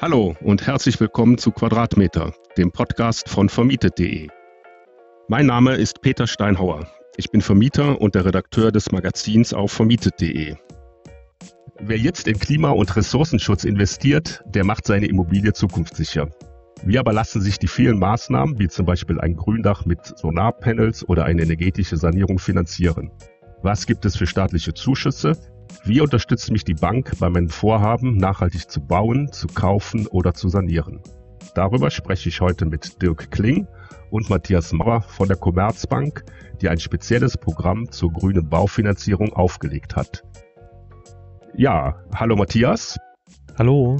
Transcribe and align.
Hallo 0.00 0.36
und 0.42 0.64
herzlich 0.64 1.00
willkommen 1.00 1.38
zu 1.38 1.50
Quadratmeter, 1.50 2.32
dem 2.56 2.70
Podcast 2.70 3.28
von 3.28 3.48
vermietet.de. 3.48 4.28
Mein 5.26 5.46
Name 5.46 5.74
ist 5.74 6.02
Peter 6.02 6.28
Steinhauer. 6.28 6.86
Ich 7.16 7.32
bin 7.32 7.40
Vermieter 7.40 8.00
und 8.00 8.14
der 8.14 8.24
Redakteur 8.24 8.70
des 8.70 8.92
Magazins 8.92 9.52
auf 9.52 9.72
vermietet.de. 9.72 10.54
Wer 11.80 11.98
jetzt 11.98 12.28
in 12.28 12.38
Klima- 12.38 12.70
und 12.70 12.94
Ressourcenschutz 12.94 13.64
investiert, 13.64 14.44
der 14.46 14.62
macht 14.62 14.86
seine 14.86 15.06
Immobilie 15.06 15.52
zukunftssicher. 15.52 16.28
Wie 16.84 17.00
aber 17.00 17.12
lassen 17.12 17.40
sich 17.40 17.58
die 17.58 17.66
vielen 17.66 17.98
Maßnahmen, 17.98 18.60
wie 18.60 18.68
zum 18.68 18.86
Beispiel 18.86 19.20
ein 19.20 19.34
Gründach 19.34 19.84
mit 19.84 20.16
Solarpanels 20.16 21.08
oder 21.08 21.24
eine 21.24 21.42
energetische 21.42 21.96
Sanierung 21.96 22.38
finanzieren? 22.38 23.10
Was 23.64 23.84
gibt 23.84 24.04
es 24.04 24.16
für 24.16 24.28
staatliche 24.28 24.74
Zuschüsse? 24.74 25.32
Wie 25.84 26.00
unterstützt 26.00 26.50
mich 26.50 26.64
die 26.64 26.74
Bank 26.74 27.12
bei 27.18 27.30
meinem 27.30 27.48
Vorhaben, 27.48 28.16
nachhaltig 28.16 28.70
zu 28.70 28.80
bauen, 28.80 29.32
zu 29.32 29.46
kaufen 29.46 30.06
oder 30.06 30.34
zu 30.34 30.48
sanieren? 30.48 31.00
Darüber 31.54 31.90
spreche 31.90 32.28
ich 32.28 32.40
heute 32.40 32.66
mit 32.66 33.00
Dirk 33.02 33.30
Kling 33.30 33.66
und 34.10 34.30
Matthias 34.30 34.72
Mauer 34.72 35.02
von 35.02 35.28
der 35.28 35.36
Commerzbank, 35.36 36.24
die 36.60 36.68
ein 36.68 36.78
spezielles 36.78 37.36
Programm 37.36 37.90
zur 37.90 38.12
grünen 38.12 38.48
Baufinanzierung 38.48 39.32
aufgelegt 39.32 39.96
hat. 39.96 40.22
Ja, 41.54 42.02
hallo 42.14 42.36
Matthias. 42.36 42.98
Hallo. 43.58 43.96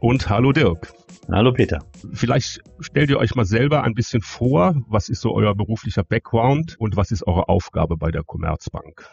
Und 0.00 0.28
hallo 0.28 0.52
Dirk. 0.52 0.92
Hallo 1.30 1.52
Peter. 1.52 1.78
Vielleicht 2.12 2.60
stellt 2.80 3.10
ihr 3.10 3.18
euch 3.18 3.34
mal 3.34 3.44
selber 3.44 3.82
ein 3.82 3.94
bisschen 3.94 4.20
vor, 4.20 4.74
was 4.88 5.08
ist 5.08 5.20
so 5.20 5.34
euer 5.34 5.54
beruflicher 5.54 6.04
Background 6.04 6.76
und 6.78 6.96
was 6.96 7.10
ist 7.10 7.26
eure 7.26 7.48
Aufgabe 7.48 7.96
bei 7.96 8.10
der 8.10 8.22
Commerzbank? 8.22 9.06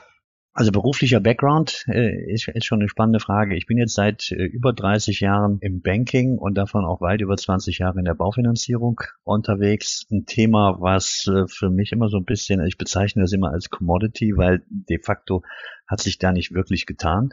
Also 0.53 0.73
beruflicher 0.73 1.21
Background 1.21 1.85
äh, 1.87 2.29
ist, 2.29 2.49
ist 2.49 2.65
schon 2.65 2.81
eine 2.81 2.89
spannende 2.89 3.21
Frage. 3.21 3.55
Ich 3.55 3.67
bin 3.67 3.77
jetzt 3.77 3.93
seit 3.93 4.31
äh, 4.31 4.43
über 4.43 4.73
30 4.73 5.21
Jahren 5.21 5.59
im 5.61 5.81
Banking 5.81 6.37
und 6.37 6.55
davon 6.55 6.83
auch 6.83 6.99
weit 6.99 7.21
über 7.21 7.37
20 7.37 7.77
Jahre 7.77 7.99
in 7.99 8.05
der 8.05 8.15
Baufinanzierung 8.15 8.99
unterwegs. 9.23 10.05
Ein 10.11 10.25
Thema, 10.25 10.75
was 10.81 11.25
äh, 11.27 11.47
für 11.47 11.69
mich 11.69 11.93
immer 11.93 12.09
so 12.09 12.17
ein 12.17 12.25
bisschen, 12.25 12.65
ich 12.65 12.77
bezeichne 12.77 13.21
das 13.21 13.31
immer 13.31 13.51
als 13.51 13.69
Commodity, 13.69 14.33
weil 14.35 14.61
de 14.67 15.01
facto 15.01 15.41
hat 15.87 16.01
sich 16.01 16.17
da 16.17 16.33
nicht 16.33 16.53
wirklich 16.53 16.85
getan. 16.85 17.29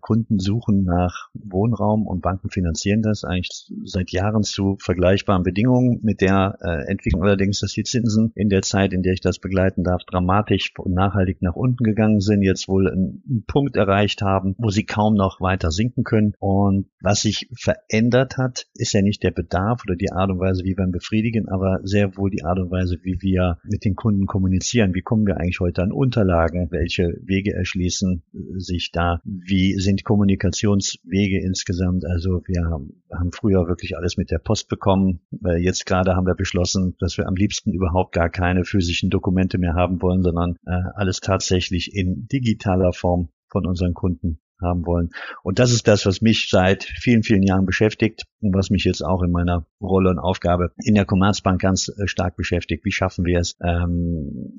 Kunden 0.00 0.38
suchen 0.38 0.84
nach 0.84 1.28
Wohnraum 1.34 2.06
und 2.06 2.22
Banken 2.22 2.50
finanzieren 2.50 3.02
das 3.02 3.24
eigentlich 3.24 3.72
seit 3.84 4.10
Jahren 4.10 4.42
zu 4.42 4.76
vergleichbaren 4.80 5.42
Bedingungen. 5.42 6.00
Mit 6.02 6.20
der 6.20 6.58
äh, 6.60 6.90
Entwicklung 6.90 7.22
allerdings, 7.22 7.60
dass 7.60 7.72
die 7.72 7.82
Zinsen 7.82 8.32
in 8.34 8.48
der 8.48 8.62
Zeit, 8.62 8.92
in 8.92 9.02
der 9.02 9.12
ich 9.12 9.20
das 9.20 9.38
begleiten 9.38 9.84
darf, 9.84 10.02
dramatisch 10.04 10.72
und 10.78 10.94
nachhaltig 10.94 11.42
nach 11.42 11.56
unten 11.56 11.84
gegangen 11.84 12.20
sind, 12.20 12.42
jetzt 12.42 12.68
wohl 12.68 12.90
einen 12.90 13.44
Punkt 13.46 13.76
erreicht 13.76 14.22
haben, 14.22 14.54
wo 14.58 14.70
sie 14.70 14.84
kaum 14.84 15.14
noch 15.14 15.40
weiter 15.40 15.70
sinken 15.70 16.04
können. 16.04 16.34
Und 16.38 16.86
was 17.00 17.22
sich 17.22 17.48
verändert 17.52 18.36
hat, 18.36 18.66
ist 18.74 18.92
ja 18.92 19.02
nicht 19.02 19.22
der 19.22 19.30
Bedarf 19.30 19.82
oder 19.84 19.96
die 19.96 20.12
Art 20.12 20.30
und 20.30 20.38
Weise, 20.38 20.64
wie 20.64 20.76
wir 20.76 20.84
ihn 20.84 20.92
befriedigen, 20.92 21.48
aber 21.48 21.80
sehr 21.82 22.16
wohl 22.16 22.30
die 22.30 22.44
Art 22.44 22.58
und 22.58 22.70
Weise, 22.70 22.98
wie 23.02 23.20
wir 23.20 23.58
mit 23.64 23.84
den 23.84 23.96
Kunden 23.96 24.26
kommunizieren. 24.26 24.94
Wie 24.94 25.02
kommen 25.02 25.26
wir 25.26 25.38
eigentlich 25.38 25.60
heute 25.60 25.82
an 25.82 25.92
Unterlagen? 25.92 26.68
Welche 26.70 27.18
Wege 27.22 27.54
erschließen 27.54 28.22
sich 28.56 28.90
da? 28.92 29.20
Wie 29.24 29.71
sind 29.76 30.04
Kommunikationswege 30.04 31.40
insgesamt. 31.40 32.04
Also 32.04 32.42
wir 32.46 32.64
haben, 32.64 33.02
haben 33.12 33.32
früher 33.32 33.66
wirklich 33.68 33.96
alles 33.96 34.16
mit 34.16 34.30
der 34.30 34.38
Post 34.38 34.68
bekommen. 34.68 35.20
Jetzt 35.58 35.86
gerade 35.86 36.14
haben 36.14 36.26
wir 36.26 36.34
beschlossen, 36.34 36.96
dass 36.98 37.18
wir 37.18 37.26
am 37.26 37.34
liebsten 37.34 37.72
überhaupt 37.72 38.12
gar 38.12 38.30
keine 38.30 38.64
physischen 38.64 39.10
Dokumente 39.10 39.58
mehr 39.58 39.74
haben 39.74 40.02
wollen, 40.02 40.22
sondern 40.22 40.56
äh, 40.66 40.72
alles 40.94 41.20
tatsächlich 41.20 41.94
in 41.94 42.26
digitaler 42.26 42.92
Form 42.92 43.28
von 43.48 43.66
unseren 43.66 43.94
Kunden 43.94 44.41
haben 44.62 44.86
wollen. 44.86 45.10
Und 45.42 45.58
das 45.58 45.72
ist 45.72 45.88
das, 45.88 46.06
was 46.06 46.20
mich 46.20 46.48
seit 46.48 46.84
vielen, 46.84 47.22
vielen 47.22 47.42
Jahren 47.42 47.66
beschäftigt 47.66 48.24
und 48.40 48.54
was 48.54 48.70
mich 48.70 48.84
jetzt 48.84 49.02
auch 49.02 49.22
in 49.22 49.30
meiner 49.30 49.66
Rolle 49.80 50.10
und 50.10 50.18
Aufgabe 50.18 50.72
in 50.82 50.94
der 50.94 51.04
Commerzbank 51.04 51.60
ganz 51.60 51.88
äh, 51.88 52.06
stark 52.06 52.36
beschäftigt. 52.36 52.84
Wie 52.84 52.92
schaffen 52.92 53.24
wir 53.24 53.40
es, 53.40 53.56
ähm, 53.62 54.58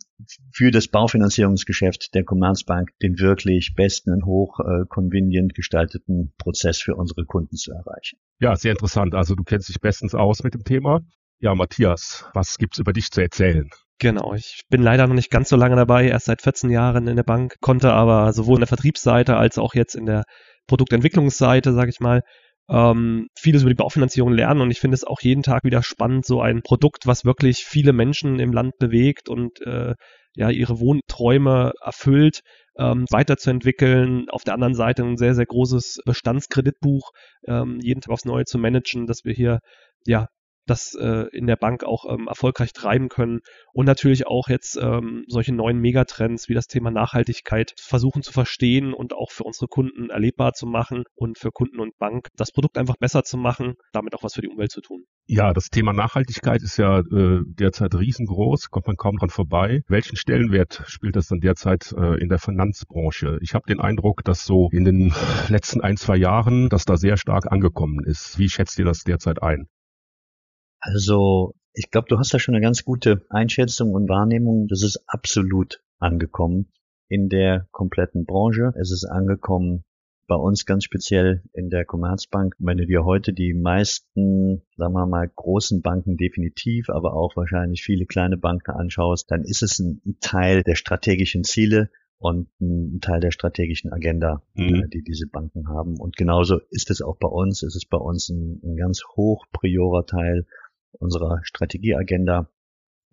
für 0.52 0.72
das 0.72 0.88
Baufinanzierungsgeschäft 0.88 2.14
der 2.14 2.24
Commerzbank 2.24 2.92
den 3.02 3.20
wirklich 3.20 3.74
besten 3.76 4.12
und 4.12 4.26
hoch 4.26 4.60
äh, 4.60 4.86
convenient 4.88 5.54
gestalteten 5.54 6.34
Prozess 6.38 6.80
für 6.80 6.96
unsere 6.96 7.26
Kunden 7.26 7.56
zu 7.56 7.72
erreichen? 7.72 8.18
Ja, 8.40 8.56
sehr 8.56 8.72
interessant. 8.72 9.16
Also 9.16 9.36
du 9.36 9.44
kennst 9.44 9.70
dich 9.70 9.80
bestens 9.80 10.16
aus 10.16 10.44
mit 10.44 10.54
dem 10.54 10.64
Thema. 10.64 11.02
Ja, 11.40 11.56
Matthias, 11.56 12.26
was 12.34 12.58
gibt's 12.58 12.80
über 12.80 12.94
dich 12.94 13.12
zu 13.12 13.22
erzählen? 13.22 13.70
Genau, 14.00 14.34
ich 14.34 14.64
bin 14.70 14.82
leider 14.82 15.08
noch 15.08 15.16
nicht 15.16 15.30
ganz 15.30 15.50
so 15.50 15.56
lange 15.56 15.76
dabei, 15.76 16.08
erst 16.08 16.26
seit 16.26 16.42
14 16.42 16.70
Jahren 16.70 17.08
in 17.08 17.16
der 17.16 17.24
Bank, 17.24 17.56
konnte 17.62 17.94
aber 17.94 18.34
sowohl 18.34 18.58
in 18.58 18.62
der 18.62 18.68
Vertriebsseite 18.68 19.38
als 19.38 19.58
auch 19.58 19.76
jetzt 19.76 19.96
in 19.96 20.06
der 20.06 20.24
Produktentwicklungsseite, 20.68 21.74
sage 21.74 21.90
ich 21.90 22.00
mal, 22.00 22.22
ähm, 22.70 23.28
vieles 23.38 23.62
über 23.62 23.70
die 23.70 23.76
Baufinanzierung 23.76 24.34
lernen 24.34 24.62
und 24.62 24.72
ich 24.72 24.80
finde 24.80 24.96
es 24.96 25.04
auch 25.04 25.22
jeden 25.22 25.44
Tag 25.44 25.64
wieder 25.64 25.84
spannend, 25.84 26.26
so 26.26 26.42
ein 26.42 26.62
Produkt, 26.62 27.06
was 27.06 27.26
wirklich 27.26 27.66
viele 27.66 27.94
Menschen 27.94 28.40
im 28.40 28.54
Land 28.54 28.78
bewegt 28.80 29.30
und 29.30 29.62
äh, 29.62 29.94
ja 30.36 30.50
ihre 30.50 30.80
Wohnträume 30.80 31.74
erfüllt, 31.82 32.42
ähm, 32.78 33.06
weiterzuentwickeln. 33.10 34.30
Auf 34.30 34.44
der 34.44 34.54
anderen 34.54 34.76
Seite 34.76 35.04
ein 35.04 35.18
sehr, 35.18 35.36
sehr 35.36 35.46
großes 35.46 36.00
Bestandskreditbuch, 36.06 37.12
ähm, 37.48 37.80
jeden 37.82 38.02
Tag 38.02 38.12
aufs 38.12 38.26
Neue 38.26 38.46
zu 38.46 38.58
managen, 38.58 39.08
dass 39.08 39.24
wir 39.24 39.34
hier 39.34 39.60
ja 40.06 40.28
das 40.66 40.96
äh, 40.96 41.26
in 41.32 41.48
der 41.48 41.56
Bank 41.56 41.84
auch 41.84 42.06
ähm, 42.12 42.28
erfolgreich 42.28 42.74
treiben 42.74 43.10
können 43.10 43.40
und 43.74 43.86
natürlich 43.86 44.28
auch 44.28 44.48
jetzt 44.50 44.78
ähm, 44.82 45.26
solche 45.28 45.54
neuen 45.54 45.80
Megatrends 45.80 46.50
wie 46.50 46.54
das 46.54 46.68
Thema 46.68 46.92
Nachhaltigkeit 46.92 47.74
versuchen 47.78 48.22
zu 48.22 48.32
verstehen 48.32 48.94
und 48.94 49.14
auch 49.14 49.32
für 49.32 49.44
unsere 49.44 49.68
Kunden 49.68 50.10
erlebbar 50.10 50.54
zu 50.54 50.66
machen 50.66 51.04
und 51.16 51.38
für 51.38 51.52
Kunden 51.52 51.80
und 51.80 51.98
Bank 51.98 52.28
das 52.36 52.52
Produkt 52.52 52.78
einfach 52.78 52.98
besser 52.98 53.24
zu 53.24 53.38
machen, 53.38 53.76
damit 53.92 54.16
auch 54.16 54.24
was 54.24 54.34
für 54.34 54.42
die 54.42 54.50
Umwelt 54.50 54.72
zu 54.72 54.82
tun. 54.82 55.04
Ja, 55.26 55.54
das 55.54 55.70
Thema 55.70 55.94
Nachhaltigkeit 55.94 56.62
ist 56.62 56.78
ja 56.78 57.00
äh, 57.00 57.40
derzeit 57.46 57.96
riesengroß, 57.96 58.70
kommt 58.70 58.88
man 58.88 58.98
kaum 58.98 59.18
dran 59.18 59.30
vorbei. 59.30 59.82
Welchen 59.88 60.18
Stellenwert 60.18 60.84
spielt 60.88 61.16
das 61.16 61.28
dann 61.28 61.40
derzeit 61.40 61.94
äh, 61.98 62.22
in 62.22 62.30
der 62.30 62.40
Finanzbranche? 62.40 63.38
Ich 63.42 63.54
habe 63.54 63.66
den 63.68 63.80
Eindruck, 63.80 64.24
dass 64.24 64.46
so 64.46 64.70
in 64.72 64.84
den 64.84 65.14
letzten 65.48 65.82
ein, 65.82 65.98
zwei 65.98 66.18
Jahren, 66.18 66.70
dass 66.70 66.86
da 66.86 66.98
sehr 66.98 67.18
stark 67.18 67.52
angekommen 67.52 68.04
ist. 68.04 68.38
Wie 68.38 68.50
schätzt 68.50 68.78
ihr 68.80 68.86
das 68.86 69.04
derzeit 69.04 69.42
ein? 69.42 69.68
Also, 70.84 71.56
ich 71.74 71.92
glaube, 71.92 72.08
du 72.10 72.20
hast 72.20 72.34
da 72.34 72.40
schon 72.40 72.56
eine 72.56 72.64
ganz 72.64 72.84
gute 72.84 73.26
Einschätzung 73.30 73.94
und 73.94 74.10
Wahrnehmung. 74.10 74.68
Das 74.68 74.84
ist 74.84 75.02
absolut 75.08 75.82
angekommen 75.98 76.68
in 77.08 77.30
der 77.30 77.68
kompletten 77.72 78.26
Branche. 78.26 78.74
Es 78.80 78.92
ist 78.92 79.06
angekommen 79.06 79.86
bei 80.28 80.36
uns 80.36 80.66
ganz 80.66 80.84
speziell 80.84 81.44
in 81.54 81.70
der 81.70 81.86
Commerzbank. 81.86 82.56
Wenn 82.60 82.78
du 82.78 82.86
dir 82.86 83.06
heute 83.06 83.34
die 83.34 83.54
meisten, 83.54 84.62
sagen 84.78 84.94
wir 84.94 85.06
mal, 85.06 85.30
großen 85.34 85.82
Banken 85.82 86.18
definitiv, 86.18 86.90
aber 86.90 87.14
auch 87.14 87.36
wahrscheinlich 87.36 87.84
viele 87.84 88.06
kleine 88.06 88.38
Banken 88.38 88.72
anschaust, 88.72 89.32
dann 89.32 89.44
ist 89.44 89.64
es 89.64 89.80
ein 89.80 90.18
Teil 90.20 90.64
der 90.64 90.76
strategischen 90.76 91.44
Ziele 91.44 91.90
und 92.20 92.48
ein 92.62 93.00
Teil 93.02 93.20
der 93.20 93.32
strategischen 93.32 93.92
Agenda, 93.92 94.42
mhm. 94.54 94.90
die 94.94 95.04
diese 95.04 95.28
Banken 95.28 95.68
haben. 95.68 96.00
Und 96.00 96.16
genauso 96.16 96.60
ist 96.70 96.90
es 96.90 97.02
auch 97.02 97.18
bei 97.18 97.28
uns. 97.28 97.64
Es 97.64 97.76
ist 97.76 97.90
bei 97.90 97.98
uns 97.98 98.30
ein, 98.30 98.62
ein 98.64 98.78
ganz 98.78 99.04
hoch 99.16 99.46
priorer 99.52 100.06
Teil 100.06 100.46
unserer 101.00 101.40
Strategieagenda 101.44 102.50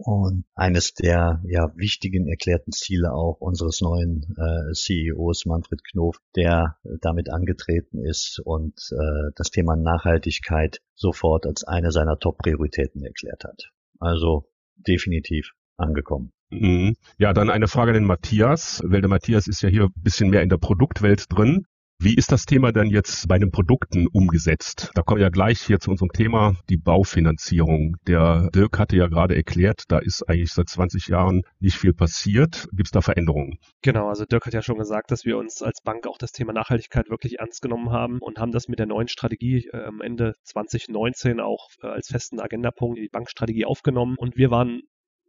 und 0.02 0.44
eines 0.54 0.94
der 0.94 1.42
ja 1.44 1.72
wichtigen 1.76 2.26
erklärten 2.26 2.72
Ziele 2.72 3.12
auch 3.12 3.40
unseres 3.40 3.82
neuen 3.82 4.34
äh, 4.38 4.72
CEOs 4.72 5.44
Manfred 5.44 5.84
Knof, 5.84 6.16
der 6.36 6.78
damit 7.02 7.30
angetreten 7.30 7.98
ist 7.98 8.40
und 8.42 8.78
äh, 8.92 9.30
das 9.36 9.50
Thema 9.50 9.76
Nachhaltigkeit 9.76 10.80
sofort 10.94 11.46
als 11.46 11.64
eine 11.64 11.92
seiner 11.92 12.18
Top-Prioritäten 12.18 13.04
erklärt 13.04 13.44
hat. 13.44 13.70
Also 13.98 14.48
definitiv 14.76 15.52
angekommen. 15.76 16.32
Mhm. 16.50 16.96
Ja, 17.18 17.32
dann 17.32 17.50
eine 17.50 17.68
Frage 17.68 17.90
an 17.90 17.94
den 17.94 18.04
Matthias, 18.04 18.82
weil 18.84 19.02
der 19.02 19.10
Matthias 19.10 19.46
ist 19.46 19.62
ja 19.62 19.68
hier 19.68 19.84
ein 19.84 20.02
bisschen 20.02 20.30
mehr 20.30 20.42
in 20.42 20.48
der 20.48 20.56
Produktwelt 20.56 21.26
drin. 21.28 21.66
Wie 22.02 22.14
ist 22.14 22.32
das 22.32 22.46
Thema 22.46 22.72
denn 22.72 22.86
jetzt 22.86 23.28
bei 23.28 23.38
den 23.38 23.50
Produkten 23.50 24.06
umgesetzt? 24.06 24.90
Da 24.94 25.02
kommen 25.02 25.18
wir 25.18 25.26
ja 25.26 25.28
gleich 25.28 25.60
hier 25.60 25.80
zu 25.80 25.90
unserem 25.90 26.08
Thema, 26.08 26.54
die 26.70 26.78
Baufinanzierung. 26.78 27.98
Der 28.06 28.48
Dirk 28.54 28.78
hatte 28.78 28.96
ja 28.96 29.06
gerade 29.08 29.36
erklärt, 29.36 29.82
da 29.88 29.98
ist 29.98 30.26
eigentlich 30.26 30.50
seit 30.50 30.70
20 30.70 31.08
Jahren 31.08 31.42
nicht 31.58 31.76
viel 31.76 31.92
passiert. 31.92 32.68
Gibt 32.72 32.86
es 32.86 32.90
da 32.92 33.02
Veränderungen? 33.02 33.58
Genau, 33.82 34.08
also 34.08 34.24
Dirk 34.24 34.46
hat 34.46 34.54
ja 34.54 34.62
schon 34.62 34.78
gesagt, 34.78 35.10
dass 35.10 35.26
wir 35.26 35.36
uns 35.36 35.60
als 35.60 35.82
Bank 35.82 36.06
auch 36.06 36.16
das 36.16 36.32
Thema 36.32 36.54
Nachhaltigkeit 36.54 37.10
wirklich 37.10 37.38
ernst 37.38 37.60
genommen 37.60 37.90
haben 37.90 38.16
und 38.22 38.38
haben 38.38 38.52
das 38.52 38.66
mit 38.66 38.78
der 38.78 38.86
neuen 38.86 39.08
Strategie 39.08 39.68
äh, 39.70 39.84
am 39.84 40.00
Ende 40.00 40.36
2019 40.44 41.38
auch 41.38 41.68
äh, 41.82 41.88
als 41.88 42.08
festen 42.08 42.40
Agendapunkt 42.40 42.96
in 42.96 43.02
die 43.02 43.10
Bankstrategie 43.10 43.66
aufgenommen. 43.66 44.16
Und 44.16 44.38
wir 44.38 44.50
waren 44.50 44.80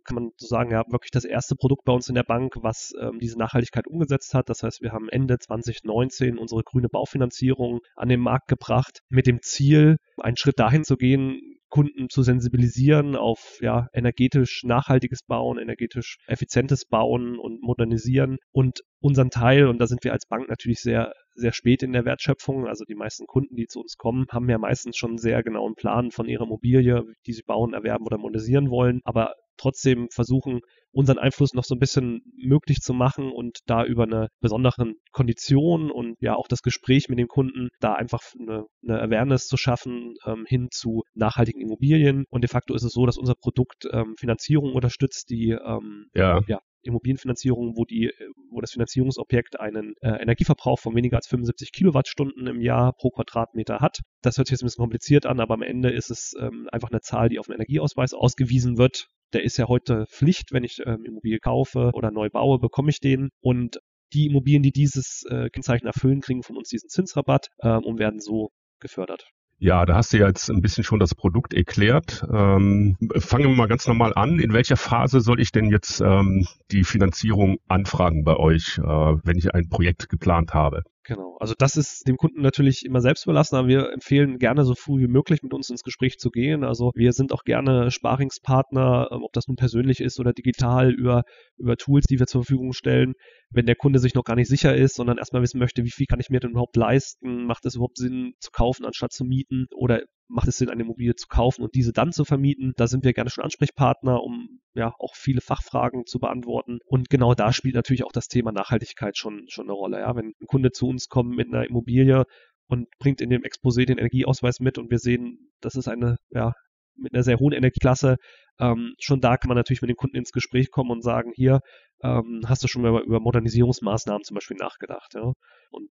kann 0.05 0.15
man 0.15 0.31
so 0.37 0.47
sagen, 0.47 0.71
ja, 0.71 0.83
wirklich 0.89 1.11
das 1.11 1.25
erste 1.25 1.55
Produkt 1.55 1.83
bei 1.85 1.93
uns 1.93 2.09
in 2.09 2.15
der 2.15 2.23
Bank, 2.23 2.55
was 2.61 2.93
ähm, 2.99 3.19
diese 3.19 3.37
Nachhaltigkeit 3.37 3.87
umgesetzt 3.87 4.33
hat. 4.33 4.49
Das 4.49 4.63
heißt, 4.63 4.81
wir 4.81 4.91
haben 4.91 5.09
Ende 5.09 5.37
2019 5.37 6.37
unsere 6.37 6.63
grüne 6.63 6.89
Baufinanzierung 6.89 7.79
an 7.95 8.09
den 8.09 8.19
Markt 8.19 8.47
gebracht 8.47 8.99
mit 9.09 9.27
dem 9.27 9.41
Ziel, 9.41 9.97
einen 10.17 10.37
Schritt 10.37 10.59
dahin 10.59 10.83
zu 10.83 10.97
gehen, 10.97 11.39
Kunden 11.71 12.09
zu 12.09 12.21
sensibilisieren 12.21 13.15
auf 13.15 13.57
ja, 13.61 13.87
energetisch 13.93 14.63
nachhaltiges 14.63 15.21
Bauen, 15.23 15.57
energetisch 15.57 16.17
effizientes 16.27 16.85
Bauen 16.85 17.39
und 17.39 17.63
modernisieren 17.63 18.37
und 18.51 18.81
unseren 18.99 19.29
Teil, 19.29 19.67
und 19.67 19.79
da 19.79 19.87
sind 19.87 20.03
wir 20.03 20.11
als 20.11 20.27
Bank 20.27 20.49
natürlich 20.49 20.81
sehr 20.81 21.13
sehr 21.33 21.53
spät 21.53 21.83
in 21.83 21.93
der 21.93 22.05
Wertschöpfung. 22.05 22.67
Also 22.67 22.85
die 22.85 22.95
meisten 22.95 23.25
Kunden, 23.25 23.55
die 23.55 23.67
zu 23.67 23.81
uns 23.81 23.95
kommen, 23.97 24.25
haben 24.31 24.49
ja 24.49 24.57
meistens 24.57 24.97
schon 24.97 25.11
einen 25.11 25.17
sehr 25.17 25.43
genauen 25.43 25.75
Plan 25.75 26.11
von 26.11 26.27
ihrer 26.27 26.43
Immobilie, 26.43 27.03
die 27.25 27.33
sie 27.33 27.43
bauen, 27.43 27.73
erwerben 27.73 28.05
oder 28.05 28.17
modernisieren 28.17 28.69
wollen, 28.69 29.01
aber 29.03 29.33
trotzdem 29.57 30.07
versuchen, 30.11 30.61
unseren 30.91 31.19
Einfluss 31.19 31.53
noch 31.53 31.63
so 31.63 31.75
ein 31.75 31.79
bisschen 31.79 32.21
möglich 32.35 32.79
zu 32.79 32.93
machen 32.93 33.31
und 33.31 33.59
da 33.65 33.85
über 33.85 34.03
eine 34.03 34.27
besondere 34.41 34.93
Kondition 35.11 35.91
und 35.91 36.15
ja 36.19 36.35
auch 36.35 36.47
das 36.47 36.61
Gespräch 36.61 37.07
mit 37.07 37.19
dem 37.19 37.27
Kunden 37.27 37.69
da 37.79 37.93
einfach 37.93 38.21
eine, 38.39 38.65
eine 38.83 39.01
Awareness 39.01 39.47
zu 39.47 39.57
schaffen 39.57 40.15
ähm, 40.25 40.45
hin 40.47 40.67
zu 40.71 41.03
nachhaltigen 41.13 41.61
Immobilien. 41.61 42.25
Und 42.29 42.41
de 42.41 42.49
facto 42.49 42.73
ist 42.73 42.83
es 42.83 42.91
so, 42.91 43.05
dass 43.05 43.17
unser 43.17 43.35
Produkt 43.35 43.87
ähm, 43.91 44.15
Finanzierung 44.17 44.73
unterstützt, 44.73 45.29
die 45.29 45.51
ähm, 45.51 46.07
ja. 46.13 46.41
ja 46.47 46.59
Immobilienfinanzierung, 46.83 47.77
wo 47.77 47.85
die, 47.85 48.11
wo 48.49 48.61
das 48.61 48.71
Finanzierungsobjekt 48.71 49.59
einen 49.59 49.93
äh, 50.01 50.21
Energieverbrauch 50.21 50.79
von 50.79 50.95
weniger 50.95 51.17
als 51.17 51.27
75 51.27 51.71
Kilowattstunden 51.71 52.47
im 52.47 52.61
Jahr 52.61 52.93
pro 52.93 53.09
Quadratmeter 53.09 53.79
hat. 53.79 54.01
Das 54.21 54.37
hört 54.37 54.47
sich 54.47 54.53
jetzt 54.53 54.63
ein 54.63 54.67
bisschen 54.67 54.83
kompliziert 54.83 55.25
an, 55.25 55.39
aber 55.39 55.53
am 55.53 55.61
Ende 55.61 55.91
ist 55.91 56.11
es 56.11 56.33
ähm, 56.39 56.67
einfach 56.71 56.89
eine 56.91 57.01
Zahl, 57.01 57.29
die 57.29 57.39
auf 57.39 57.49
einen 57.49 57.55
Energieausweis 57.55 58.13
ausgewiesen 58.13 58.77
wird 58.77 59.07
der 59.33 59.43
ist 59.43 59.57
ja 59.57 59.67
heute 59.67 60.05
Pflicht, 60.07 60.51
wenn 60.51 60.63
ich 60.63 60.81
ähm, 60.85 61.05
Immobilie 61.05 61.39
kaufe 61.39 61.91
oder 61.93 62.11
neu 62.11 62.29
baue, 62.29 62.59
bekomme 62.59 62.89
ich 62.89 62.99
den. 62.99 63.29
Und 63.39 63.79
die 64.13 64.25
Immobilien, 64.25 64.63
die 64.63 64.71
dieses 64.71 65.23
äh, 65.29 65.49
Kennzeichen 65.49 65.87
erfüllen, 65.87 66.21
kriegen 66.21 66.43
von 66.43 66.57
uns 66.57 66.69
diesen 66.69 66.89
Zinsrabatt 66.89 67.47
ähm, 67.61 67.83
und 67.83 67.99
werden 67.99 68.19
so 68.19 68.51
gefördert. 68.79 69.29
Ja, 69.63 69.85
da 69.85 69.93
hast 69.93 70.11
du 70.11 70.17
ja 70.17 70.25
jetzt 70.25 70.49
ein 70.49 70.61
bisschen 70.61 70.83
schon 70.83 70.97
das 70.97 71.13
Produkt 71.13 71.53
erklärt. 71.53 72.25
Ähm, 72.33 72.97
fangen 73.19 73.47
wir 73.47 73.55
mal 73.55 73.67
ganz 73.67 73.85
normal 73.87 74.11
an. 74.15 74.39
In 74.39 74.53
welcher 74.53 74.75
Phase 74.75 75.21
soll 75.21 75.39
ich 75.39 75.51
denn 75.51 75.69
jetzt 75.69 76.01
ähm, 76.01 76.47
die 76.71 76.83
Finanzierung 76.83 77.59
anfragen 77.67 78.23
bei 78.23 78.35
euch, 78.37 78.79
äh, 78.79 78.81
wenn 78.81 79.37
ich 79.37 79.53
ein 79.53 79.69
Projekt 79.69 80.09
geplant 80.09 80.55
habe? 80.55 80.81
Genau. 81.03 81.35
Also 81.39 81.55
das 81.57 81.77
ist 81.77 82.07
dem 82.07 82.15
Kunden 82.17 82.41
natürlich 82.41 82.85
immer 82.85 83.01
selbst 83.01 83.25
überlassen, 83.25 83.55
aber 83.55 83.67
wir 83.67 83.91
empfehlen 83.91 84.37
gerne 84.37 84.63
so 84.65 84.75
früh 84.75 85.01
wie 85.01 85.07
möglich 85.07 85.41
mit 85.41 85.51
uns 85.51 85.69
ins 85.71 85.81
Gespräch 85.81 86.19
zu 86.19 86.29
gehen. 86.29 86.63
Also 86.63 86.91
wir 86.93 87.11
sind 87.11 87.33
auch 87.33 87.43
gerne 87.43 87.89
Sparingspartner, 87.89 89.09
ähm, 89.11 89.23
ob 89.23 89.33
das 89.33 89.47
nun 89.47 89.55
persönlich 89.55 89.99
ist 89.99 90.19
oder 90.19 90.31
digital 90.31 90.91
über, 90.93 91.23
über 91.57 91.75
Tools, 91.75 92.05
die 92.05 92.19
wir 92.19 92.27
zur 92.27 92.43
Verfügung 92.43 92.73
stellen. 92.73 93.13
Wenn 93.49 93.65
der 93.65 93.75
Kunde 93.75 93.97
sich 93.97 94.13
noch 94.13 94.23
gar 94.23 94.35
nicht 94.35 94.47
sicher 94.47 94.75
ist, 94.75 94.95
sondern 94.95 95.17
erstmal 95.17 95.41
wissen 95.41 95.59
möchte, 95.59 95.83
wie 95.83 95.91
viel 95.91 96.05
kann 96.05 96.19
ich 96.19 96.29
mir 96.29 96.39
denn 96.39 96.51
überhaupt 96.51 96.75
leisten? 96.75 97.45
Macht 97.45 97.65
es 97.65 97.75
überhaupt 97.75 97.97
Sinn 97.97 98.33
zu 98.39 98.51
kaufen, 98.51 98.85
anstatt 98.85 99.11
zu 99.11 99.25
mieten? 99.25 99.65
Oder 99.75 100.03
macht 100.31 100.47
es 100.47 100.57
Sinn, 100.57 100.69
eine 100.69 100.83
Immobilie 100.83 101.15
zu 101.15 101.27
kaufen 101.27 101.63
und 101.63 101.75
diese 101.75 101.91
dann 101.91 102.11
zu 102.11 102.25
vermieten? 102.25 102.73
Da 102.77 102.87
sind 102.87 103.03
wir 103.03 103.13
gerne 103.13 103.29
schon 103.29 103.43
Ansprechpartner, 103.43 104.23
um 104.23 104.61
ja 104.73 104.93
auch 104.99 105.15
viele 105.15 105.41
Fachfragen 105.41 106.05
zu 106.05 106.19
beantworten. 106.19 106.79
Und 106.85 107.09
genau 107.09 107.33
da 107.33 107.53
spielt 107.53 107.75
natürlich 107.75 108.03
auch 108.03 108.11
das 108.11 108.27
Thema 108.27 108.51
Nachhaltigkeit 108.51 109.17
schon, 109.17 109.45
schon 109.49 109.65
eine 109.65 109.73
Rolle. 109.73 109.99
Ja? 109.99 110.15
Wenn 110.15 110.33
ein 110.39 110.47
Kunde 110.47 110.71
zu 110.71 110.87
uns 110.87 111.07
kommt 111.07 111.35
mit 111.35 111.47
einer 111.47 111.67
Immobilie 111.67 112.23
und 112.67 112.87
bringt 112.99 113.21
in 113.21 113.29
dem 113.29 113.43
Exposé 113.43 113.85
den 113.85 113.97
Energieausweis 113.97 114.59
mit 114.59 114.77
und 114.77 114.89
wir 114.89 114.99
sehen, 114.99 115.51
das 115.59 115.75
ist 115.75 115.87
eine, 115.87 116.15
ja, 116.29 116.53
mit 116.95 117.13
einer 117.13 117.23
sehr 117.23 117.37
hohen 117.37 117.53
Energieklasse. 117.53 118.17
Ähm, 118.59 118.93
schon 118.99 119.21
da 119.21 119.37
kann 119.37 119.49
man 119.49 119.57
natürlich 119.57 119.81
mit 119.81 119.89
dem 119.89 119.97
Kunden 119.97 120.17
ins 120.17 120.31
Gespräch 120.31 120.71
kommen 120.71 120.91
und 120.91 121.03
sagen, 121.03 121.31
hier, 121.35 121.59
ähm, 122.03 122.41
hast 122.45 122.63
du 122.63 122.67
schon 122.67 122.81
mal 122.81 123.01
über 123.03 123.19
Modernisierungsmaßnahmen 123.19 124.23
zum 124.23 124.35
Beispiel 124.35 124.57
nachgedacht, 124.57 125.13
ja? 125.13 125.33
Und 125.71 125.89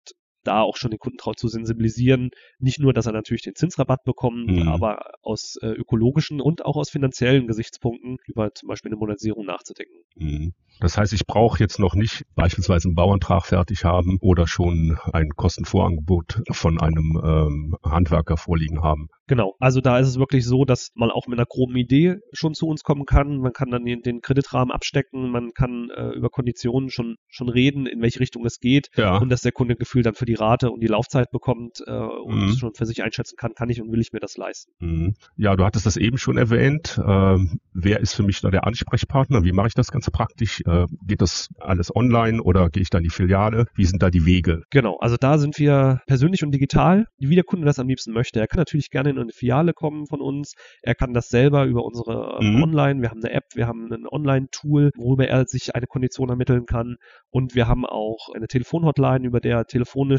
da 0.45 0.61
auch 0.61 0.77
schon 0.77 0.91
den 0.91 0.99
Kunden 0.99 1.19
drauf 1.19 1.37
zu 1.37 1.49
sensibilisieren. 1.49 2.31
Nicht 2.59 2.81
nur, 2.81 2.93
dass 2.93 3.07
er 3.07 3.13
natürlich 3.13 3.43
den 3.43 3.55
Zinsrabatt 3.55 4.05
bekommt, 4.05 4.51
mhm. 4.51 4.69
aber 4.69 5.13
aus 5.23 5.57
äh, 5.63 5.69
ökologischen 5.69 6.41
und 6.41 6.65
auch 6.65 6.77
aus 6.77 6.91
finanziellen 6.91 7.47
Gesichtspunkten 7.47 8.19
über 8.27 8.53
zum 8.55 8.69
Beispiel 8.69 8.91
eine 8.91 8.99
Modernisierung 8.99 9.47
nachzudenken. 9.47 9.95
Mhm. 10.17 10.53
Das 10.81 10.99
heißt, 10.99 11.13
ich 11.13 11.27
brauche 11.27 11.59
jetzt 11.61 11.79
noch 11.79 11.95
nicht 11.95 12.25
beispielsweise 12.35 12.89
einen 12.89 12.95
Bauantrag 12.95 13.47
fertig 13.47 13.85
haben 13.85 14.19
oder 14.21 14.47
schon 14.47 14.99
ein 15.13 15.31
Kostenvorangebot 15.31 16.43
von 16.51 16.81
einem 16.81 17.21
ähm, 17.23 17.77
Handwerker 17.85 18.37
vorliegen 18.37 18.83
haben. 18.83 19.09
Genau, 19.29 19.55
also 19.61 19.81
da 19.81 19.99
ist 19.99 20.09
es 20.09 20.19
wirklich 20.19 20.45
so, 20.45 20.65
dass 20.65 20.91
man 20.95 21.11
auch 21.11 21.27
mit 21.27 21.39
einer 21.39 21.47
groben 21.47 21.77
Idee 21.77 22.17
schon 22.33 22.55
zu 22.55 22.67
uns 22.67 22.83
kommen 22.83 23.07
kann. 23.07 23.39
Man 23.39 23.53
kann 23.53 23.71
dann 23.71 23.85
den, 23.85 24.03
den 24.03 24.21
Kreditrahmen 24.21 24.73
abstecken, 24.73 25.31
man 25.31 25.53
kann 25.55 25.91
äh, 25.91 26.11
über 26.11 26.29
Konditionen 26.29 26.91
schon, 26.91 27.17
schon 27.29 27.49
reden, 27.49 27.87
in 27.87 28.03
welche 28.03 28.21
Richtung 28.21 28.45
es 28.45 28.59
geht 28.59 28.89
ja. 28.97 29.17
und 29.19 29.29
dass 29.29 29.43
der 29.43 29.53
Kunde 29.53 29.77
Gefühl 29.77 30.03
dann 30.03 30.15
für 30.15 30.27
die 30.27 30.32
Rate 30.35 30.71
und 30.71 30.81
die 30.81 30.87
Laufzeit 30.87 31.31
bekommt 31.31 31.83
äh, 31.87 31.91
und 31.91 32.47
mhm. 32.47 32.53
schon 32.53 32.75
für 32.75 32.87
sich 32.87 33.03
einschätzen 33.03 33.37
kann, 33.37 33.55
kann 33.55 33.71
ich 33.71 33.81
und 33.81 33.91
will 33.93 34.01
ich 34.01 34.13
mir 34.13 34.21
das 34.21 34.37
leisten. 34.37 34.73
Mhm. 34.81 35.15
Ja, 35.37 35.57
du 35.57 35.65
hattest 35.65 35.87
das 35.87 35.97
eben 35.97 36.19
schon 36.19 36.37
erwähnt. 36.37 37.01
Ähm, 37.05 37.61
wer 37.73 38.01
ist 38.01 38.15
für 38.15 38.23
mich 38.23 38.41
da 38.41 38.51
der 38.51 38.67
Ansprechpartner? 38.67 39.45
Wie 39.45 39.53
mache 39.53 39.69
ich 39.69 39.75
das 39.75 39.91
ganz 39.91 40.11
praktisch? 40.11 40.63
Äh, 40.67 40.87
geht 41.07 41.23
das 41.23 41.49
alles 41.59 41.95
online 41.95 42.43
oder 42.43 42.69
gehe 42.71 42.83
ich 42.83 42.91
da 42.91 42.99
in 42.99 43.05
die 43.05 43.11
Filiale? 43.11 43.67
Wie 43.75 43.85
sind 43.85 44.03
da 44.03 44.11
die 44.11 44.27
Wege? 44.27 44.63
Genau, 44.71 44.99
also 44.99 45.17
da 45.19 45.39
sind 45.39 45.59
wir 45.59 46.01
persönlich 46.07 46.43
und 46.43 46.53
digital, 46.53 47.07
wie 47.19 47.35
der 47.35 47.45
Kunde 47.45 47.67
das 47.67 47.79
am 47.79 47.89
liebsten 47.89 48.13
möchte. 48.13 48.41
Er 48.41 48.47
kann 48.47 48.59
natürlich 48.59 48.91
gerne 48.91 49.11
in 49.11 49.19
eine 49.19 49.33
Filiale 49.33 49.73
kommen 49.73 50.07
von 50.07 50.21
uns. 50.21 50.55
Er 50.83 50.95
kann 50.95 51.13
das 51.15 51.29
selber 51.29 51.65
über 51.65 51.85
unsere 51.85 52.39
ähm, 52.41 52.57
mhm. 52.57 52.63
Online, 52.63 53.03
wir 53.03 53.11
haben 53.11 53.23
eine 53.23 53.33
App, 53.33 53.45
wir 53.55 53.67
haben 53.67 53.93
ein 53.93 54.07
Online-Tool, 54.07 54.91
worüber 54.97 55.29
er 55.29 55.47
sich 55.47 55.75
eine 55.75 55.87
Kondition 55.87 56.29
ermitteln 56.29 56.67
kann. 56.67 56.97
Und 57.31 57.55
wir 57.55 57.69
haben 57.69 57.87
auch 57.87 58.29
eine 58.35 58.47
Telefonhotline, 58.47 59.27
über 59.27 59.41
der 59.41 59.53
er 59.53 59.67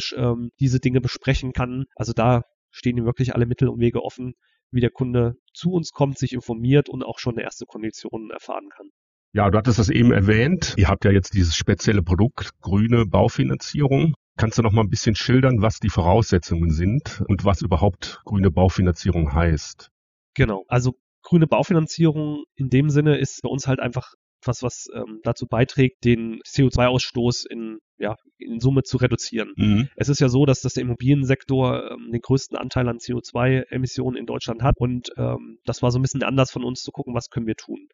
telefonisch 0.04 0.16
ähm, 0.18 0.52
diese 0.60 0.80
Dinge 0.80 1.02
besprechen 1.02 1.54
kann. 1.54 1.86
Also 1.96 2.14
da 2.14 2.44
stehen 2.72 2.98
ihm 2.98 3.06
wirklich 3.06 3.36
alle 3.36 3.46
Mittel 3.46 3.70
und 3.70 3.80
Wege 3.80 4.04
offen, 4.04 4.34
wie 4.72 4.82
der 4.82 4.90
Kunde 4.90 5.36
zu 5.54 5.72
uns 5.72 5.92
kommt, 5.92 6.18
sich 6.18 6.34
informiert 6.34 6.90
und 6.90 7.04
auch 7.04 7.20
schon 7.20 7.38
erste 7.38 7.66
Kondition 7.66 8.32
erfahren 8.32 8.70
kann. 8.76 8.88
Ja, 9.34 9.50
du 9.50 9.58
hattest 9.58 9.80
das 9.80 9.90
eben 9.90 10.12
erwähnt. 10.12 10.76
Ihr 10.78 10.88
habt 10.88 11.06
ja 11.06 11.12
jetzt 11.12 11.34
dieses 11.34 11.56
spezielle 11.56 12.04
Produkt, 12.04 12.52
grüne 12.62 13.06
Baufinanzierung. 13.06 14.14
Kannst 14.38 14.58
du 14.58 14.62
noch 14.64 14.72
mal 14.72 14.82
ein 14.82 14.90
bisschen 14.90 15.16
schildern, 15.16 15.62
was 15.62 15.80
die 15.80 15.90
Voraussetzungen 15.90 16.72
sind 16.72 17.24
und 17.28 17.46
was 17.46 17.62
überhaupt 17.62 18.22
grüne 18.26 18.52
Baufinanzierung 18.52 19.34
heißt? 19.34 19.90
Genau. 20.36 20.66
Also 20.68 20.94
grüne 21.24 21.48
Baufinanzierung 21.48 22.44
in 22.56 22.70
dem 22.70 22.90
Sinne 22.90 23.18
ist 23.18 23.42
bei 23.42 23.50
uns 23.50 23.68
halt 23.68 23.80
einfach 23.80 24.14
was, 24.48 24.64
was 24.64 24.88
ähm, 24.94 25.20
dazu 25.24 25.48
beiträgt, 25.48 26.04
den 26.04 26.40
CO2-Ausstoß 26.42 27.46
in, 27.50 27.80
ja, 27.98 28.16
in 28.38 28.60
Summe 28.60 28.84
zu 28.84 28.98
reduzieren. 28.98 29.54
Mhm. 29.56 29.90
Es 29.96 30.10
ist 30.10 30.20
ja 30.20 30.30
so, 30.30 30.46
dass, 30.46 30.62
dass 30.62 30.74
der 30.74 30.84
Immobiliensektor 30.84 31.92
ähm, 31.92 32.12
den 32.12 32.22
größten 32.22 32.58
Anteil 32.58 32.88
an 32.88 32.98
CO2-Emissionen 32.98 34.18
in 34.18 34.26
Deutschland 34.26 34.62
hat 34.64 34.76
und 34.78 35.10
ähm, 35.18 35.60
das 35.66 35.82
war 35.82 35.92
so 35.92 36.00
ein 36.00 36.02
bisschen 36.02 36.24
anders 36.24 36.52
von 36.52 36.64
uns 36.64 36.82
zu 36.82 36.92
gucken, 36.92 37.14
was 37.14 37.30
können 37.30 37.48
wir 37.48 37.56
tun. 37.56 37.88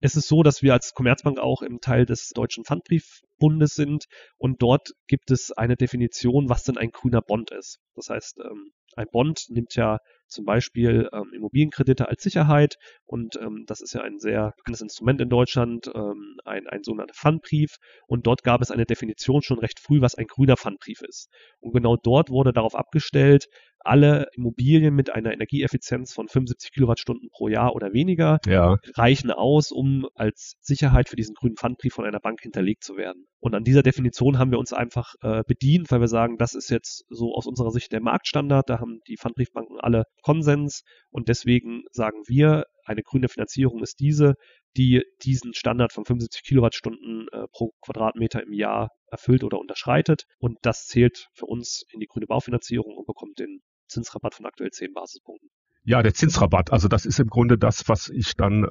Es 0.00 0.16
ist 0.16 0.26
so, 0.26 0.42
dass 0.42 0.62
wir 0.62 0.72
als 0.72 0.94
Commerzbank 0.94 1.38
auch 1.38 1.62
im 1.62 1.78
Teil 1.80 2.06
des 2.06 2.30
Deutschen 2.30 2.64
Pfandbriefbundes 2.64 3.74
sind 3.74 4.06
und 4.36 4.60
dort 4.60 4.90
gibt 5.06 5.30
es 5.30 5.52
eine 5.52 5.76
Definition, 5.76 6.48
was 6.48 6.64
denn 6.64 6.76
ein 6.76 6.90
grüner 6.90 7.22
Bond 7.22 7.52
ist. 7.52 7.78
Das 7.94 8.08
heißt, 8.08 8.40
ähm, 8.40 8.72
ein 8.96 9.06
Bond 9.12 9.46
nimmt 9.48 9.76
ja 9.76 9.98
zum 10.32 10.44
Beispiel 10.44 11.08
ähm, 11.12 11.32
Immobilienkredite 11.34 12.08
als 12.08 12.22
Sicherheit 12.22 12.76
und 13.04 13.36
ähm, 13.36 13.64
das 13.66 13.80
ist 13.80 13.94
ja 13.94 14.02
ein 14.02 14.18
sehr 14.18 14.54
bekanntes 14.56 14.80
Instrument 14.82 15.20
in 15.20 15.28
Deutschland, 15.28 15.90
ähm, 15.94 16.38
ein, 16.44 16.66
ein 16.66 16.82
sogenannter 16.82 17.14
Pfandbrief 17.14 17.76
und 18.06 18.26
dort 18.26 18.42
gab 18.42 18.60
es 18.62 18.70
eine 18.70 18.86
Definition 18.86 19.42
schon 19.42 19.58
recht 19.58 19.80
früh, 19.80 20.00
was 20.00 20.14
ein 20.14 20.26
grüner 20.26 20.56
Pfandbrief 20.56 21.02
ist. 21.02 21.28
Und 21.60 21.72
genau 21.72 21.96
dort 21.96 22.30
wurde 22.30 22.52
darauf 22.52 22.74
abgestellt, 22.74 23.48
alle 23.84 24.28
Immobilien 24.34 24.94
mit 24.94 25.10
einer 25.10 25.32
Energieeffizienz 25.32 26.12
von 26.12 26.28
75 26.28 26.72
Kilowattstunden 26.72 27.28
pro 27.30 27.48
Jahr 27.48 27.74
oder 27.74 27.92
weniger 27.92 28.38
ja. 28.46 28.76
reichen 28.94 29.30
aus, 29.30 29.72
um 29.72 30.06
als 30.14 30.56
Sicherheit 30.60 31.08
für 31.08 31.16
diesen 31.16 31.34
grünen 31.34 31.56
Pfandbrief 31.56 31.94
von 31.94 32.04
einer 32.04 32.20
Bank 32.20 32.40
hinterlegt 32.40 32.84
zu 32.84 32.96
werden. 32.96 33.26
Und 33.40 33.54
an 33.54 33.64
dieser 33.64 33.82
Definition 33.82 34.38
haben 34.38 34.50
wir 34.50 34.58
uns 34.58 34.72
einfach 34.72 35.14
äh, 35.22 35.42
bedient, 35.46 35.90
weil 35.90 36.00
wir 36.00 36.08
sagen, 36.08 36.38
das 36.38 36.54
ist 36.54 36.70
jetzt 36.70 37.04
so 37.08 37.34
aus 37.34 37.46
unserer 37.46 37.70
Sicht 37.70 37.92
der 37.92 38.00
Marktstandard. 38.00 38.70
Da 38.70 38.78
haben 38.78 39.00
die 39.08 39.16
Pfandbriefbanken 39.16 39.80
alle 39.80 40.04
Konsens 40.22 40.82
und 41.10 41.28
deswegen 41.28 41.82
sagen 41.90 42.22
wir, 42.26 42.64
eine 42.84 43.02
grüne 43.02 43.28
Finanzierung 43.28 43.82
ist 43.82 44.00
diese, 44.00 44.34
die 44.76 45.02
diesen 45.22 45.54
Standard 45.54 45.92
von 45.92 46.04
75 46.04 46.42
Kilowattstunden 46.42 47.26
äh, 47.32 47.46
pro 47.52 47.72
Quadratmeter 47.80 48.42
im 48.42 48.52
Jahr 48.52 48.90
erfüllt 49.10 49.44
oder 49.44 49.58
unterschreitet. 49.58 50.24
Und 50.38 50.58
das 50.62 50.86
zählt 50.86 51.28
für 51.34 51.46
uns 51.46 51.84
in 51.92 52.00
die 52.00 52.06
grüne 52.06 52.26
Baufinanzierung 52.26 52.96
und 52.96 53.06
bekommt 53.06 53.38
den 53.38 53.60
Zinsrabatt 53.88 54.34
von 54.34 54.46
aktuell 54.46 54.70
10 54.70 54.92
Basispunkten. 54.92 55.50
Ja, 55.84 56.02
der 56.02 56.14
Zinsrabatt, 56.14 56.72
also 56.72 56.86
das 56.86 57.04
ist 57.06 57.18
im 57.18 57.26
Grunde 57.26 57.58
das, 57.58 57.88
was 57.88 58.08
ich 58.08 58.36
dann 58.36 58.62
äh, 58.62 58.66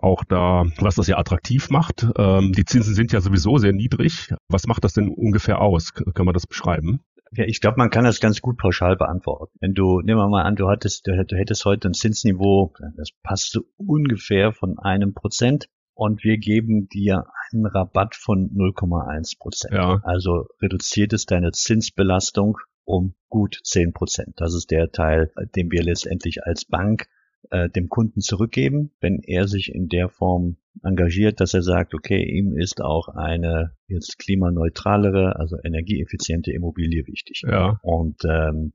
auch 0.00 0.24
da, 0.24 0.64
was 0.78 0.94
das 0.94 1.08
ja 1.08 1.18
attraktiv 1.18 1.68
macht. 1.68 2.06
Ähm, 2.16 2.52
die 2.52 2.64
Zinsen 2.64 2.94
sind 2.94 3.12
ja 3.12 3.20
sowieso 3.20 3.58
sehr 3.58 3.74
niedrig. 3.74 4.32
Was 4.48 4.66
macht 4.66 4.82
das 4.84 4.94
denn 4.94 5.10
ungefähr 5.10 5.60
aus? 5.60 5.92
K 5.92 6.10
kann 6.12 6.24
man 6.24 6.32
das 6.32 6.46
beschreiben? 6.46 7.00
Ja, 7.32 7.44
ich 7.44 7.60
glaube, 7.60 7.76
man 7.78 7.90
kann 7.90 8.04
das 8.04 8.20
ganz 8.20 8.40
gut 8.40 8.56
pauschal 8.56 8.96
beantworten. 8.96 9.52
Wenn 9.60 9.74
du, 9.74 10.00
nehmen 10.00 10.18
wir 10.18 10.28
mal 10.28 10.44
an, 10.44 10.56
du 10.56 10.68
hattest, 10.68 11.06
du, 11.06 11.12
hättest 11.12 11.64
heute 11.66 11.88
ein 11.88 11.94
Zinsniveau, 11.94 12.72
das 12.96 13.10
passt 13.22 13.52
so 13.52 13.62
ungefähr 13.76 14.52
von 14.52 14.78
einem 14.78 15.12
Prozent 15.12 15.66
und 15.94 16.24
wir 16.24 16.38
geben 16.38 16.88
dir 16.88 17.26
einen 17.50 17.66
Rabatt 17.66 18.14
von 18.14 18.50
0,1 18.50 19.38
Prozent. 19.38 19.74
Ja. 19.74 20.00
Also 20.04 20.46
reduziert 20.62 21.12
es 21.12 21.26
deine 21.26 21.50
Zinsbelastung 21.52 22.58
um 22.84 23.14
gut 23.28 23.60
10 23.62 23.92
Prozent. 23.92 24.34
Das 24.36 24.54
ist 24.54 24.70
der 24.70 24.90
Teil, 24.92 25.32
den 25.56 25.70
wir 25.70 25.82
letztendlich 25.82 26.44
als 26.44 26.64
Bank 26.64 27.08
äh, 27.50 27.68
dem 27.68 27.88
Kunden 27.88 28.20
zurückgeben, 28.20 28.90
wenn 29.00 29.20
er 29.22 29.48
sich 29.48 29.74
in 29.74 29.88
der 29.88 30.08
Form 30.08 30.56
engagiert, 30.82 31.40
dass 31.40 31.54
er 31.54 31.62
sagt, 31.62 31.94
okay, 31.94 32.22
ihm 32.22 32.56
ist 32.56 32.80
auch 32.80 33.08
eine 33.08 33.72
jetzt 33.86 34.18
klimaneutralere, 34.18 35.36
also 35.36 35.56
energieeffiziente 35.62 36.52
Immobilie 36.52 37.06
wichtig. 37.06 37.42
Ja. 37.46 37.78
Und 37.82 38.24
ähm, 38.24 38.72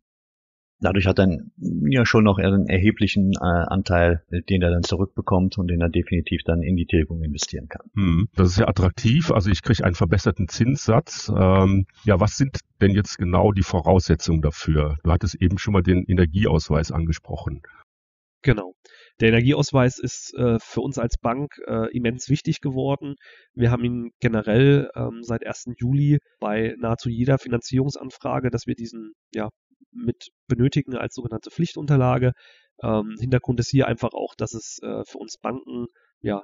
dadurch 0.80 1.08
hat 1.08 1.20
er 1.20 1.40
ja 1.90 2.06
schon 2.06 2.24
noch 2.24 2.38
einen 2.38 2.68
erheblichen 2.68 3.34
äh, 3.34 3.46
Anteil, 3.46 4.24
den 4.50 4.62
er 4.62 4.72
dann 4.72 4.84
zurückbekommt 4.84 5.58
und 5.58 5.68
den 5.68 5.82
er 5.82 5.90
definitiv 5.90 6.42
dann 6.46 6.62
in 6.62 6.76
die 6.76 6.86
Tilgung 6.86 7.24
investieren 7.24 7.68
kann. 7.68 7.86
Hm, 7.96 8.30
das 8.36 8.50
ist 8.50 8.60
ja 8.60 8.68
attraktiv. 8.68 9.32
Also 9.32 9.50
ich 9.50 9.62
kriege 9.62 9.84
einen 9.84 9.96
verbesserten 9.96 10.48
Zinssatz. 10.48 11.32
Ähm, 11.36 11.86
ja, 12.04 12.20
was 12.20 12.38
sind 12.38 12.60
denn 12.82 12.92
jetzt 12.92 13.18
genau 13.18 13.52
die 13.52 13.64
Voraussetzungen 13.64 14.42
dafür? 14.42 14.98
Du 15.04 15.12
hattest 15.12 15.36
eben 15.36 15.58
schon 15.58 15.74
mal 15.74 15.84
den 15.84 16.06
Energieausweis 16.06 16.92
angesprochen. 16.92 17.62
Genau. 18.42 18.74
Der 19.20 19.30
Energieausweis 19.30 20.00
ist 20.00 20.34
äh, 20.36 20.60
für 20.62 20.80
uns 20.80 20.98
als 20.98 21.18
Bank 21.18 21.52
äh, 21.68 21.92
immens 21.92 22.30
wichtig 22.30 22.62
geworden. 22.62 23.16
Wir 23.54 23.70
haben 23.70 23.84
ihn 23.84 24.12
generell 24.22 24.90
ähm, 24.96 25.24
seit 25.24 25.46
1. 25.46 25.72
Juli 25.78 26.20
bei 26.40 26.74
nahezu 26.80 27.10
jeder 27.10 27.38
Finanzierungsanfrage, 27.38 28.50
dass 28.50 28.66
wir 28.66 28.76
diesen 28.76 29.12
ja, 29.34 29.50
mit 29.92 30.30
benötigen 30.48 30.96
als 30.96 31.16
sogenannte 31.16 31.52
Pflichtunterlage. 31.52 32.34
Ähm, 32.82 33.16
Hintergrund 33.20 33.60
ist 33.60 33.70
hier 33.70 33.88
einfach 33.88 34.14
auch, 34.14 34.36
dass 34.36 34.54
es 34.54 34.80
äh, 34.82 35.04
für 35.06 35.18
uns 35.18 35.38
Banken 35.38 35.88
ja 36.22 36.44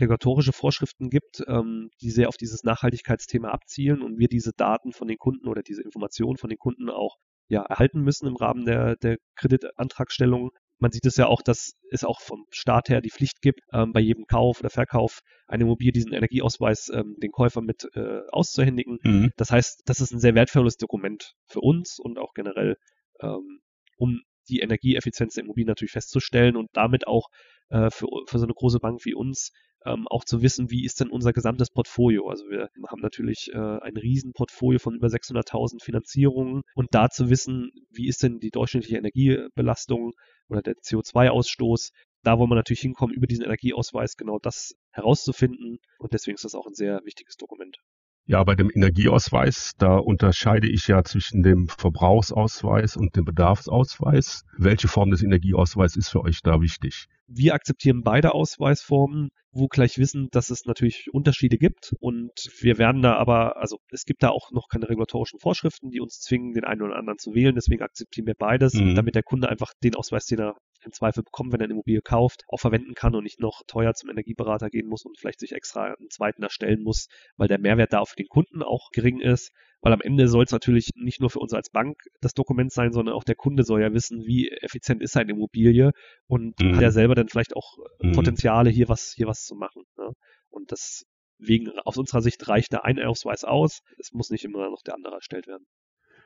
regulatorische 0.00 0.52
Vorschriften 0.52 1.10
gibt, 1.10 1.42
ähm, 1.46 1.90
die 2.00 2.10
sehr 2.10 2.28
auf 2.28 2.36
dieses 2.36 2.62
Nachhaltigkeitsthema 2.64 3.50
abzielen 3.50 4.02
und 4.02 4.18
wir 4.18 4.28
diese 4.28 4.52
Daten 4.56 4.92
von 4.92 5.08
den 5.08 5.18
Kunden 5.18 5.48
oder 5.48 5.62
diese 5.62 5.82
Informationen 5.82 6.36
von 6.36 6.50
den 6.50 6.58
Kunden 6.58 6.90
auch 6.90 7.16
ja, 7.48 7.62
erhalten 7.62 8.00
müssen 8.00 8.26
im 8.26 8.36
Rahmen 8.36 8.64
der, 8.64 8.96
der 8.96 9.18
Kreditantragstellung. 9.36 10.50
Man 10.82 10.90
sieht 10.90 11.06
es 11.06 11.16
ja 11.16 11.28
auch, 11.28 11.42
dass 11.42 11.76
es 11.92 12.02
auch 12.02 12.20
vom 12.20 12.44
Staat 12.50 12.88
her 12.88 13.00
die 13.00 13.10
Pflicht 13.10 13.40
gibt, 13.40 13.60
ähm, 13.72 13.92
bei 13.92 14.00
jedem 14.00 14.26
Kauf 14.26 14.58
oder 14.58 14.68
Verkauf 14.68 15.20
einer 15.46 15.62
Immobilie 15.62 15.92
diesen 15.92 16.12
Energieausweis 16.12 16.90
ähm, 16.92 17.14
den 17.22 17.30
Käufer 17.30 17.60
mit 17.60 17.88
äh, 17.94 18.22
auszuhändigen. 18.32 18.98
Mhm. 19.04 19.30
Das 19.36 19.52
heißt, 19.52 19.82
das 19.84 20.00
ist 20.00 20.12
ein 20.12 20.18
sehr 20.18 20.34
wertvolles 20.34 20.78
Dokument 20.78 21.34
für 21.46 21.60
uns 21.60 22.00
und 22.00 22.18
auch 22.18 22.34
generell, 22.34 22.78
ähm, 23.20 23.60
um 23.96 24.22
die 24.48 24.58
Energieeffizienz 24.58 25.34
der 25.34 25.44
Immobilien 25.44 25.68
natürlich 25.68 25.92
festzustellen 25.92 26.56
und 26.56 26.68
damit 26.72 27.06
auch 27.06 27.28
äh, 27.68 27.88
für, 27.90 28.08
für 28.26 28.40
so 28.40 28.44
eine 28.44 28.54
große 28.54 28.80
Bank 28.80 29.04
wie 29.04 29.14
uns 29.14 29.52
ähm, 29.84 30.06
auch 30.08 30.24
zu 30.24 30.42
wissen, 30.42 30.70
wie 30.70 30.84
ist 30.84 31.00
denn 31.00 31.10
unser 31.10 31.32
gesamtes 31.32 31.70
Portfolio. 31.70 32.28
Also 32.28 32.44
wir 32.48 32.70
haben 32.88 33.00
natürlich 33.00 33.50
äh, 33.52 33.58
ein 33.58 33.96
Riesenportfolio 33.96 34.78
von 34.78 34.94
über 34.94 35.08
600.000 35.08 35.82
Finanzierungen 35.82 36.62
und 36.74 36.88
da 36.92 37.08
zu 37.08 37.30
wissen, 37.30 37.70
wie 37.90 38.08
ist 38.08 38.22
denn 38.22 38.38
die 38.38 38.50
durchschnittliche 38.50 38.96
Energiebelastung 38.96 40.12
oder 40.52 40.62
der 40.62 40.74
CO2-Ausstoß. 40.74 41.92
Da 42.22 42.38
wollen 42.38 42.50
wir 42.50 42.54
natürlich 42.54 42.80
hinkommen, 42.80 43.14
über 43.14 43.26
diesen 43.26 43.44
Energieausweis 43.44 44.16
genau 44.16 44.38
das 44.38 44.76
herauszufinden 44.92 45.78
und 45.98 46.12
deswegen 46.12 46.36
ist 46.36 46.44
das 46.44 46.54
auch 46.54 46.66
ein 46.66 46.74
sehr 46.74 47.00
wichtiges 47.04 47.36
Dokument. 47.36 47.78
Ja, 48.24 48.44
bei 48.44 48.54
dem 48.54 48.70
Energieausweis, 48.72 49.72
da 49.78 49.96
unterscheide 49.96 50.68
ich 50.68 50.86
ja 50.86 51.02
zwischen 51.02 51.42
dem 51.42 51.68
Verbrauchsausweis 51.68 52.96
und 52.96 53.16
dem 53.16 53.24
Bedarfsausweis. 53.24 54.44
Welche 54.56 54.88
Form 54.88 55.10
des 55.10 55.22
Energieausweises 55.22 55.96
ist 55.96 56.08
für 56.10 56.22
euch 56.22 56.40
da 56.42 56.60
wichtig? 56.60 57.06
Wir 57.26 57.54
akzeptieren 57.54 58.02
beide 58.02 58.32
Ausweisformen, 58.34 59.30
wo 59.50 59.66
gleich 59.66 59.98
wissen, 59.98 60.28
dass 60.30 60.50
es 60.50 60.66
natürlich 60.66 61.08
Unterschiede 61.12 61.58
gibt 61.58 61.94
und 62.00 62.30
wir 62.60 62.78
werden 62.78 63.02
da 63.02 63.16
aber, 63.16 63.56
also 63.56 63.78
es 63.90 64.04
gibt 64.04 64.22
da 64.22 64.28
auch 64.28 64.50
noch 64.52 64.68
keine 64.68 64.88
regulatorischen 64.88 65.40
Vorschriften, 65.40 65.90
die 65.90 66.00
uns 66.00 66.20
zwingen, 66.20 66.52
den 66.52 66.64
einen 66.64 66.82
oder 66.82 66.96
anderen 66.96 67.18
zu 67.18 67.34
wählen, 67.34 67.54
deswegen 67.54 67.82
akzeptieren 67.82 68.26
wir 68.26 68.34
beides, 68.34 68.74
mhm. 68.74 68.94
damit 68.94 69.14
der 69.14 69.22
Kunde 69.22 69.48
einfach 69.48 69.72
den 69.82 69.94
Ausweis, 69.94 70.26
den 70.26 70.40
er 70.40 70.56
im 70.84 70.92
Zweifel 70.92 71.22
bekommt, 71.22 71.52
wenn 71.52 71.60
er 71.60 71.64
eine 71.64 71.74
Immobilie 71.74 72.02
kauft, 72.02 72.44
auch 72.48 72.58
verwenden 72.58 72.94
kann 72.94 73.14
und 73.14 73.24
nicht 73.24 73.40
noch 73.40 73.62
teuer 73.66 73.94
zum 73.94 74.10
Energieberater 74.10 74.68
gehen 74.68 74.88
muss 74.88 75.04
und 75.04 75.18
vielleicht 75.18 75.40
sich 75.40 75.52
extra 75.52 75.94
einen 75.94 76.10
zweiten 76.10 76.42
erstellen 76.42 76.82
muss, 76.82 77.08
weil 77.36 77.48
der 77.48 77.58
Mehrwert 77.58 77.92
da 77.92 78.00
auch 78.00 78.08
für 78.08 78.16
den 78.16 78.28
Kunden 78.28 78.62
auch 78.62 78.90
gering 78.92 79.20
ist. 79.20 79.52
Weil 79.80 79.92
am 79.92 80.00
Ende 80.00 80.28
soll 80.28 80.44
es 80.44 80.52
natürlich 80.52 80.90
nicht 80.94 81.20
nur 81.20 81.28
für 81.28 81.40
uns 81.40 81.52
als 81.52 81.70
Bank 81.70 81.96
das 82.20 82.34
Dokument 82.34 82.72
sein, 82.72 82.92
sondern 82.92 83.16
auch 83.16 83.24
der 83.24 83.34
Kunde 83.34 83.64
soll 83.64 83.82
ja 83.82 83.92
wissen, 83.92 84.24
wie 84.24 84.48
effizient 84.48 85.02
ist 85.02 85.12
seine 85.12 85.32
Immobilie 85.32 85.90
und 86.28 86.60
mhm. 86.60 86.76
hat 86.76 86.82
er 86.82 86.92
selber 86.92 87.16
dann 87.16 87.28
vielleicht 87.28 87.56
auch 87.56 87.78
mhm. 88.00 88.12
Potenziale, 88.12 88.70
hier 88.70 88.88
was, 88.88 89.12
hier 89.16 89.26
was 89.26 89.44
zu 89.44 89.56
machen. 89.56 89.82
Ne? 89.96 90.12
Und 90.50 90.70
deswegen, 90.70 91.70
aus 91.80 91.96
unserer 91.96 92.22
Sicht 92.22 92.46
reicht 92.46 92.72
der 92.72 92.84
eine 92.84 93.08
Ausweis 93.08 93.42
aus. 93.42 93.80
Es 93.98 94.12
muss 94.12 94.30
nicht 94.30 94.44
immer 94.44 94.70
noch 94.70 94.82
der 94.82 94.94
andere 94.94 95.14
erstellt 95.14 95.48
werden. 95.48 95.66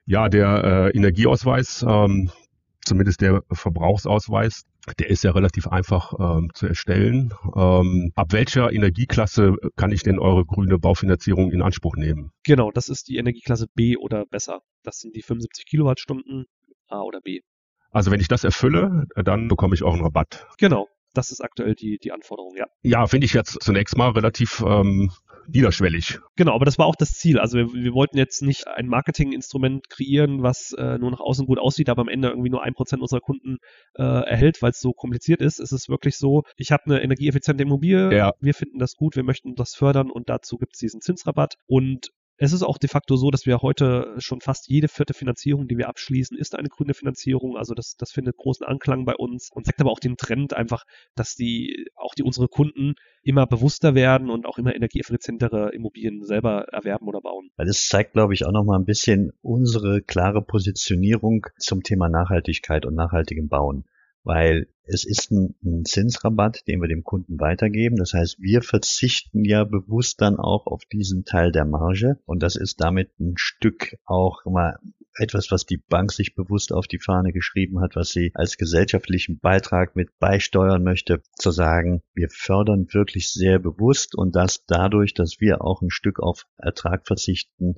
Ja, 0.05 0.29
der 0.29 0.93
äh, 0.93 0.97
Energieausweis, 0.97 1.83
ähm, 1.83 2.31
zumindest 2.87 3.21
der 3.21 3.43
Verbrauchsausweis, 3.51 4.65
der 4.99 5.11
ist 5.11 5.25
ja 5.25 5.33
relativ 5.33 5.67
einfach 5.67 6.15
ähm, 6.19 6.51
zu 6.55 6.67
erstellen. 6.67 7.35
Ähm, 7.55 8.13
ab 8.15 8.33
welcher 8.33 8.73
Energieklasse 8.73 9.57
kann 9.77 9.93
ich 9.93 10.03
denn 10.03 10.19
eure 10.19 10.45
grüne 10.45 10.79
Baufinanzierung 10.79 11.51
in 11.51 11.63
Anspruch 11.63 11.97
nehmen? 11.97 12.31
Genau, 12.45 12.71
das 12.71 12.89
ist 12.89 13.09
die 13.09 13.17
Energieklasse 13.17 13.67
B 13.75 13.97
oder 13.97 14.25
besser. 14.27 14.61
Das 14.83 14.99
sind 15.01 15.17
die 15.17 15.23
75 15.23 15.67
Kilowattstunden 15.67 16.47
A 16.89 17.01
oder 17.01 17.21
B. 17.21 17.41
Also 17.91 18.11
wenn 18.11 18.21
ich 18.21 18.29
das 18.29 18.45
erfülle, 18.45 19.07
dann 19.17 19.49
bekomme 19.49 19.75
ich 19.75 19.83
auch 19.83 19.95
einen 19.95 20.03
Rabatt. 20.03 20.47
Genau, 20.59 20.89
das 21.15 21.31
ist 21.31 21.41
aktuell 21.41 21.75
die, 21.75 21.99
die 21.99 22.13
Anforderung, 22.13 22.55
ja. 22.57 22.67
Ja, 22.83 23.07
finde 23.07 23.25
ich 23.25 23.33
jetzt 23.33 23.63
zunächst 23.63 23.97
mal 23.97 24.11
relativ 24.11 24.63
ähm, 24.67 25.11
niederschwellig. 25.49 26.21
Genau, 26.37 26.55
aber 26.55 26.65
das 26.65 26.79
war 26.79 26.87
auch 26.87 26.97
das 26.97 27.13
Ziel. 27.15 27.39
Also 27.39 27.59
wir, 27.59 27.73
wir 27.73 27.93
wollten 27.93 28.19
jetzt 28.19 28.43
nicht 28.43 28.67
ein 28.67 28.87
Marketinginstrument 28.87 29.89
kreieren, 29.89 30.43
was 30.43 30.73
äh, 30.73 30.99
nur 30.99 31.11
nach 31.11 31.21
außen 31.21 31.47
gut 31.47 31.59
aussieht, 31.59 31.89
aber 31.89 32.03
am 32.03 32.09
Ende 32.09 32.29
irgendwie 32.29 32.51
nur 32.51 32.63
ein 32.63 32.75
Prozent 32.75 33.03
unserer 33.03 33.21
Kunden 33.21 33.59
äh, 33.95 34.03
erhält, 34.03 34.63
weil 34.63 34.71
es 34.71 34.81
so 34.81 34.93
kompliziert 34.93 35.41
ist. 35.41 35.61
Es 35.61 35.73
ist 35.73 35.89
wirklich 35.89 36.17
so, 36.17 36.43
ich 36.57 36.73
habe 36.73 36.85
eine 36.87 37.03
energieeffiziente 37.03 37.63
Immobilie, 37.63 38.15
ja. 38.15 38.33
wir 38.41 38.55
finden 38.55 38.79
das 38.79 38.95
gut, 38.95 39.17
wir 39.17 39.25
möchten 39.25 39.55
das 39.55 39.75
fördern 39.75 40.11
und 40.11 40.29
dazu 40.29 40.59
gibt 40.59 40.75
es 40.75 40.81
diesen 40.81 41.01
Zinsrabatt. 41.01 41.55
Und 41.67 42.11
es 42.39 42.53
ist 42.53 42.63
auch 42.63 42.79
de 42.79 42.89
facto 42.89 43.17
so, 43.17 43.31
dass 43.31 43.47
wir 43.47 43.63
heute 43.63 44.15
schon 44.19 44.41
fast 44.41 44.69
jede 44.69 44.89
vierte 44.89 45.15
Finanzierung, 45.15 45.69
die 45.69 45.79
wir 45.79 45.89
abschließen, 45.89 46.37
ist 46.37 46.55
eine 46.55 46.69
grüne 46.69 46.95
Finanzierung. 46.95 47.57
Also 47.57 47.75
das, 47.75 47.97
das 47.97 48.13
findet 48.13 48.37
großen 48.37 48.67
Anklang 48.67 49.05
bei 49.05 49.15
uns 49.15 49.51
und 49.51 49.65
zeigt 49.65 49.81
aber 49.81 49.91
auch 49.91 50.01
den 50.01 50.17
Trend 50.17 50.55
einfach, 50.55 50.85
dass 51.15 51.35
die, 51.35 51.87
auch 51.95 52.15
die 52.15 52.23
unsere 52.23 52.49
Kunden 52.49 52.95
immer 53.23 53.47
bewusster 53.47 53.95
werden 53.95 54.31
und 54.31 54.47
auch 54.47 54.59
immer 54.59 54.75
energieeffizientere 54.75 55.71
Immobilien 55.73 56.25
selber 56.25 56.67
erwerben 56.73 57.09
oder 57.09 57.21
bauen. 57.21 57.51
Das 57.57 57.89
zeigt, 57.89 58.13
glaube 58.13 58.35
ich, 58.35 58.45
auch 58.45 58.53
nochmal 58.53 58.79
ein 58.79 58.85
bisschen 58.85 59.33
unsere 59.43 60.03
klare 60.03 60.43
Positionierung 60.43 61.47
zum 61.59 61.83
Thema 61.83 62.09
Nachhaltigkeit 62.09 62.85
und 62.85 62.95
nachhaltigem 62.95 63.49
Bauen 63.49 63.85
weil 64.27 64.67
es 64.89 65.05
ist 65.05 65.31
ein, 65.31 65.55
ein, 65.65 65.85
Zinsrabatt, 65.85 66.67
den 66.67 66.81
wir 66.81 66.89
dem 66.89 67.05
Kunden 67.05 67.39
weitergeben. 67.41 67.97
Das 67.97 68.13
heißt, 68.13 68.41
wir 68.41 68.61
verzichten 68.61 69.45
ja 69.45 69.65
bewusst 69.65 70.21
dann 70.21 70.37
auch 70.37 70.67
auf 70.67 70.85
diesen 70.93 71.25
Teil 71.25 71.53
der 71.53 71.65
Marge 71.65 72.19
und 72.27 72.43
das 72.43 72.57
ist 72.57 72.81
damit 72.81 73.11
ein 73.21 73.35
Stück 73.37 73.97
auch 74.05 74.45
mal 74.45 74.79
etwas, 75.19 75.51
was 75.51 75.65
die 75.65 75.79
Bank 75.79 76.13
sich 76.13 76.35
bewusst 76.35 76.73
auf 76.73 76.87
die 76.89 76.99
Fahne 76.99 77.33
geschrieben 77.33 77.81
hat, 77.81 77.97
was 77.97 78.11
sie 78.11 78.33
als 78.35 78.59
gesellschaftlichen 78.59 79.39
Beitrag 79.39 79.97
mit 79.97 80.11
beisteuern 80.19 80.83
möchte, 80.83 81.23
zu 81.37 81.53
sagen, 81.53 82.03
wir 82.15 82.29
fördern 82.31 82.87
wirklich 82.93 83.33
sehr 83.33 83.59
bewusst 83.59 84.15
und 84.17 84.37
das 84.37 84.65
dadurch, 84.67 85.15
dass 85.15 85.37
wir 85.41 85.63
auch 85.63 85.83
ein 85.83 85.91
Stück 85.91 86.21
auf 86.21 86.47
Ertrag 86.59 87.07
verzichten, 87.07 87.77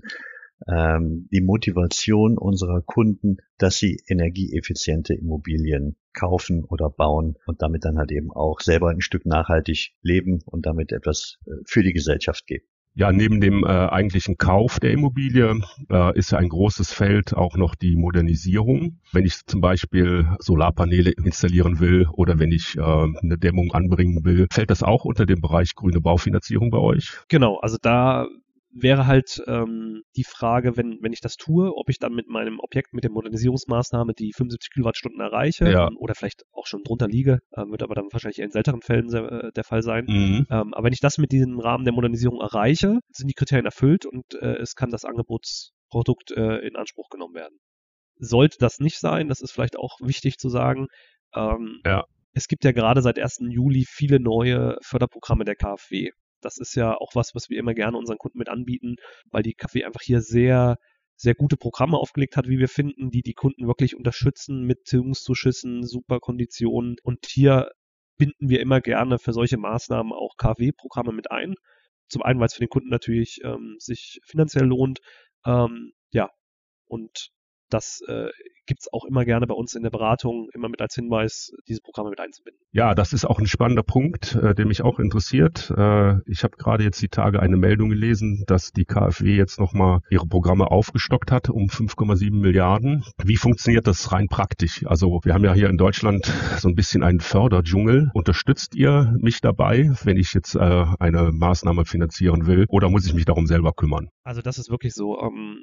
ähm, 0.67 1.29
die 1.33 1.41
Motivation 1.41 2.39
unserer 2.39 2.83
Kunden, 2.83 3.39
dass 3.59 3.79
sie 3.79 4.03
energieeffiziente 4.09 5.15
Immobilien 5.15 5.97
kaufen 6.13 6.65
oder 6.65 6.91
bauen 6.91 7.37
und 7.47 7.63
damit 7.63 7.85
dann 7.85 7.99
halt 7.99 8.11
eben 8.11 8.33
auch 8.33 8.61
selber 8.61 8.91
ein 8.91 9.01
Stück 9.01 9.27
nachhaltig 9.27 9.93
leben 10.03 10.41
und 10.45 10.67
damit 10.67 10.93
etwas 10.93 11.39
äh, 11.47 11.51
für 11.65 11.83
die 11.83 11.93
Gesellschaft 11.93 12.47
geben. 12.47 12.65
Ja, 12.99 13.13
neben 13.13 13.41
dem 13.41 13.63
äh, 13.63 13.69
eigentlichen 13.69 14.39
Kauf 14.39 14.81
der 14.81 14.91
Immobilie 14.91 15.61
äh, 15.89 16.19
ist 16.19 16.33
ja 16.33 16.39
ein 16.39 16.49
großes 16.49 16.93
Feld 16.93 17.33
auch 17.33 17.57
noch 17.57 17.77
die 17.77 17.95
Modernisierung. 17.95 18.99
Wenn 19.13 19.25
ich 19.25 19.47
zum 19.47 19.61
Beispiel 19.61 20.27
Solarpaneele 20.41 21.13
installieren 21.13 21.79
will 21.79 22.09
oder 22.13 22.41
wenn 22.41 22.51
ich 22.51 22.77
äh, 22.77 22.81
eine 22.81 23.39
Dämmung 23.39 23.73
anbringen 23.73 24.25
will, 24.25 24.49
fällt 24.51 24.71
das 24.71 24.83
auch 24.83 25.05
unter 25.05 25.27
den 25.27 25.41
Bereich 25.41 25.77
grüne 25.77 26.01
Baufinanzierung 26.01 26.71
bei 26.71 26.79
euch? 26.79 27.13
Genau, 27.29 27.59
also 27.59 27.77
da 27.81 28.27
wäre 28.71 29.07
halt 29.07 29.43
ähm, 29.47 30.03
die 30.17 30.25
Frage, 30.25 30.77
wenn, 30.77 30.99
wenn 31.01 31.13
ich 31.13 31.21
das 31.21 31.37
tue, 31.37 31.75
ob 31.75 31.89
ich 31.89 31.99
dann 31.99 32.15
mit 32.15 32.29
meinem 32.29 32.61
Objekt, 32.61 32.93
mit 32.93 33.05
der 33.05 33.11
Modernisierungsmaßnahme 33.11 34.13
die 34.15 34.33
75 34.33 34.71
Kilowattstunden 34.73 35.21
erreiche 35.21 35.71
ja. 35.71 35.91
oder 35.99 36.15
vielleicht 36.15 36.45
auch 36.53 36.67
schon 36.67 36.83
drunter 36.83 37.09
liege, 37.09 37.41
äh, 37.53 37.63
wird 37.67 37.83
aber 37.83 37.95
dann 37.95 38.09
wahrscheinlich 38.13 38.39
in 38.39 38.51
seltenen 38.51 38.83
Fällen 38.83 39.13
äh, 39.13 39.53
der 39.53 39.65
Fall 39.65 39.83
sein. 39.83 40.05
Mhm. 40.07 40.47
Ähm, 40.51 40.75
aber 40.75 40.85
wenn 40.85 40.93
ich 40.93 41.01
das 41.01 41.19
mit 41.19 41.33
diesem 41.33 41.59
Rahmen 41.59 41.85
der 41.85 41.95
Modernisierung 41.95 42.41
erreiche, 42.41 42.99
sind 43.11 43.29
die 43.29 43.35
Kriterien 43.35 43.67
erfüllt 43.67 44.07
und 44.07 44.35
äh, 44.35 44.57
es 44.57 44.75
kann 44.75 44.91
das 44.91 45.05
Angebotsprodukt 45.05 46.33
äh, 46.33 46.59
in 46.59 46.77
Anspruch 46.77 47.09
genommen 47.09 47.35
werden. 47.35 47.59
Sollte 48.21 48.59
das 48.59 48.81
nicht 48.81 48.99
sein, 48.99 49.29
das 49.29 49.41
ist 49.41 49.53
vielleicht 49.53 49.79
auch 49.79 49.99
wichtig 50.01 50.39
zu 50.39 50.49
sagen, 50.49 50.89
ähm, 51.35 51.81
ja. 51.85 52.05
Es 52.35 52.47
gibt 52.47 52.65
ja 52.65 52.73
gerade 52.73 53.03
seit 53.03 53.19
1. 53.19 53.39
Juli 53.49 53.85
viele 53.89 54.21
neue 54.21 54.77
Förderprogramme 54.83 55.45
der 55.45 55.57
KfW. 55.57 56.11
Das 56.41 56.59
ist 56.59 56.75
ja 56.75 56.97
auch 56.97 57.15
was, 57.15 57.35
was 57.35 57.49
wir 57.51 57.59
immer 57.59 57.75
gerne 57.75 57.97
unseren 57.97 58.19
Kunden 58.19 58.39
mit 58.39 58.49
anbieten, 58.49 58.97
weil 59.31 59.43
die 59.43 59.55
Kaffee 59.55 59.85
einfach 59.85 60.03
hier 60.03 60.21
sehr 60.21 60.79
sehr 61.21 61.35
gute 61.35 61.57
Programme 61.57 61.99
aufgelegt 61.99 62.37
hat, 62.37 62.49
wie 62.49 62.61
wir 62.61 62.69
finden, 62.69 63.11
die 63.11 63.23
die 63.23 63.35
Kunden 63.35 63.67
wirklich 63.67 63.97
unterstützen 63.97 64.63
mit 64.63 64.85
Tilgungszuschüssen, 64.85 65.85
super 65.85 66.21
Konditionen. 66.21 66.97
Und 67.03 67.27
hier 67.27 67.73
binden 68.19 68.49
wir 68.49 68.61
immer 68.61 68.81
gerne 68.81 69.19
für 69.19 69.33
solche 69.33 69.57
Maßnahmen 69.57 70.13
auch 70.13 70.37
KW-Programme 70.37 71.13
mit 71.13 71.33
ein. 71.33 71.57
Zum 72.09 72.23
einen, 72.23 72.39
weil 72.39 72.47
es 72.47 72.55
für 72.55 72.61
den 72.61 72.69
Kunden 72.69 72.89
natürlich 72.89 73.41
ähm, 73.43 73.77
sich 73.79 74.21
finanziell 74.25 74.65
lohnt. 74.65 75.01
Ähm, 75.45 75.93
ja, 76.11 76.31
und 76.87 77.31
das 77.71 78.01
äh, 78.07 78.29
gibt 78.69 78.83
es 78.83 78.93
auch 78.93 79.05
immer 79.05 79.25
gerne 79.25 79.47
bei 79.47 79.55
uns 79.55 79.75
in 79.75 79.83
der 79.83 79.91
Beratung, 79.91 80.49
immer 80.53 80.69
mit 80.69 80.81
als 80.81 80.95
Hinweis, 80.95 81.53
diese 81.67 81.81
Programme 81.81 82.11
mit 82.11 82.21
einzubinden. 82.21 82.61
Ja, 82.71 82.95
das 82.95 83.13
ist 83.13 83.25
auch 83.25 83.39
ein 83.39 83.47
spannender 83.47 83.83
Punkt, 83.83 84.35
äh, 84.35 84.55
der 84.55 84.67
mich 84.67 84.83
auch 84.83 84.99
interessiert. 84.99 85.73
Äh, 85.77 86.19
ich 86.31 86.45
habe 86.45 86.57
gerade 86.57 86.85
jetzt 86.85 87.01
die 87.01 87.09
Tage 87.09 87.41
eine 87.41 87.57
Meldung 87.57 87.89
gelesen, 87.89 88.45
dass 88.47 88.73
die 88.73 88.85
KfW 88.85 89.35
jetzt 89.35 89.59
nochmal 89.59 90.01
ihre 90.11 90.27
Programme 90.27 90.71
aufgestockt 90.71 91.33
hat 91.33 91.49
um 91.49 91.67
5,7 91.67 92.31
Milliarden. 92.31 93.05
Wie 93.25 93.37
funktioniert 93.37 93.87
das 93.87 94.13
rein 94.13 94.27
praktisch? 94.29 94.85
Also 94.87 95.21
wir 95.25 95.35
haben 95.35 95.45
ja 95.45 95.55
hier 95.55 95.71
in 95.71 95.79
Deutschland 95.79 96.27
so 96.59 96.69
ein 96.69 96.75
bisschen 96.75 97.03
einen 97.03 97.21
Förderdschungel. 97.21 98.11
Unterstützt 98.13 98.75
ihr 98.75 99.15
mich 99.19 99.41
dabei, 99.41 99.91
wenn 100.05 100.19
ich 100.19 100.35
jetzt 100.35 100.55
äh, 100.55 100.85
eine 100.99 101.33
Maßnahme 101.33 101.87
finanzieren 101.87 102.47
will 102.47 102.67
oder 102.69 102.91
muss 102.91 103.07
ich 103.07 103.15
mich 103.15 103.25
darum 103.25 103.47
selber 103.47 103.73
kümmern? 103.73 104.11
Also 104.25 104.43
das 104.43 104.59
ist 104.59 104.71
wirklich 104.71 104.93
so. 104.93 105.19
Ähm, 105.21 105.63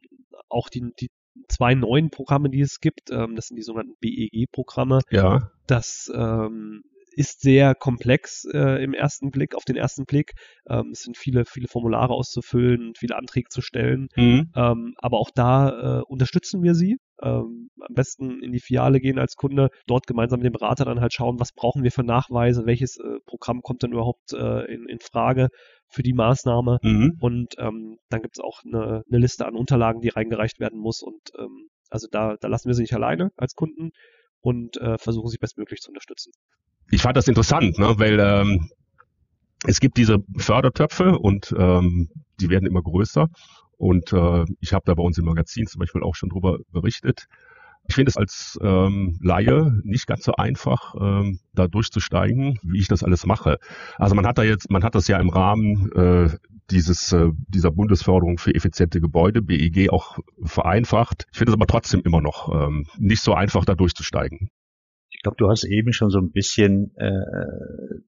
auch 0.50 0.70
die, 0.70 0.92
die 1.00 1.10
zwei 1.48 1.76
neuen 1.76 2.10
Programme, 2.10 2.50
die 2.50 2.62
es 2.62 2.80
gibt. 2.80 3.12
Ähm, 3.12 3.36
das 3.36 3.48
sind 3.48 3.58
die 3.58 3.64
sogenannten 3.64 3.96
BEG-Programme. 4.00 5.00
Ja. 5.10 5.52
Das 5.68 6.12
ähm, 6.14 6.84
ist 7.16 7.42
sehr 7.42 7.76
komplex 7.76 8.46
äh, 8.54 8.84
im 8.84 8.94
ersten 8.94 9.32
Blick, 9.32 9.56
auf 9.56 9.64
den 9.66 9.76
ersten 9.76 10.06
Blick. 10.06 10.34
Ähm, 10.70 10.90
es 10.92 11.04
sind 11.04 11.18
viele, 11.18 11.46
viele 11.46 11.68
Formulare 11.68 12.14
auszufüllen, 12.14 12.94
viele 12.96 13.16
Anträge 13.16 13.50
zu 13.50 13.62
stellen. 13.62 14.10
Mhm. 14.16 14.52
Ähm, 14.56 14.96
aber 14.98 15.20
auch 15.20 15.32
da 15.34 16.00
äh, 16.00 16.02
unterstützen 16.04 16.62
wir 16.64 16.76
sie. 16.76 16.98
Ähm, 17.22 17.70
am 17.80 17.94
besten 17.94 18.42
in 18.42 18.52
die 18.52 18.60
Filiale 18.60 19.00
gehen 19.00 19.20
als 19.20 19.36
Kunde, 19.36 19.70
dort 19.88 20.08
gemeinsam 20.08 20.40
mit 20.40 20.46
dem 20.46 20.54
Berater 20.54 20.86
dann 20.86 21.00
halt 21.00 21.14
schauen, 21.14 21.40
was 21.40 21.54
brauchen 21.54 21.84
wir 21.84 21.92
für 21.92 22.04
Nachweise, 22.04 22.66
welches 22.66 22.98
äh, 22.98 23.20
Programm 23.26 23.62
kommt 23.62 23.84
denn 23.84 23.94
überhaupt 23.94 24.34
äh, 24.34 24.66
in, 24.66 24.88
in 24.88 25.00
Frage 25.00 25.50
für 25.88 26.04
die 26.04 26.14
Maßnahme. 26.14 26.80
Mhm. 26.82 27.18
Und 27.20 27.56
ähm, 27.58 27.98
dann 28.10 28.22
gibt 28.22 28.38
es 28.38 28.44
auch 28.44 28.62
eine, 28.66 29.04
eine, 29.10 29.20
Liste 29.20 29.46
an 29.46 29.56
Unterlagen, 29.56 30.02
die 30.02 30.10
reingereicht 30.10 30.60
werden 30.60 30.80
muss. 30.80 31.02
Und 31.02 31.32
ähm, 31.40 31.70
also 31.90 32.08
da, 32.12 32.36
da 32.40 32.48
lassen 32.48 32.68
wir 32.68 32.74
sie 32.74 32.82
nicht 32.82 32.96
alleine 32.96 33.32
als 33.38 33.56
Kunden 33.56 33.92
und 34.42 34.78
äh, 34.78 34.98
versuchen 34.98 35.30
sie 35.30 35.38
bestmöglich 35.38 35.80
zu 35.82 35.90
unterstützen. 35.90 36.32
Ich 36.92 37.02
fand 37.02 37.18
das 37.18 37.28
interessant, 37.28 37.80
ne, 37.80 37.96
weil 37.98 38.20
ähm, 38.20 38.70
es 39.66 39.80
gibt 39.80 39.98
diese 39.98 40.20
Fördertöpfe 40.38 41.18
und 41.18 41.54
ähm, 41.58 42.10
die 42.40 42.50
werden 42.50 42.68
immer 42.68 42.82
größer. 42.82 43.30
Und 43.78 44.14
äh, 44.14 44.46
ich 44.60 44.74
habe 44.74 44.84
da 44.86 44.94
bei 44.94 45.04
uns 45.04 45.18
im 45.18 45.26
Magazin 45.26 45.68
zum 45.68 45.80
Beispiel 45.80 46.04
auch 46.04 46.16
schon 46.16 46.30
drüber 46.30 46.60
berichtet. 46.72 47.28
Ich 47.88 47.96
finde 47.96 48.10
es 48.10 48.18
als 48.18 48.58
ähm, 48.62 49.20
Laie 49.22 49.80
nicht 49.84 50.08
ganz 50.08 50.24
so 50.24 50.34
einfach, 50.34 50.96
ähm, 51.00 51.40
da 51.54 51.68
durchzusteigen, 51.68 52.60
wie 52.64 52.80
ich 52.80 52.88
das 52.88 53.04
alles 53.04 53.26
mache. 53.26 53.60
Also 53.98 54.16
man 54.16 54.26
hat 54.26 54.38
da 54.38 54.44
jetzt, 54.44 54.72
man 54.72 54.84
hat 54.84 54.96
das 54.96 55.08
ja 55.08 55.20
im 55.20 55.30
Rahmen 55.30 55.92
äh, 55.92 56.30
dieses 56.72 57.14
äh, 57.14 57.30
dieser 57.48 57.72
Bundesförderung 57.72 58.40
für 58.40 58.56
effiziente 58.56 59.02
Gebäude 59.02 59.44
BEG 59.44 59.92
auch 59.92 60.18
vereinfacht. 60.44 61.28
Ich 61.32 61.38
finde 61.38 61.52
es 61.52 61.56
aber 61.56 61.68
trotzdem 61.68 62.02
immer 62.04 62.22
noch 62.22 62.50
ähm, 62.54 62.88
nicht 62.98 63.22
so 63.22 63.36
einfach, 63.36 63.66
da 63.66 63.76
durchzusteigen. 63.76 64.50
Ich 65.26 65.28
glaube, 65.28 65.38
du 65.38 65.50
hast 65.50 65.64
eben 65.64 65.92
schon 65.92 66.12
so 66.12 66.20
ein 66.20 66.30
bisschen 66.30 66.96
äh, 66.98 67.10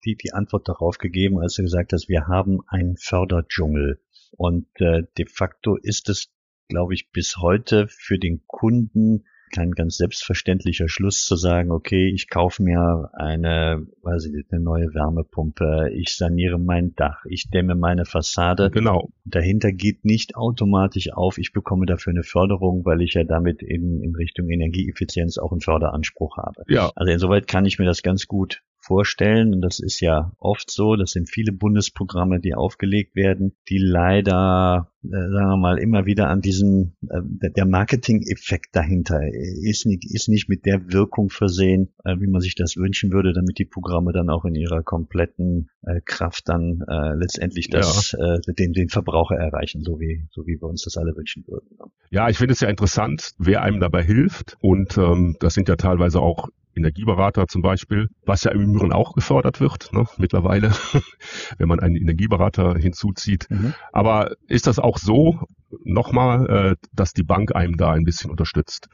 die 0.05 0.15
die 0.17 0.33
Antwort 0.33 0.69
darauf 0.69 0.99
gegeben, 0.99 1.39
als 1.39 1.55
du 1.55 1.63
gesagt 1.63 1.91
hast, 1.91 2.09
wir 2.09 2.27
haben 2.27 2.59
einen 2.67 2.95
Förderdschungel. 2.95 3.99
Und 4.33 4.67
äh, 4.75 5.01
de 5.17 5.25
facto 5.27 5.77
ist 5.77 6.09
es, 6.09 6.31
glaube 6.67 6.93
ich, 6.93 7.09
bis 7.09 7.37
heute 7.37 7.87
für 7.87 8.19
den 8.19 8.45
Kunden 8.45 9.25
kein 9.51 9.71
ganz 9.71 9.97
selbstverständlicher 9.97 10.87
Schluss 10.87 11.25
zu 11.25 11.35
sagen, 11.35 11.71
okay, 11.71 12.11
ich 12.13 12.29
kaufe 12.29 12.63
mir 12.63 13.09
eine, 13.13 13.85
weiß 14.01 14.25
ich 14.25 14.33
nicht, 14.33 14.51
eine 14.51 14.61
neue 14.61 14.93
Wärmepumpe, 14.93 15.91
ich 15.93 16.15
saniere 16.15 16.59
mein 16.59 16.93
Dach, 16.95 17.23
ich 17.29 17.49
dämme 17.49 17.75
meine 17.75 18.05
Fassade. 18.05 18.69
Genau. 18.71 19.09
Dahinter 19.25 19.71
geht 19.71 20.05
nicht 20.05 20.35
automatisch 20.35 21.11
auf, 21.13 21.37
ich 21.37 21.53
bekomme 21.53 21.85
dafür 21.85 22.11
eine 22.11 22.23
Förderung, 22.23 22.85
weil 22.85 23.01
ich 23.01 23.13
ja 23.13 23.23
damit 23.23 23.61
in, 23.61 24.01
in 24.01 24.15
Richtung 24.15 24.49
Energieeffizienz 24.49 25.37
auch 25.37 25.51
einen 25.51 25.61
Förderanspruch 25.61 26.37
habe. 26.37 26.63
Ja. 26.67 26.91
Also 26.95 27.11
insoweit 27.11 27.47
kann 27.47 27.65
ich 27.65 27.79
mir 27.79 27.85
das 27.85 28.03
ganz 28.03 28.27
gut 28.27 28.61
vorstellen, 28.87 29.53
und 29.53 29.61
das 29.61 29.79
ist 29.79 29.99
ja 29.99 30.31
oft 30.39 30.71
so, 30.71 30.95
das 30.95 31.11
sind 31.11 31.29
viele 31.29 31.51
Bundesprogramme, 31.51 32.39
die 32.39 32.55
aufgelegt 32.55 33.15
werden, 33.15 33.57
die 33.69 33.77
leider, 33.77 34.91
äh, 35.03 35.09
sagen 35.09 35.49
wir 35.49 35.57
mal, 35.57 35.77
immer 35.77 36.05
wieder 36.05 36.29
an 36.29 36.41
diesem, 36.41 36.93
äh, 37.09 37.49
der 37.49 37.65
Marketing-Effekt 37.65 38.75
dahinter 38.75 39.19
ist 39.33 39.85
nicht, 39.85 40.05
ist 40.09 40.29
nicht 40.29 40.47
mit 40.47 40.65
der 40.65 40.91
Wirkung 40.91 41.29
versehen, 41.29 41.93
äh, 42.05 42.15
wie 42.19 42.27
man 42.27 42.41
sich 42.41 42.55
das 42.55 42.77
wünschen 42.77 43.11
würde, 43.11 43.33
damit 43.33 43.59
die 43.59 43.65
Programme 43.65 44.13
dann 44.13 44.29
auch 44.29 44.45
in 44.45 44.55
ihrer 44.55 44.83
kompletten 44.83 45.69
äh, 45.81 45.99
Kraft 46.05 46.47
dann 46.47 46.83
äh, 46.87 47.13
letztendlich 47.15 47.69
das, 47.69 48.15
ja. 48.17 48.35
äh, 48.35 48.39
den, 48.57 48.71
den 48.71 48.87
Verbraucher 48.87 49.35
erreichen, 49.35 49.83
so 49.83 49.99
wie, 49.99 50.27
so 50.31 50.47
wie 50.47 50.61
wir 50.61 50.67
uns 50.67 50.83
das 50.83 50.95
alle 50.97 51.15
wünschen 51.15 51.43
würden. 51.47 51.67
Ja, 52.09 52.29
ich 52.29 52.37
finde 52.37 52.53
es 52.53 52.61
ja 52.61 52.69
interessant, 52.69 53.33
wer 53.37 53.61
einem 53.63 53.81
dabei 53.81 54.03
hilft. 54.03 54.57
Und 54.61 54.97
ähm, 54.97 55.35
das 55.39 55.53
sind 55.53 55.67
ja 55.67 55.75
teilweise 55.75 56.21
auch 56.21 56.49
Energieberater 56.77 57.47
zum 57.47 57.61
Beispiel, 57.61 58.07
was 58.25 58.43
ja 58.43 58.51
im 58.51 58.61
Übrigen 58.61 58.93
auch 58.93 59.13
gefördert 59.13 59.59
wird 59.59 59.91
ne, 59.93 60.05
mittlerweile, 60.17 60.71
wenn 61.57 61.67
man 61.67 61.79
einen 61.79 61.95
Energieberater 61.95 62.75
hinzuzieht. 62.77 63.47
Mhm. 63.49 63.73
Aber 63.91 64.35
ist 64.47 64.67
das 64.67 64.79
auch 64.79 64.97
so, 64.97 65.39
nochmal, 65.83 66.49
äh, 66.49 66.87
dass 66.93 67.13
die 67.13 67.23
Bank 67.23 67.55
einem 67.55 67.77
da 67.77 67.91
ein 67.91 68.03
bisschen 68.03 68.31
unterstützt? 68.31 68.87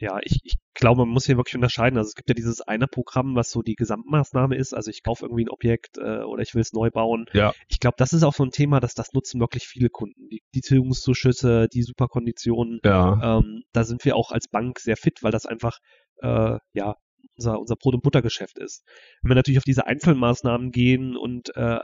Ja, 0.00 0.20
ich, 0.22 0.38
ich 0.44 0.54
glaube, 0.74 1.00
man 1.00 1.08
muss 1.08 1.26
hier 1.26 1.36
wirklich 1.36 1.56
unterscheiden. 1.56 1.98
Also 1.98 2.08
es 2.08 2.14
gibt 2.14 2.28
ja 2.28 2.34
dieses 2.34 2.60
eine 2.60 2.86
Programm, 2.86 3.34
was 3.34 3.50
so 3.50 3.62
die 3.62 3.74
Gesamtmaßnahme 3.74 4.56
ist. 4.56 4.72
Also 4.72 4.90
ich 4.90 5.02
kaufe 5.02 5.24
irgendwie 5.24 5.44
ein 5.44 5.50
Objekt 5.50 5.98
äh, 5.98 6.22
oder 6.22 6.42
ich 6.42 6.54
will 6.54 6.60
es 6.60 6.72
neu 6.72 6.90
bauen. 6.90 7.26
Ja. 7.32 7.52
Ich 7.68 7.80
glaube, 7.80 7.96
das 7.98 8.12
ist 8.12 8.22
auch 8.22 8.34
so 8.34 8.44
ein 8.44 8.52
Thema, 8.52 8.78
dass 8.78 8.94
das 8.94 9.12
nutzen 9.12 9.40
wirklich 9.40 9.66
viele 9.66 9.88
Kunden. 9.88 10.28
Die, 10.28 10.42
die 10.54 10.60
Tilgungszuschüsse, 10.60 11.66
die 11.72 11.82
Superkonditionen. 11.82 12.78
Ja. 12.84 13.38
Ähm, 13.38 13.64
da 13.72 13.82
sind 13.82 14.04
wir 14.04 14.14
auch 14.14 14.30
als 14.30 14.46
Bank 14.46 14.78
sehr 14.78 14.96
fit, 14.96 15.22
weil 15.22 15.32
das 15.32 15.46
einfach 15.46 15.78
äh, 16.22 16.58
ja 16.74 16.94
unser, 17.38 17.58
unser 17.58 17.76
Brot- 17.76 17.94
und 17.94 18.02
Buttergeschäft 18.02 18.58
ist. 18.58 18.84
Wenn 19.22 19.30
wir 19.30 19.36
natürlich 19.36 19.58
auf 19.58 19.64
diese 19.64 19.86
Einzelmaßnahmen 19.86 20.70
gehen 20.70 21.16
und 21.16 21.54
äh, 21.56 21.78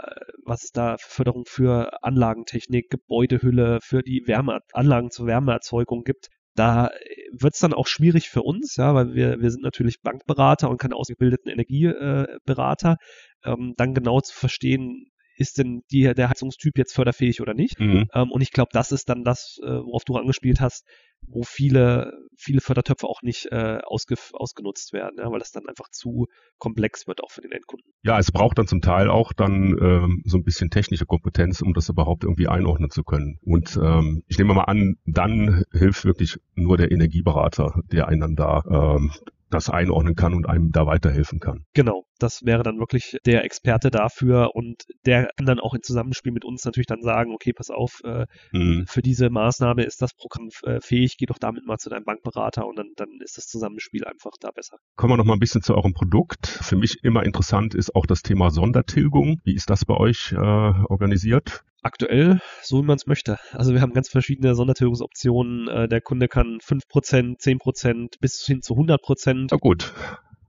was 0.45 0.65
es 0.65 0.71
da 0.71 0.97
für 0.99 1.09
Förderung 1.11 1.45
für 1.47 2.03
Anlagentechnik, 2.03 2.91
Gebäudehülle, 2.91 3.79
für 3.83 4.03
die 4.03 4.25
Wärme, 4.27 4.61
Anlagen 4.73 5.11
zur 5.11 5.27
Wärmeerzeugung 5.27 6.03
gibt, 6.03 6.29
da 6.57 6.91
wird 7.33 7.55
es 7.55 7.61
dann 7.61 7.75
auch 7.75 7.87
schwierig 7.87 8.29
für 8.29 8.43
uns, 8.43 8.77
ja, 8.77 8.95
weil 8.95 9.15
wir, 9.15 9.41
wir 9.41 9.51
sind 9.51 9.63
natürlich 9.63 10.01
Bankberater 10.03 10.71
und 10.71 10.81
keine 10.81 10.95
ausgebildeten 10.95 11.51
Energieberater, 11.51 12.97
ähm, 13.45 13.75
dann 13.77 13.95
genau 13.95 14.21
zu 14.21 14.35
verstehen, 14.35 15.07
ist 15.37 15.59
denn 15.59 15.83
die, 15.91 16.13
der 16.15 16.29
Heizungstyp 16.29 16.79
jetzt 16.79 16.95
förderfähig 16.95 17.41
oder 17.41 17.55
nicht? 17.55 17.79
Mhm. 17.81 18.09
Ähm, 18.15 18.31
und 18.31 18.41
ich 18.41 18.51
glaube, 18.51 18.71
das 18.73 18.93
ist 18.93 19.09
dann 19.09 19.25
das, 19.25 19.59
äh, 19.63 19.67
worauf 19.67 20.05
du 20.05 20.17
angespielt 20.17 20.61
hast, 20.61 20.87
wo 21.27 21.43
viele, 21.43 22.13
viele 22.37 22.61
Fördertöpfe 22.61 23.07
auch 23.07 23.23
nicht 23.23 23.47
äh, 23.51 23.79
ausge, 23.85 24.17
ausgenutzt 24.33 24.93
werden, 24.93 25.17
ja, 25.19 25.31
weil 25.31 25.39
das 25.39 25.53
dann 25.53 25.67
einfach 25.69 25.89
zu 25.91 26.27
komplex 26.59 27.07
wird 27.07 27.23
auch 27.23 27.31
für 27.31 27.41
den 27.41 27.53
Endkunden. 27.53 27.91
Ja, 28.03 28.19
es 28.19 28.33
braucht 28.33 28.59
dann 28.59 28.67
zum 28.67 28.81
Teil 28.81 29.09
auch 29.09 29.33
dann 29.33 29.77
ähm, 29.81 30.23
so 30.25 30.37
ein 30.37 30.45
bisschen 30.45 30.71
technische 30.71 31.07
Kompetenz, 31.07 31.63
um 31.63 31.73
das 31.73 31.89
überhaupt 31.89 32.25
irgendwie 32.25 32.49
einordnen 32.49 32.91
zu 32.91 33.05
können. 33.05 33.39
Und 33.43 33.79
ähm, 33.83 34.23
ich 34.29 34.39
nehme 34.39 34.55
mal 34.55 34.65
an, 34.65 34.97
dann 35.07 35.65
hilft 35.73 36.05
wirklich 36.05 36.39
nur 36.55 36.77
der 36.77 36.91
Energieberater, 36.91 37.81
der 37.91 38.09
einen 38.09 38.21
dann 38.21 38.37
da 38.37 38.97
ähm, 38.97 39.13
das 39.55 39.71
einordnen 39.71 40.15
kann 40.15 40.35
und 40.35 40.49
einem 40.49 40.71
da 40.71 40.87
weiterhelfen 40.87 41.41
kann. 41.41 41.65
Genau, 41.75 42.05
das 42.19 42.45
wäre 42.45 42.63
dann 42.63 42.79
wirklich 42.79 43.17
der 43.27 43.45
Experte 43.45 43.91
dafür 43.91 44.51
und 44.55 44.85
der 45.07 45.29
kann 45.37 45.47
dann 45.47 45.61
auch 45.61 45.75
im 45.75 45.83
Zusammenspiel 45.83 46.33
mit 46.33 46.45
uns 46.45 46.65
natürlich 46.65 46.87
dann 46.87 47.03
sagen, 47.03 47.33
okay, 47.33 47.53
pass 47.53 47.71
auf, 47.71 48.01
äh, 48.05 48.27
mhm. 48.53 48.85
für 48.87 49.03
diese 49.03 49.31
Maßnahme 49.31 49.85
ist 49.85 50.03
das 50.03 50.15
Programm 50.15 50.49
äh, 50.65 50.81
fähig, 50.81 51.17
geh 51.19 51.27
doch 51.27 51.39
damit 51.39 51.67
mal 51.67 51.79
zu 51.79 51.91
deinem 51.91 52.05
Bankberater 52.05 52.67
und 52.67 52.79
dann, 52.79 52.89
dann 52.97 53.09
ist 53.23 53.37
das 53.37 53.47
Zusammenspiel 53.47 54.05
einfach 54.05 54.33
da 54.41 54.51
besser. 54.51 54.77
Kommen 54.97 55.13
wir 55.13 55.17
noch 55.17 55.25
mal 55.25 55.35
ein 55.35 55.41
bisschen 55.41 55.63
zu 55.63 55.75
eurem 55.75 55.95
Produkt. 55.95 56.47
Für 56.47 56.77
mich 56.77 57.03
immer 57.03 57.25
interessant 57.25 57.75
ist 57.75 57.95
auch 57.95 58.07
das 58.07 58.23
Thema 58.23 58.51
Sondertilgung. 58.51 59.41
Wie 59.45 59.55
ist 59.55 59.71
das 59.71 59.85
bei 59.85 59.95
euch 59.95 60.33
äh, 60.33 60.37
organisiert? 60.37 61.65
Aktuell, 61.85 62.41
so 62.63 62.83
wie 62.83 62.87
man 62.87 62.97
es 62.97 63.07
möchte. 63.07 63.39
Also 63.53 63.73
wir 63.75 63.81
haben 63.81 63.93
ganz 63.93 64.09
verschiedene 64.09 64.55
Sondertilgungsoptionen. 64.55 65.69
Äh, 65.69 65.89
der 65.89 66.01
Kunde 66.01 66.29
kann 66.29 66.59
5%, 66.59 67.39
10% 67.39 68.21
bis 68.21 68.45
hin 68.45 68.63
zu 68.63 68.75
100%. 68.75 69.49
Na 69.51 69.57
gut, 69.57 69.93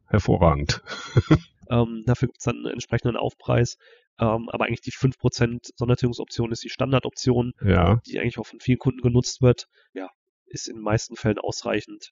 hervorragend. 0.07 0.81
ähm, 1.69 2.03
dafür 2.05 2.27
gibt 2.29 2.39
es 2.39 2.45
dann 2.45 2.57
einen 2.57 2.73
entsprechenden 2.73 3.17
Aufpreis. 3.17 3.77
Ähm, 4.17 4.49
aber 4.49 4.65
eigentlich 4.65 4.81
die 4.81 4.91
5% 4.91 5.71
Sondertilgungsoption 5.75 6.51
ist 6.51 6.63
die 6.63 6.69
Standardoption, 6.69 7.53
ja. 7.61 7.99
die 8.07 8.19
eigentlich 8.19 8.39
auch 8.39 8.47
von 8.47 8.61
vielen 8.61 8.79
Kunden 8.79 9.01
genutzt 9.01 9.41
wird. 9.41 9.67
Ja, 9.93 10.09
ist 10.45 10.69
in 10.69 10.77
den 10.77 10.83
meisten 10.83 11.17
Fällen 11.17 11.37
ausreichend. 11.37 12.11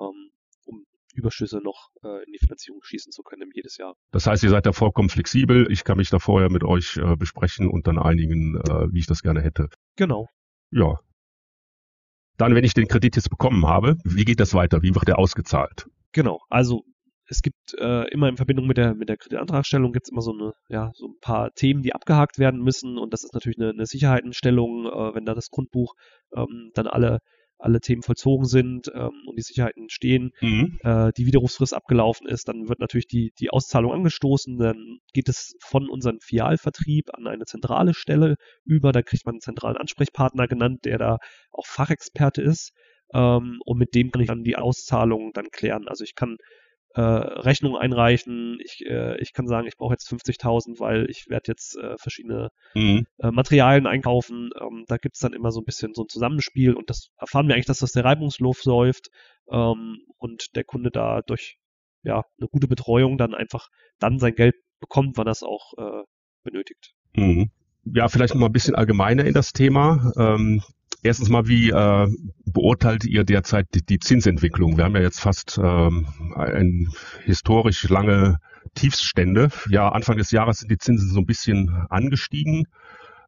Ähm, 0.00 0.30
Überschüsse 1.18 1.58
noch 1.62 1.88
äh, 2.02 2.24
in 2.24 2.32
die 2.32 2.38
Finanzierung 2.38 2.80
schießen 2.82 3.12
zu 3.12 3.22
können 3.22 3.50
jedes 3.52 3.76
Jahr. 3.76 3.94
Das 4.12 4.26
heißt, 4.26 4.42
ihr 4.44 4.50
seid 4.50 4.66
da 4.66 4.72
vollkommen 4.72 5.08
flexibel. 5.08 5.70
Ich 5.70 5.84
kann 5.84 5.98
mich 5.98 6.10
da 6.10 6.18
vorher 6.18 6.50
mit 6.50 6.64
euch 6.64 6.96
äh, 6.96 7.16
besprechen 7.16 7.68
und 7.68 7.86
dann 7.86 7.98
einigen, 7.98 8.56
äh, 8.56 8.92
wie 8.92 9.00
ich 9.00 9.06
das 9.06 9.22
gerne 9.22 9.42
hätte. 9.42 9.68
Genau. 9.96 10.26
Ja. 10.70 10.96
Dann, 12.36 12.54
wenn 12.54 12.64
ich 12.64 12.74
den 12.74 12.86
Kredit 12.86 13.16
jetzt 13.16 13.30
bekommen 13.30 13.66
habe, 13.66 13.96
wie 14.04 14.24
geht 14.24 14.40
das 14.40 14.54
weiter? 14.54 14.82
Wie 14.82 14.94
wird 14.94 15.08
der 15.08 15.18
ausgezahlt? 15.18 15.86
Genau, 16.12 16.40
also 16.48 16.84
es 17.28 17.42
gibt 17.42 17.74
äh, 17.78 18.08
immer 18.10 18.28
in 18.28 18.36
Verbindung 18.36 18.66
mit 18.66 18.76
der 18.78 18.94
mit 18.94 19.08
der 19.08 19.18
Kreditantragstellung 19.18 19.92
gibt 19.92 20.06
es 20.06 20.12
immer 20.12 20.22
so 20.22 20.32
eine 20.32 20.52
ja 20.68 20.90
so 20.94 21.08
ein 21.08 21.18
paar 21.20 21.50
Themen, 21.52 21.82
die 21.82 21.94
abgehakt 21.94 22.38
werden 22.38 22.62
müssen 22.62 22.96
und 22.96 23.12
das 23.12 23.22
ist 23.22 23.34
natürlich 23.34 23.58
eine, 23.58 23.70
eine 23.70 23.86
Sicherheitenstellung, 23.86 24.86
äh, 24.86 25.14
wenn 25.14 25.26
da 25.26 25.34
das 25.34 25.50
Grundbuch 25.50 25.94
ähm, 26.34 26.70
dann 26.74 26.86
alle 26.86 27.18
alle 27.58 27.80
Themen 27.80 28.02
vollzogen 28.02 28.46
sind 28.46 28.90
ähm, 28.94 29.10
und 29.26 29.36
die 29.36 29.42
Sicherheiten 29.42 29.88
stehen, 29.88 30.32
mhm. 30.40 30.78
äh, 30.82 31.12
die 31.16 31.26
Widerrufsfrist 31.26 31.74
abgelaufen 31.74 32.26
ist, 32.28 32.48
dann 32.48 32.68
wird 32.68 32.78
natürlich 32.78 33.06
die, 33.06 33.32
die 33.38 33.50
Auszahlung 33.50 33.92
angestoßen, 33.92 34.58
dann 34.58 34.98
geht 35.12 35.28
es 35.28 35.56
von 35.60 35.88
unserem 35.88 36.20
Fialvertrieb 36.20 37.14
an 37.14 37.26
eine 37.26 37.44
zentrale 37.44 37.94
Stelle 37.94 38.36
über, 38.64 38.92
da 38.92 39.02
kriegt 39.02 39.26
man 39.26 39.34
einen 39.34 39.40
zentralen 39.40 39.76
Ansprechpartner 39.76 40.46
genannt, 40.46 40.84
der 40.84 40.98
da 40.98 41.18
auch 41.50 41.66
Fachexperte 41.66 42.42
ist 42.42 42.72
ähm, 43.12 43.60
und 43.64 43.78
mit 43.78 43.94
dem 43.94 44.10
kann 44.10 44.22
ich 44.22 44.28
dann 44.28 44.44
die 44.44 44.56
Auszahlung 44.56 45.32
dann 45.32 45.50
klären. 45.50 45.88
Also 45.88 46.04
ich 46.04 46.14
kann 46.14 46.36
äh, 46.94 47.00
Rechnung 47.00 47.76
einreichen. 47.76 48.58
Ich, 48.64 48.84
äh, 48.86 49.20
ich 49.20 49.32
kann 49.32 49.46
sagen, 49.46 49.66
ich 49.66 49.76
brauche 49.76 49.94
jetzt 49.94 50.08
50.000, 50.10 50.80
weil 50.80 51.08
ich 51.10 51.28
werde 51.28 51.44
jetzt 51.48 51.76
äh, 51.76 51.96
verschiedene 51.98 52.50
mhm. 52.74 53.06
äh, 53.18 53.30
Materialien 53.30 53.86
einkaufen. 53.86 54.50
Ähm, 54.60 54.84
da 54.88 54.96
gibt's 54.96 55.20
dann 55.20 55.32
immer 55.32 55.50
so 55.50 55.60
ein 55.60 55.64
bisschen 55.64 55.94
so 55.94 56.02
ein 56.02 56.08
Zusammenspiel 56.08 56.74
und 56.74 56.90
das 56.90 57.10
erfahren 57.18 57.48
wir 57.48 57.54
eigentlich, 57.54 57.66
dass 57.66 57.78
das 57.78 57.92
der 57.92 58.04
Reibungsluft 58.04 58.64
läuft 58.64 59.08
ähm, 59.50 59.98
und 60.18 60.56
der 60.56 60.64
Kunde 60.64 60.90
da 60.90 61.22
durch 61.22 61.58
ja, 62.02 62.22
eine 62.38 62.48
gute 62.48 62.68
Betreuung 62.68 63.18
dann 63.18 63.34
einfach 63.34 63.68
dann 63.98 64.18
sein 64.18 64.34
Geld 64.34 64.54
bekommt, 64.80 65.16
wann 65.16 65.26
er 65.26 65.32
es 65.32 65.42
auch 65.42 65.72
äh, 65.76 66.04
benötigt. 66.44 66.94
Mhm. 67.14 67.50
Ja, 67.84 68.08
vielleicht 68.08 68.34
noch 68.34 68.40
mal 68.40 68.46
ein 68.46 68.52
bisschen 68.52 68.74
allgemeiner 68.74 69.24
in 69.24 69.34
das 69.34 69.52
Thema. 69.52 70.12
Ähm, 70.16 70.62
Erstens 71.02 71.28
mal, 71.28 71.46
wie 71.46 71.70
äh, 71.70 72.08
beurteilt 72.44 73.04
ihr 73.04 73.24
derzeit 73.24 73.66
die, 73.74 73.84
die, 73.84 73.98
Zinsentwicklung? 73.98 74.76
Wir 74.76 74.84
haben 74.84 74.96
ja 74.96 75.02
jetzt 75.02 75.20
fast 75.20 75.58
ähm, 75.62 76.06
ein 76.34 76.88
historisch 77.24 77.88
lange 77.88 78.38
Tiefsstände. 78.74 79.48
Ja, 79.70 79.90
Anfang 79.90 80.16
des 80.16 80.30
Jahres 80.32 80.58
sind 80.58 80.70
die 80.70 80.78
Zinsen 80.78 81.10
so 81.10 81.20
ein 81.20 81.26
bisschen 81.26 81.86
angestiegen. 81.88 82.66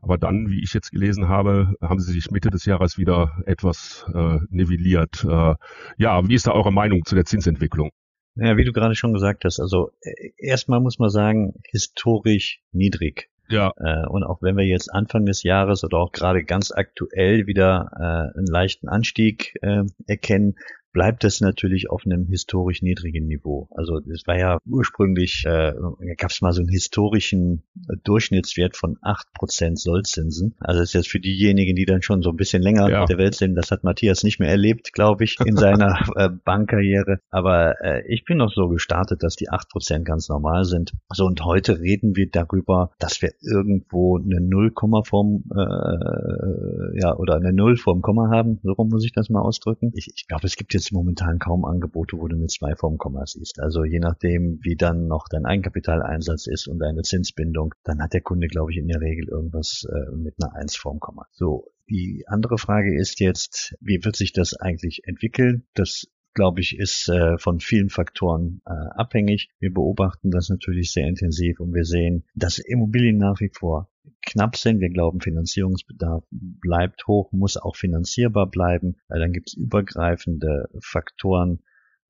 Aber 0.03 0.17
dann, 0.17 0.49
wie 0.49 0.63
ich 0.63 0.73
jetzt 0.73 0.91
gelesen 0.91 1.29
habe, 1.29 1.75
haben 1.83 2.01
sie 2.01 2.13
sich 2.13 2.31
Mitte 2.31 2.51
des 2.51 2.65
Jahres 2.65 2.97
wieder 2.97 3.43
etwas 3.47 4.07
äh, 4.15 4.39
nivelliert. 4.49 5.25
Äh, 5.25 5.55
ja, 5.99 6.27
wie 6.27 6.35
ist 6.35 6.47
da 6.47 6.53
eure 6.53 6.73
Meinung 6.73 7.05
zu 7.05 7.15
der 7.15 7.27
Zinsentwicklung? 7.27 7.91
Ja, 8.37 8.57
wie 8.57 8.65
du 8.65 8.73
gerade 8.73 8.95
schon 8.95 9.13
gesagt 9.13 9.45
hast, 9.45 9.61
also 9.61 9.91
äh, 10.01 10.31
erstmal 10.39 10.81
muss 10.81 10.99
man 10.99 11.11
sagen, 11.11 11.55
historisch 11.65 12.63
niedrig. 12.73 13.29
Ja. 13.51 13.73
Äh, 13.79 14.07
und 14.07 14.23
auch 14.23 14.41
wenn 14.43 14.57
wir 14.57 14.65
jetzt 14.65 14.93
Anfang 14.95 15.27
des 15.27 15.43
Jahres 15.43 15.85
oder 15.85 15.99
auch 15.99 16.13
gerade 16.13 16.45
ganz 16.45 16.71
aktuell 16.71 17.47
wieder 17.47 17.91
äh, 17.97 18.39
einen 18.39 18.47
leichten 18.47 18.89
Anstieg 18.89 19.59
äh, 19.61 19.83
erkennen, 20.07 20.55
bleibt 20.93 21.25
es 21.25 21.41
natürlich 21.41 21.91
auf 21.91 22.03
einem 22.05 22.27
historisch 22.27 22.83
niedrigen 22.83 23.27
Niveau. 23.27 23.69
Also 23.75 24.01
es 24.13 24.27
war 24.27 24.39
ja 24.39 24.59
ursprünglich, 24.67 25.45
äh, 25.47 25.73
gab 26.17 26.31
es 26.31 26.41
mal 26.41 26.53
so 26.53 26.61
einen 26.61 26.69
historischen 26.69 27.63
Durchschnittswert 28.05 28.77
von 28.77 28.99
acht 29.03 29.33
Prozent 29.35 29.79
Sollzinsen. 29.79 30.55
Also 30.59 30.83
ist 30.83 30.95
jetzt 30.95 31.09
für 31.09 31.21
diejenigen, 31.21 31.77
die 31.77 31.85
dann 31.85 32.03
schon 32.03 32.23
so 32.23 32.31
ein 32.31 32.37
bisschen 32.37 32.63
länger 32.63 32.89
ja. 32.89 33.03
auf 33.03 33.09
der 33.09 33.19
Welt 33.19 33.35
sind, 33.35 33.55
das 33.55 33.71
hat 33.71 33.85
Matthias 33.85 34.25
nicht 34.25 34.41
mehr 34.41 34.51
erlebt, 34.51 34.93
glaube 34.93 35.25
ich, 35.25 35.37
in 35.45 35.57
seiner 35.57 35.99
äh, 36.17 36.29
Bankkarriere. 36.29 37.21
Aber 37.31 37.75
äh, 37.83 38.03
ich 38.13 38.25
bin 38.25 38.39
noch 38.39 38.53
so 38.53 38.69
gestartet, 38.69 39.23
dass 39.23 39.37
die 39.37 39.49
acht 39.49 39.69
Prozent 39.69 40.05
ganz 40.05 40.29
normal 40.29 40.65
sind. 40.65 40.93
So 41.13 41.25
und 41.25 41.45
heute 41.45 41.79
reden 41.79 42.17
wir 42.17 42.29
darüber, 42.31 42.91
dass 42.99 43.23
wir 43.23 43.33
irgendwo 43.41 44.19
eine 44.19 44.41
Nullkomma 44.41 45.03
vom 45.05 45.45
äh, 45.55 47.01
ja 47.01 47.17
oder 47.17 47.37
eine 47.37 47.53
Null 47.53 47.77
vorm 47.77 48.03
Komma 48.03 48.31
haben. 48.31 48.59
So 48.63 48.73
rum 48.73 48.89
muss 48.89 49.05
ich 49.05 49.13
das 49.13 49.29
mal 49.29 49.41
ausdrücken. 49.41 49.93
Ich, 49.95 50.11
ich 50.15 50.27
glaube, 50.27 50.47
es 50.47 50.57
gibt 50.57 50.75
jetzt 50.75 50.80
momentan 50.93 51.39
kaum 51.39 51.65
Angebote, 51.65 52.17
wo 52.19 52.29
du 52.29 52.37
eine 52.37 52.47
2 52.47 52.75
vorm 52.77 52.99
Komma 52.99 53.27
siehst. 53.27 53.61
Also 53.61 53.85
je 53.85 53.99
nachdem, 54.01 54.59
wie 54.63 54.77
dann 54.77 55.07
noch 55.07 55.29
dein 55.29 55.45
Eigenkapitaleinsatz 55.45 56.47
ist 56.47 56.67
und 56.67 56.79
deine 56.79 57.03
Zinsbindung, 57.03 57.75
dann 57.85 58.03
hat 58.03 58.15
der 58.15 58.23
Kunde, 58.23 58.49
glaube 58.49 58.73
ich, 58.73 58.79
in 58.79 58.89
der 58.89 59.01
Regel 59.01 59.29
irgendwas 59.29 59.87
äh, 59.91 60.17
mit 60.17 60.35
einer 60.41 60.55
1 60.55 60.77
vorm 60.77 61.01
Komma. 61.01 61.27
So, 61.33 61.71
die 61.89 62.25
andere 62.27 62.57
Frage 62.59 62.99
ist 62.99 63.21
jetzt, 63.21 63.77
wie 63.81 64.05
wird 64.05 64.17
sich 64.17 64.33
das 64.33 64.55
eigentlich 64.55 65.03
entwickeln? 65.05 65.67
Das 65.75 66.07
glaube 66.35 66.61
ich, 66.61 66.79
ist 66.79 67.09
äh, 67.09 67.39
von 67.39 67.61
vielen 67.61 67.91
Faktoren 67.91 68.63
äh, 68.67 68.71
abhängig. 68.71 69.51
Wir 69.59 69.73
beobachten 69.73 70.31
das 70.31 70.49
natürlich 70.49 70.93
sehr 70.93 71.07
intensiv 71.07 71.61
und 71.61 71.75
wir 71.75 71.85
sehen, 71.85 72.25
dass 72.35 72.59
Immobilien 72.59 73.19
nach 73.19 73.41
wie 73.41 73.51
vor 73.53 73.90
knapp 74.23 74.57
sind. 74.57 74.81
Wir 74.81 74.91
glauben, 74.91 75.21
Finanzierungsbedarf 75.21 76.25
bleibt 76.31 77.07
hoch, 77.07 77.33
muss 77.33 77.57
auch 77.57 77.77
finanzierbar 77.77 78.51
bleiben. 78.51 78.97
Dann 79.09 79.33
gibt 79.33 79.49
es 79.49 79.55
übergreifende 79.55 80.69
Faktoren. 80.81 81.61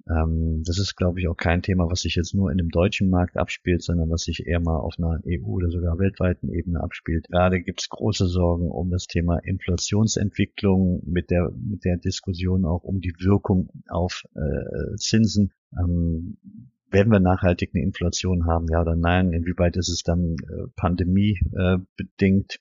Ähm, 0.09 0.63
das 0.65 0.79
ist, 0.79 0.97
glaube 0.97 1.21
ich, 1.21 1.29
auch 1.29 1.37
kein 1.37 1.63
Thema, 1.63 1.91
was 1.91 2.03
sich 2.03 2.15
jetzt 2.15 2.35
nur 2.35 2.51
in 2.51 2.59
dem 2.59 2.71
deutschen 2.71 3.11
Markt 3.11 3.37
abspielt, 3.37 3.83
sondern 3.83 4.11
was 4.11 4.23
sich 4.23 4.47
eher 4.47 4.61
mal 4.61 4.79
auf 4.79 4.95
einer 4.99 5.21
EU- 5.27 5.45
oder 5.45 5.71
sogar 5.71 5.99
weltweiten 5.99 6.49
Ebene 6.51 6.83
abspielt. 6.83 7.29
Gerade 7.29 7.61
gibt 7.61 7.83
es 7.83 7.89
große 7.89 8.27
Sorgen 8.27 8.71
um 8.71 8.91
das 8.91 9.07
Thema 9.07 9.39
Inflationsentwicklung 9.39 11.03
mit 11.07 11.31
der, 11.31 11.53
mit 11.53 11.85
der 11.85 11.97
Diskussion 11.99 12.65
auch 12.65 12.83
um 12.83 13.01
die 13.01 13.15
Wirkung 13.21 13.71
auf 13.89 14.25
äh, 14.35 14.97
Zinsen. 14.97 15.53
Ähm, 15.79 16.39
werden 16.91 17.13
wir 17.13 17.21
nachhaltig 17.21 17.71
eine 17.75 17.85
Inflation 17.85 18.47
haben, 18.47 18.67
ja 18.71 18.81
oder 18.81 18.97
nein? 18.97 19.33
Inwieweit 19.33 19.77
ist 19.77 19.89
es 19.89 20.03
dann 20.03 20.37
äh, 20.43 20.67
pandemiebedingt 20.77 22.55
äh, 22.55 22.59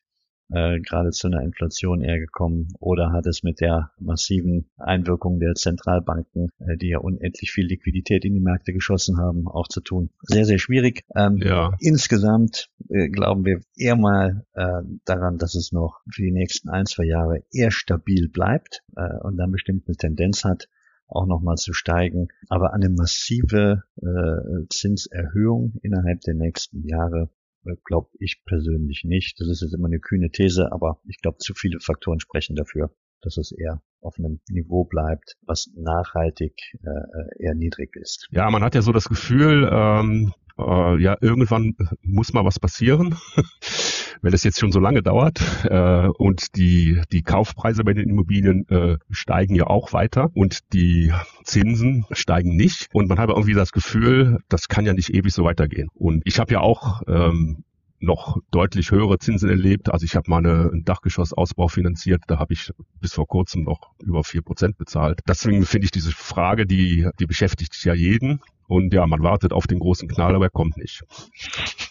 äh, 0.51 0.79
gerade 0.79 1.11
zu 1.11 1.27
einer 1.27 1.43
Inflation 1.43 2.01
eher 2.01 2.19
gekommen 2.19 2.69
oder 2.79 3.11
hat 3.11 3.27
es 3.27 3.43
mit 3.43 3.61
der 3.61 3.91
massiven 3.99 4.69
Einwirkung 4.77 5.39
der 5.39 5.53
Zentralbanken, 5.53 6.49
äh, 6.59 6.77
die 6.77 6.89
ja 6.89 6.99
unendlich 6.99 7.51
viel 7.51 7.67
Liquidität 7.67 8.25
in 8.25 8.33
die 8.33 8.39
Märkte 8.39 8.73
geschossen 8.73 9.17
haben, 9.17 9.47
auch 9.47 9.67
zu 9.67 9.81
tun? 9.81 10.09
Sehr, 10.23 10.45
sehr 10.45 10.59
schwierig. 10.59 11.03
Ähm, 11.15 11.37
ja. 11.37 11.75
Insgesamt 11.79 12.69
äh, 12.89 13.09
glauben 13.09 13.45
wir 13.45 13.61
eher 13.75 13.95
mal 13.95 14.45
äh, 14.53 14.81
daran, 15.05 15.37
dass 15.37 15.55
es 15.55 15.71
noch 15.71 15.99
für 16.11 16.23
die 16.23 16.31
nächsten 16.31 16.69
ein, 16.69 16.85
zwei 16.85 17.05
Jahre 17.05 17.43
eher 17.51 17.71
stabil 17.71 18.29
bleibt 18.29 18.83
äh, 18.95 19.17
und 19.21 19.37
dann 19.37 19.51
bestimmt 19.51 19.87
eine 19.87 19.97
Tendenz 19.97 20.43
hat, 20.43 20.67
auch 21.09 21.25
nochmal 21.25 21.57
zu 21.57 21.73
steigen. 21.73 22.27
Aber 22.49 22.73
eine 22.73 22.89
massive 22.89 23.83
äh, 23.97 24.67
Zinserhöhung 24.69 25.73
innerhalb 25.81 26.21
der 26.21 26.35
nächsten 26.35 26.87
Jahre 26.87 27.29
äh, 27.65 27.75
glaube 27.85 28.09
ich 28.19 28.43
persönlich 28.45 29.03
nicht. 29.03 29.39
Das 29.39 29.47
ist 29.49 29.61
jetzt 29.61 29.73
immer 29.73 29.87
eine 29.87 29.99
kühne 29.99 30.31
These, 30.31 30.71
aber 30.71 31.01
ich 31.07 31.19
glaube, 31.21 31.37
zu 31.39 31.53
viele 31.53 31.79
Faktoren 31.79 32.19
sprechen 32.19 32.55
dafür, 32.55 32.93
dass 33.21 33.37
es 33.37 33.51
eher 33.51 33.81
auf 34.01 34.17
einem 34.17 34.39
Niveau 34.49 34.85
bleibt, 34.85 35.35
was 35.45 35.69
nachhaltig 35.75 36.53
äh, 36.83 37.43
eher 37.43 37.55
niedrig 37.55 37.95
ist. 37.95 38.27
Ja, 38.31 38.49
man 38.49 38.63
hat 38.63 38.75
ja 38.75 38.81
so 38.81 38.93
das 38.93 39.09
Gefühl, 39.09 39.69
ähm, 39.71 40.33
äh, 40.57 41.01
ja, 41.01 41.17
irgendwann 41.19 41.75
muss 42.01 42.33
mal 42.33 42.45
was 42.45 42.59
passieren. 42.59 43.15
wenn 44.21 44.34
es 44.34 44.43
jetzt 44.43 44.60
schon 44.60 44.71
so 44.71 44.79
lange 44.79 45.01
dauert 45.01 45.39
äh, 45.69 46.08
und 46.17 46.55
die, 46.55 47.01
die 47.12 47.21
Kaufpreise 47.21 47.84
bei 47.84 47.93
den 47.93 48.10
Immobilien 48.10 48.67
äh, 48.69 48.97
steigen 49.10 49.55
ja 49.55 49.67
auch 49.67 49.93
weiter 49.93 50.29
und 50.34 50.73
die 50.73 51.13
Zinsen 51.43 52.05
steigen 52.12 52.55
nicht 52.55 52.88
und 52.93 53.10
man 53.10 53.19
hat 53.19 53.29
irgendwie 53.29 53.53
das 53.53 53.71
Gefühl, 53.71 54.39
das 54.49 54.67
kann 54.67 54.86
ja 54.86 54.93
nicht 54.93 55.13
ewig 55.13 55.34
so 55.34 55.43
weitergehen. 55.43 55.89
Und 55.93 56.21
ich 56.25 56.39
habe 56.39 56.53
ja 56.53 56.60
auch 56.60 57.01
ähm, 57.08 57.63
noch 57.99 58.38
deutlich 58.51 58.91
höhere 58.91 59.19
Zinsen 59.19 59.49
erlebt. 59.49 59.91
Also 59.91 60.05
ich 60.05 60.15
habe 60.15 60.29
mal 60.29 60.38
eine, 60.38 60.69
einen 60.71 60.85
Dachgeschossausbau 60.85 61.67
finanziert, 61.67 62.23
da 62.27 62.39
habe 62.39 62.53
ich 62.53 62.71
bis 62.99 63.13
vor 63.13 63.27
kurzem 63.27 63.63
noch 63.63 63.91
über 64.01 64.23
vier 64.23 64.41
Prozent 64.41 64.77
bezahlt. 64.77 65.19
Deswegen 65.27 65.65
finde 65.65 65.85
ich 65.85 65.91
diese 65.91 66.12
Frage, 66.12 66.65
die, 66.65 67.07
die 67.19 67.25
beschäftigt 67.25 67.83
ja 67.83 67.93
jeden. 67.93 68.41
Und 68.67 68.93
ja, 68.93 69.07
man 69.07 69.23
wartet 69.23 69.51
auf 69.51 69.65
den 69.65 69.79
großen 69.79 70.07
Knall, 70.07 70.35
aber 70.35 70.45
er 70.45 70.51
kommt 70.51 70.77
nicht. 70.77 71.03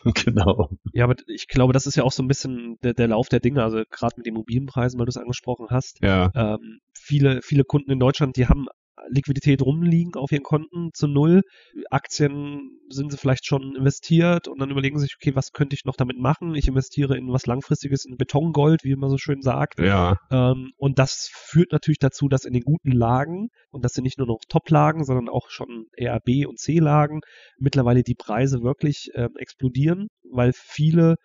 genau. 0.24 0.70
Ja, 0.92 1.04
aber 1.04 1.16
ich 1.26 1.48
glaube, 1.48 1.72
das 1.72 1.86
ist 1.86 1.96
ja 1.96 2.04
auch 2.04 2.12
so 2.12 2.22
ein 2.22 2.28
bisschen 2.28 2.78
der, 2.84 2.94
der 2.94 3.08
Lauf 3.08 3.28
der 3.28 3.40
Dinge. 3.40 3.64
Also 3.64 3.82
gerade 3.90 4.14
mit 4.16 4.26
den 4.26 4.34
Immobilienpreisen, 4.34 4.96
weil 4.98 5.06
du 5.06 5.10
es 5.10 5.16
angesprochen 5.16 5.66
hast. 5.70 5.98
Ja. 6.02 6.30
Ähm, 6.36 6.78
viele, 6.94 7.42
viele 7.42 7.64
Kunden 7.64 7.90
in 7.90 7.98
Deutschland, 7.98 8.36
die 8.36 8.46
haben 8.46 8.66
Liquidität 9.10 9.62
rumliegen 9.62 10.14
auf 10.14 10.32
ihren 10.32 10.42
Konten 10.42 10.90
zu 10.92 11.06
null. 11.06 11.42
Aktien 11.90 12.78
sind 12.88 13.10
sie 13.10 13.18
vielleicht 13.18 13.46
schon 13.46 13.74
investiert 13.76 14.48
und 14.48 14.60
dann 14.60 14.70
überlegen 14.70 14.98
sie 14.98 15.04
sich, 15.04 15.16
okay, 15.20 15.34
was 15.34 15.52
könnte 15.52 15.74
ich 15.74 15.84
noch 15.84 15.96
damit 15.96 16.18
machen? 16.18 16.54
Ich 16.54 16.68
investiere 16.68 17.16
in 17.16 17.32
was 17.32 17.46
Langfristiges, 17.46 18.04
in 18.04 18.16
Betongold, 18.16 18.84
wie 18.84 18.96
man 18.96 19.10
so 19.10 19.18
schön 19.18 19.42
sagt. 19.42 19.80
Ja. 19.80 20.16
Ähm, 20.30 20.72
und 20.76 20.98
das 20.98 21.28
führt 21.32 21.72
natürlich 21.72 21.98
dazu, 21.98 22.28
dass 22.28 22.44
in 22.44 22.52
den 22.52 22.62
guten 22.62 22.92
Lagen, 22.92 23.48
und 23.70 23.84
das 23.84 23.92
sind 23.92 24.04
nicht 24.04 24.18
nur 24.18 24.26
noch 24.26 24.40
Top-Lagen, 24.48 25.04
sondern 25.04 25.28
auch 25.28 25.50
schon 25.50 25.86
eher 25.96 26.18
B- 26.20 26.46
und 26.46 26.58
C-Lagen, 26.58 27.20
mittlerweile 27.58 28.02
die 28.02 28.14
Preise 28.14 28.62
wirklich 28.62 29.10
äh, 29.14 29.28
explodieren, 29.36 30.08
weil 30.30 30.52
viele 30.54 31.16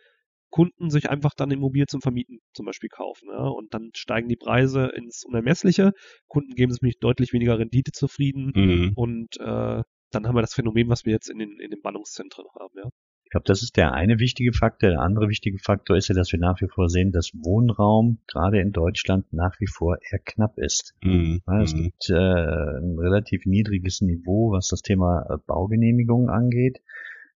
Kunden 0.53 0.91
sich 0.91 1.09
einfach 1.09 1.33
dann 1.35 1.49
Immobilien 1.49 1.87
zum 1.87 2.01
Vermieten 2.01 2.39
zum 2.53 2.67
Beispiel 2.67 2.89
kaufen. 2.89 3.27
Ja? 3.29 3.47
Und 3.47 3.73
dann 3.73 3.89
steigen 3.95 4.29
die 4.29 4.35
Preise 4.35 4.91
ins 4.95 5.23
Unermessliche. 5.25 5.93
Kunden 6.27 6.53
geben 6.53 6.71
sich 6.71 6.81
mit 6.81 6.97
deutlich 7.01 7.33
weniger 7.33 7.57
Rendite 7.57 7.91
zufrieden. 7.91 8.51
Mhm. 8.55 8.91
Und 8.95 9.37
äh, 9.39 9.81
dann 10.11 10.27
haben 10.27 10.35
wir 10.35 10.41
das 10.41 10.53
Phänomen, 10.53 10.89
was 10.89 11.05
wir 11.05 11.13
jetzt 11.13 11.29
in 11.29 11.39
den, 11.39 11.59
in 11.59 11.71
den 11.71 11.81
Bannungszentren 11.81 12.45
haben. 12.59 12.73
Ja? 12.75 12.89
glaube, 13.33 13.45
das 13.47 13.63
ist 13.63 13.77
der 13.77 13.93
eine 13.93 14.19
wichtige 14.19 14.53
Faktor. 14.53 14.91
Der 14.91 15.01
andere 15.01 15.27
wichtige 15.27 15.57
Faktor 15.57 15.97
ist 15.97 16.07
ja, 16.07 16.15
dass 16.15 16.31
wir 16.31 16.39
nach 16.39 16.61
wie 16.61 16.67
vor 16.67 16.87
sehen, 16.87 17.11
dass 17.11 17.31
Wohnraum 17.33 18.19
gerade 18.27 18.59
in 18.59 18.71
Deutschland 18.71 19.25
nach 19.33 19.59
wie 19.59 19.65
vor 19.65 19.97
eher 20.11 20.19
knapp 20.19 20.59
ist. 20.59 20.93
Mhm. 21.01 21.41
Ja, 21.47 21.61
es 21.61 21.73
mhm. 21.73 21.83
gibt 21.83 22.09
äh, 22.11 22.13
ein 22.13 22.99
relativ 22.99 23.47
niedriges 23.47 24.01
Niveau, 24.01 24.51
was 24.51 24.67
das 24.67 24.83
Thema 24.83 25.25
äh, 25.29 25.37
Baugenehmigungen 25.47 26.29
angeht. 26.29 26.79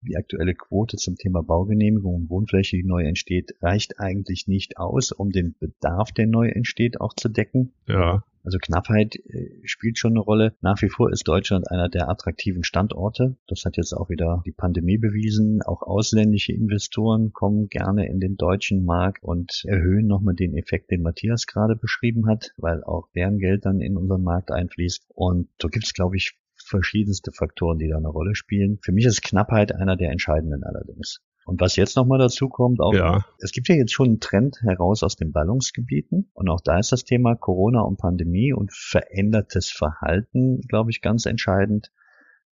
Die 0.07 0.17
aktuelle 0.17 0.53
Quote 0.53 0.97
zum 0.97 1.15
Thema 1.15 1.43
Baugenehmigung 1.43 2.15
und 2.15 2.29
Wohnfläche, 2.29 2.77
die 2.77 2.83
neu 2.83 3.03
entsteht, 3.03 3.55
reicht 3.61 3.99
eigentlich 3.99 4.47
nicht 4.47 4.77
aus, 4.77 5.11
um 5.11 5.31
den 5.31 5.55
Bedarf, 5.59 6.11
der 6.11 6.27
neu 6.27 6.49
entsteht, 6.49 6.99
auch 6.99 7.13
zu 7.13 7.29
decken. 7.29 7.73
Ja. 7.87 8.23
Also 8.43 8.57
Knappheit 8.57 9.15
äh, 9.15 9.61
spielt 9.63 9.97
schon 9.97 10.13
eine 10.13 10.19
Rolle. 10.19 10.53
Nach 10.61 10.81
wie 10.81 10.89
vor 10.89 11.11
ist 11.11 11.27
Deutschland 11.27 11.71
einer 11.71 11.87
der 11.87 12.09
attraktiven 12.09 12.63
Standorte. 12.63 13.37
Das 13.47 13.63
hat 13.63 13.77
jetzt 13.77 13.93
auch 13.93 14.09
wieder 14.09 14.43
die 14.45 14.51
Pandemie 14.51 14.97
bewiesen. 14.97 15.61
Auch 15.61 15.81
ausländische 15.81 16.51
Investoren 16.51 17.31
kommen 17.31 17.69
gerne 17.69 18.07
in 18.07 18.19
den 18.19 18.35
deutschen 18.35 18.83
Markt 18.83 19.23
und 19.23 19.63
erhöhen 19.65 20.07
nochmal 20.07 20.35
den 20.35 20.57
Effekt, 20.57 20.91
den 20.91 21.03
Matthias 21.03 21.47
gerade 21.47 21.77
beschrieben 21.77 22.27
hat, 22.27 22.53
weil 22.57 22.83
auch 22.83 23.07
deren 23.15 23.39
Geld 23.39 23.65
dann 23.65 23.79
in 23.79 23.95
unseren 23.95 24.23
Markt 24.23 24.51
einfließt. 24.51 25.05
Und 25.07 25.47
so 25.61 25.69
gibt 25.69 25.85
es, 25.85 25.93
glaube 25.93 26.17
ich, 26.17 26.35
verschiedenste 26.67 27.31
Faktoren, 27.31 27.77
die 27.77 27.89
da 27.89 27.97
eine 27.97 28.09
Rolle 28.09 28.35
spielen. 28.35 28.79
Für 28.81 28.91
mich 28.91 29.05
ist 29.05 29.21
Knappheit 29.21 29.73
einer 29.73 29.95
der 29.95 30.11
entscheidenden 30.11 30.63
allerdings. 30.63 31.21
Und 31.45 31.59
was 31.59 31.75
jetzt 31.75 31.97
nochmal 31.97 32.19
dazu 32.19 32.47
kommt, 32.47 32.79
auch, 32.79 32.93
ja. 32.93 33.25
es 33.39 33.51
gibt 33.51 33.67
ja 33.67 33.75
jetzt 33.75 33.91
schon 33.91 34.07
einen 34.07 34.19
Trend 34.19 34.61
heraus 34.61 35.03
aus 35.03 35.15
den 35.15 35.31
Ballungsgebieten. 35.31 36.29
Und 36.33 36.49
auch 36.49 36.61
da 36.61 36.79
ist 36.79 36.91
das 36.91 37.03
Thema 37.03 37.35
Corona 37.35 37.81
und 37.81 37.97
Pandemie 37.97 38.53
und 38.53 38.71
verändertes 38.73 39.69
Verhalten, 39.69 40.61
glaube 40.61 40.91
ich, 40.91 41.01
ganz 41.01 41.25
entscheidend. 41.25 41.91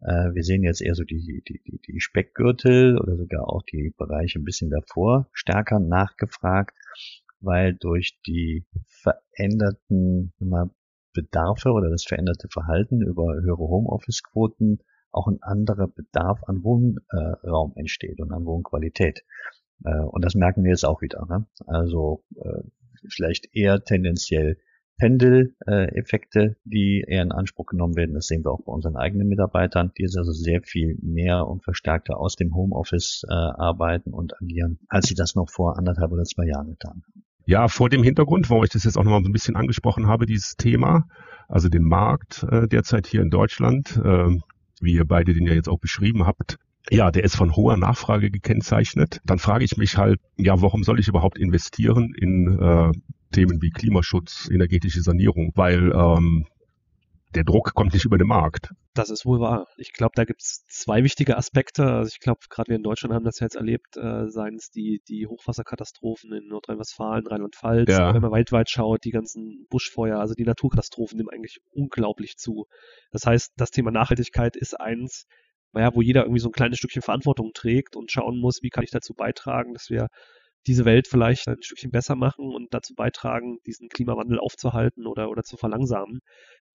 Äh, 0.02 0.34
wir 0.34 0.43
sehen 0.43 0.63
jetzt 0.63 0.82
eher 0.82 0.95
so 0.95 1.04
die, 1.04 1.41
die, 1.47 1.62
die, 1.63 1.80
die 1.80 2.00
Speckgürtel 2.02 2.97
oder 2.97 3.15
sogar 3.15 3.47
auch 3.47 3.63
die 3.63 3.93
Bereiche 3.97 4.39
ein 4.39 4.43
bisschen 4.43 4.69
davor 4.69 5.30
stärker 5.32 5.80
nachgefragt, 5.80 6.76
weil 7.39 7.76
durch 7.76 8.19
die 8.28 8.65
veränderten 8.86 10.34
immer, 10.39 10.69
Bedarfe 11.13 11.71
oder 11.71 11.89
das 11.89 12.04
veränderte 12.04 12.47
Verhalten 12.50 13.02
über 13.02 13.34
höhere 13.41 13.67
Homeoffice-Quoten 13.67 14.80
auch 15.12 15.28
ein 15.28 15.41
anderer 15.41 15.88
Bedarf 15.88 16.41
an 16.45 16.63
Wohnraum 16.63 17.74
entsteht 17.76 18.19
und 18.21 18.32
an 18.32 18.45
Wohnqualität. 18.45 19.24
Äh, 19.84 20.00
und 20.00 20.24
das 20.24 20.36
merken 20.36 20.63
wir 20.63 20.71
jetzt 20.71 20.86
auch 20.86 21.02
wieder. 21.02 21.26
Ne? 21.28 21.45
Also 21.67 22.24
äh, 22.36 22.62
vielleicht 23.10 23.54
eher 23.54 23.84
tendenziell 23.84 24.58
Pendeleffekte, 24.97 26.58
die 26.63 27.04
eher 27.08 27.24
in 27.24 27.32
Anspruch 27.32 27.65
genommen 27.65 27.95
werden. 27.95 28.13
Das 28.13 28.28
sehen 28.28 28.45
wir 28.45 28.52
auch 28.52 28.63
bei 28.63 28.71
unseren 28.71 28.97
eigenen 28.97 29.28
Mitarbeitern, 29.28 29.91
die 29.97 30.04
jetzt 30.04 30.15
also 30.15 30.32
sehr 30.32 30.62
viel 30.62 30.95
mehr 31.02 31.47
und 31.47 31.63
verstärkter 31.63 32.19
aus 32.19 32.36
dem 32.36 32.54
Homeoffice 32.54 33.24
äh, 33.28 33.34
arbeiten 33.34 34.13
und 34.13 34.39
agieren, 34.39 34.80
als 34.89 35.08
sie 35.08 35.15
das 35.15 35.34
noch 35.34 35.50
vor 35.50 35.80
anderthalb 35.80 36.12
oder 36.12 36.24
zwei 36.24 36.45
Jahren 36.45 36.69
getan 36.69 37.02
haben. 37.04 37.26
Ja, 37.51 37.67
vor 37.67 37.89
dem 37.89 38.01
Hintergrund, 38.01 38.49
warum 38.49 38.63
ich 38.63 38.69
das 38.69 38.85
jetzt 38.85 38.97
auch 38.97 39.03
nochmal 39.03 39.23
so 39.23 39.29
ein 39.29 39.33
bisschen 39.33 39.57
angesprochen 39.57 40.07
habe, 40.07 40.25
dieses 40.25 40.55
Thema, 40.55 41.03
also 41.49 41.67
den 41.67 41.83
Markt 41.83 42.45
äh, 42.49 42.65
derzeit 42.65 43.07
hier 43.07 43.21
in 43.21 43.29
Deutschland, 43.29 43.99
äh, 44.01 44.37
wie 44.79 44.93
ihr 44.93 45.03
beide 45.03 45.33
den 45.33 45.45
ja 45.45 45.53
jetzt 45.53 45.67
auch 45.67 45.77
beschrieben 45.77 46.25
habt, 46.25 46.59
ja, 46.89 47.11
der 47.11 47.25
ist 47.25 47.35
von 47.35 47.53
hoher 47.53 47.75
Nachfrage 47.75 48.31
gekennzeichnet. 48.31 49.19
Dann 49.25 49.37
frage 49.37 49.65
ich 49.65 49.75
mich 49.75 49.97
halt, 49.97 50.21
ja, 50.37 50.61
warum 50.61 50.85
soll 50.85 51.01
ich 51.01 51.09
überhaupt 51.09 51.37
investieren 51.37 52.13
in 52.17 52.57
äh, 52.57 52.91
Themen 53.33 53.61
wie 53.61 53.71
Klimaschutz, 53.71 54.47
energetische 54.49 55.01
Sanierung? 55.01 55.51
Weil 55.53 55.91
ähm, 55.91 56.45
der 57.36 57.44
Druck 57.44 57.74
kommt 57.74 57.94
nicht 57.94 58.06
über 58.06 58.17
den 58.17 58.28
Markt. 58.28 58.74
Das 58.94 59.10
ist 59.10 59.26
wohl 59.26 59.39
wahr. 59.39 59.67
Ich 59.78 59.94
glaube, 59.94 60.12
da 60.15 60.26
gibt 60.26 60.41
es 60.41 60.65
zwei 60.67 61.04
wichtige 61.04 61.38
Aspekte. 61.38 61.86
Also 61.86 62.10
ich 62.13 62.20
glaube, 62.20 62.39
gerade 62.50 62.70
wir 62.70 62.76
in 62.76 62.84
Deutschland 62.84 63.13
haben 63.13 63.24
das 63.24 63.39
ja 63.39 63.46
jetzt 63.46 63.56
erlebt, 63.56 63.96
äh, 63.96 64.28
seien 64.28 64.56
es 64.56 64.70
die, 64.70 65.02
die 65.08 65.28
Hochwasserkatastrophen 65.28 66.34
in 66.34 66.48
Nordrhein-Westfalen, 66.48 67.26
Rheinland-Pfalz, 67.26 67.89
ja. 67.89 68.13
wenn 68.13 68.22
man 68.22 68.32
weltweit 68.32 68.70
schaut, 68.70 69.04
die 69.06 69.12
ganzen 69.12 69.65
Buschfeuer, 69.70 70.20
also 70.20 70.34
die 70.34 70.44
Naturkatastrophen 70.44 71.17
nehmen 71.17 71.30
eigentlich 71.30 71.60
unglaublich 71.72 72.38
zu. 72.38 72.65
Das 73.12 73.26
heißt, 73.26 73.54
das 73.56 73.72
Thema 73.72 73.91
Nachhaltigkeit 73.91 74.56
ist 74.58 74.80
eins, 74.80 75.26
naja, 75.74 75.91
wo 75.96 76.02
jeder 76.02 76.24
irgendwie 76.24 76.41
so 76.41 76.50
ein 76.50 76.54
kleines 76.54 76.80
Stückchen 76.80 77.02
Verantwortung 77.02 77.52
trägt 77.54 77.96
und 77.96 78.12
schauen 78.12 78.39
muss, 78.39 78.62
wie 78.62 78.70
kann 78.70 78.84
ich 78.84 78.91
dazu 78.91 79.13
beitragen, 79.13 79.74
dass 79.74 79.89
wir 79.89 80.08
diese 80.67 80.86
Welt 80.86 81.08
vielleicht 81.08 81.48
ein 81.48 81.62
Stückchen 81.62 81.91
besser 81.91 82.15
machen 82.15 82.54
und 82.54 82.74
dazu 82.74 82.94
beitragen, 82.94 83.58
diesen 83.65 83.88
Klimawandel 83.89 84.38
aufzuhalten 84.38 85.08
oder, 85.08 85.30
oder 85.30 85.44
zu 85.44 85.58
verlangsamen 85.58 86.20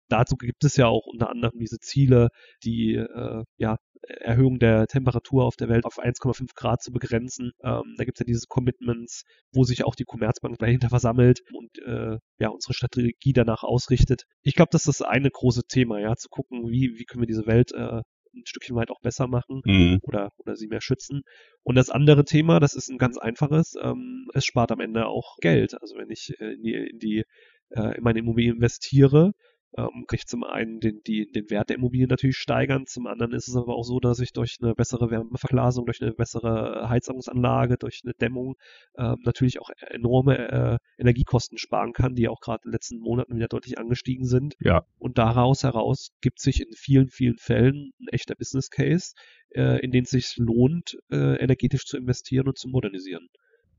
dazu 0.09 0.37
gibt 0.37 0.65
es 0.65 0.77
ja 0.77 0.87
auch 0.87 1.07
unter 1.07 1.31
anderem 1.31 1.59
diese 1.59 1.79
Ziele, 1.79 2.29
die 2.65 2.95
äh, 2.95 3.45
ja, 3.57 3.77
Erhöhung 4.09 4.59
der 4.59 4.87
Temperatur 4.87 5.45
auf 5.45 5.57
der 5.57 5.69
Welt 5.69 5.85
auf 5.85 5.99
1,5 5.99 6.55
Grad 6.55 6.83
zu 6.83 6.93
begrenzen. 6.93 7.53
Ähm, 7.63 7.95
da 7.97 8.05
gibt 8.05 8.19
es 8.19 8.21
ja 8.21 8.25
diese 8.27 8.47
Commitments, 8.49 9.25
wo 9.53 9.65
sich 9.65 9.85
auch 9.85 9.95
die 9.95 10.05
Commerzbank 10.05 10.59
dahinter 10.59 10.89
versammelt 10.89 11.41
und 11.53 11.79
äh, 11.85 12.19
ja 12.39 12.49
unsere 12.49 12.75
Strategie 12.75 13.33
danach 13.33 13.63
ausrichtet. 13.63 14.25
Ich 14.43 14.55
glaube, 14.55 14.71
das 14.73 14.87
ist 14.87 15.01
das 15.01 15.07
eine 15.07 15.31
große 15.31 15.63
Thema, 15.69 15.99
ja, 15.99 16.15
zu 16.17 16.29
gucken, 16.29 16.71
wie, 16.71 16.95
wie 16.97 17.05
können 17.05 17.23
wir 17.23 17.27
diese 17.27 17.47
Welt 17.47 17.73
äh, 17.73 18.03
ein 18.37 18.47
Stückchen 18.47 18.77
weit 18.77 18.91
auch 18.91 19.01
besser 19.01 19.27
machen 19.27 19.63
mhm. 19.65 19.99
oder, 20.03 20.31
oder 20.37 20.57
sie 20.57 20.69
mehr 20.69 20.81
schützen. 20.81 21.23
Und 21.63 21.75
das 21.75 21.91
andere 21.91 22.25
Thema, 22.25 22.61
das 22.61 22.75
ist 22.75 22.91
ein 22.91 22.99
ganz 22.99 23.17
einfaches, 23.19 23.75
ähm, 23.83 24.29
es 24.35 24.45
spart 24.45 24.73
am 24.73 24.81
Ende 24.81 25.07
auch 25.07 25.37
Geld. 25.41 25.81
Also 25.81 25.97
wenn 25.97 26.11
ich 26.11 26.35
äh, 26.39 26.53
in 26.53 26.63
die, 26.63 26.75
in 26.75 26.99
die 26.99 27.25
äh, 27.71 27.97
in 27.97 28.05
meine 28.05 28.21
Immobilie 28.21 28.53
investiere, 28.53 29.33
ähm, 29.77 30.05
ich 30.13 30.27
zum 30.27 30.45
einen 30.45 30.81
den, 30.81 31.01
die, 31.07 31.31
den 31.31 31.51
Wert 31.51 31.69
der 31.69 31.77
Immobilien 31.77 32.09
natürlich 32.09 32.37
steigern, 32.37 32.87
zum 32.87 33.07
anderen 33.07 33.33
ist 33.33 33.49
es 33.49 33.57
aber 33.57 33.75
auch 33.75 33.85
so, 33.85 34.01
dass 34.01 34.19
ich 34.21 34.33
durch 34.33 34.57
eine 34.61 34.75
bessere 34.75 35.11
Wärmeverglasung, 35.11 35.85
durch 35.87 36.03
eine 36.03 36.13
bessere 36.13 36.89
Heizungsanlage, 36.89 37.77
durch 37.77 38.01
eine 38.05 38.15
Dämmung 38.15 38.57
ähm, 38.97 39.17
natürlich 39.25 39.61
auch 39.61 39.71
enorme 39.91 40.39
äh, 40.39 40.79
Energiekosten 40.99 41.59
sparen 41.59 41.93
kann, 41.93 42.15
die 42.15 42.29
auch 42.29 42.41
gerade 42.41 42.63
in 42.65 42.71
den 42.71 42.73
letzten 42.73 42.99
Monaten 42.99 43.37
wieder 43.37 43.49
deutlich 43.49 43.79
angestiegen 43.79 44.27
sind. 44.27 44.55
Ja. 44.61 44.85
Und 44.99 45.19
daraus 45.19 45.63
heraus 45.63 46.11
gibt 46.21 46.41
sich 46.41 46.61
in 46.61 46.73
vielen, 46.73 47.09
vielen 47.09 47.37
Fällen 47.37 47.93
ein 48.01 48.09
echter 48.09 48.35
Business 48.35 48.71
Case, 48.71 49.15
äh, 49.51 49.81
in 49.85 49.91
den 49.91 50.05
es 50.05 50.11
sich 50.11 50.37
lohnt, 50.37 50.97
äh, 51.11 51.37
energetisch 51.37 51.85
zu 51.85 51.97
investieren 51.97 52.49
und 52.49 52.59
zu 52.59 52.69
modernisieren. 52.69 53.29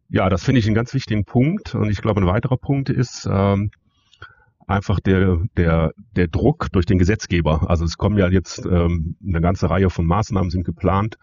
Ja, 0.10 0.29
das 0.29 0.43
finde 0.43 0.60
ich 0.60 0.65
einen 0.65 0.75
ganz 0.75 0.93
wichtigen 0.93 1.25
Punkt. 1.25 1.75
Und 1.75 1.89
ich 1.89 2.01
glaube, 2.01 2.21
ein 2.21 2.27
weiterer 2.27 2.57
Punkt 2.57 2.89
ist, 2.89 3.27
ähm, 3.29 3.71
einfach 4.67 4.99
der, 4.99 5.39
der, 5.56 5.93
der 6.15 6.27
Druck 6.27 6.67
durch 6.71 6.86
den 6.86 6.99
Gesetzgeber. 6.99 7.69
Also 7.69 7.86
es 7.86 7.97
kommen 7.97 8.17
ja 8.17 8.27
jetzt 8.27 8.65
ähm, 8.65 9.15
eine 9.25 9.41
ganze 9.41 9.69
Reihe 9.69 9.89
von 9.89 10.06
Maßnahmen 10.06 10.51
sind 10.51 10.65
geplant, 10.65 11.17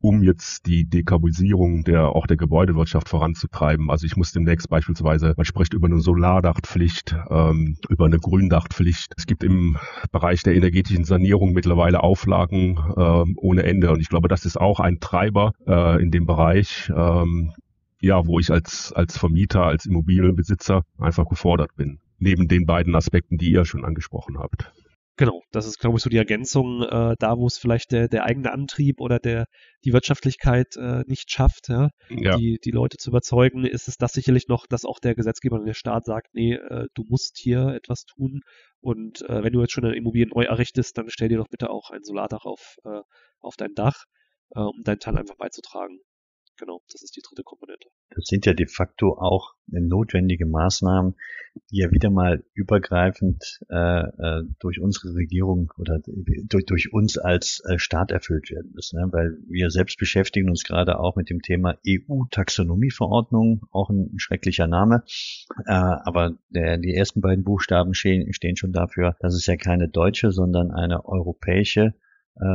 um 0.00 0.22
jetzt 0.22 0.66
die 0.66 0.84
Dekarbonisierung 0.84 1.82
der 1.84 2.10
auch 2.10 2.26
der 2.26 2.36
Gebäudewirtschaft 2.36 3.08
voranzutreiben. 3.08 3.90
Also 3.90 4.04
ich 4.04 4.16
muss 4.16 4.32
demnächst 4.32 4.68
beispielsweise, 4.68 5.32
man 5.34 5.46
spricht 5.46 5.72
über 5.72 5.86
eine 5.86 6.00
Solardachtpflicht, 6.00 7.16
ähm, 7.30 7.78
über 7.88 8.04
eine 8.04 8.18
Gründachtpflicht. 8.18 9.14
Es 9.16 9.24
gibt 9.24 9.42
im 9.42 9.78
Bereich 10.12 10.42
der 10.42 10.54
energetischen 10.54 11.04
Sanierung 11.04 11.54
mittlerweile 11.54 12.02
Auflagen 12.02 12.76
äh, 12.96 13.24
ohne 13.36 13.62
Ende. 13.62 13.90
Und 13.92 14.00
ich 14.00 14.10
glaube, 14.10 14.28
das 14.28 14.44
ist 14.44 14.60
auch 14.60 14.78
ein 14.78 15.00
Treiber 15.00 15.52
äh, 15.66 16.02
in 16.02 16.10
dem 16.10 16.26
Bereich, 16.26 16.92
ähm, 16.94 17.54
ja, 18.02 18.26
wo 18.26 18.38
ich 18.38 18.50
als, 18.50 18.92
als 18.92 19.16
Vermieter, 19.16 19.62
als 19.62 19.86
Immobilienbesitzer 19.86 20.82
einfach 20.98 21.26
gefordert 21.26 21.70
bin 21.76 21.98
neben 22.18 22.48
den 22.48 22.66
beiden 22.66 22.94
Aspekten, 22.94 23.38
die 23.38 23.50
ihr 23.50 23.64
schon 23.64 23.84
angesprochen 23.84 24.38
habt. 24.38 24.72
Genau, 25.16 25.42
das 25.52 25.66
ist, 25.66 25.78
glaube 25.78 25.96
ich, 25.96 26.02
so 26.02 26.10
die 26.10 26.16
Ergänzung, 26.16 26.82
äh, 26.82 27.14
da 27.20 27.38
wo 27.38 27.46
es 27.46 27.56
vielleicht 27.56 27.92
der, 27.92 28.08
der 28.08 28.24
eigene 28.24 28.52
Antrieb 28.52 29.00
oder 29.00 29.20
der 29.20 29.46
die 29.84 29.92
Wirtschaftlichkeit 29.92 30.76
äh, 30.76 31.04
nicht 31.06 31.30
schafft, 31.30 31.68
ja, 31.68 31.90
ja. 32.08 32.36
Die, 32.36 32.58
die 32.64 32.72
Leute 32.72 32.96
zu 32.96 33.10
überzeugen, 33.10 33.64
ist 33.64 33.86
es 33.86 33.96
das 33.96 34.12
sicherlich 34.12 34.48
noch, 34.48 34.66
dass 34.66 34.84
auch 34.84 34.98
der 34.98 35.14
Gesetzgeber 35.14 35.56
und 35.56 35.66
der 35.66 35.74
Staat 35.74 36.04
sagt, 36.04 36.34
nee, 36.34 36.54
äh, 36.54 36.86
du 36.94 37.04
musst 37.08 37.38
hier 37.38 37.68
etwas 37.68 38.06
tun 38.06 38.40
und 38.80 39.22
äh, 39.28 39.44
wenn 39.44 39.52
du 39.52 39.60
jetzt 39.60 39.72
schon 39.72 39.84
eine 39.84 39.94
Immobilie 39.94 40.26
neu 40.26 40.44
errichtest, 40.44 40.98
dann 40.98 41.08
stell 41.10 41.28
dir 41.28 41.38
doch 41.38 41.48
bitte 41.48 41.70
auch 41.70 41.90
ein 41.90 42.02
Solardach 42.02 42.44
auf, 42.44 42.76
äh, 42.84 43.00
auf 43.38 43.54
dein 43.56 43.74
Dach, 43.74 44.04
äh, 44.50 44.60
um 44.60 44.82
deinen 44.82 44.98
Teil 44.98 45.16
einfach 45.16 45.36
beizutragen. 45.36 46.00
Genau, 46.56 46.80
das 46.92 47.02
ist 47.02 47.16
die 47.16 47.20
dritte 47.20 47.42
Komponente. 47.42 47.88
Das 48.10 48.26
sind 48.26 48.46
ja 48.46 48.54
de 48.54 48.66
facto 48.68 49.18
auch 49.18 49.54
notwendige 49.66 50.46
Maßnahmen, 50.46 51.16
die 51.70 51.78
ja 51.78 51.90
wieder 51.90 52.10
mal 52.10 52.44
übergreifend 52.54 53.60
äh, 53.70 54.02
äh, 54.02 54.42
durch 54.60 54.80
unsere 54.80 55.14
Regierung 55.14 55.72
oder 55.78 56.00
durch, 56.04 56.64
durch 56.66 56.92
uns 56.92 57.18
als 57.18 57.60
äh, 57.68 57.78
Staat 57.78 58.12
erfüllt 58.12 58.50
werden 58.50 58.72
müssen. 58.72 59.00
Ne? 59.00 59.08
Weil 59.10 59.36
wir 59.48 59.70
selbst 59.70 59.98
beschäftigen 59.98 60.48
uns 60.48 60.62
gerade 60.62 61.00
auch 61.00 61.16
mit 61.16 61.28
dem 61.28 61.42
Thema 61.42 61.76
EU-Taxonomieverordnung, 61.86 63.66
auch 63.72 63.90
ein, 63.90 64.12
schrecklicher 64.18 64.68
Name. 64.68 65.02
Äh, 65.66 65.72
aber 65.72 66.38
der, 66.50 66.78
die 66.78 66.94
ersten 66.94 67.20
beiden 67.20 67.42
Buchstaben 67.42 67.94
stehen, 67.94 68.32
stehen 68.32 68.56
schon 68.56 68.72
dafür, 68.72 69.16
dass 69.18 69.34
es 69.34 69.46
ja 69.46 69.56
keine 69.56 69.88
deutsche, 69.88 70.30
sondern 70.30 70.70
eine 70.70 71.04
europäische 71.04 71.80
äh, 71.80 72.03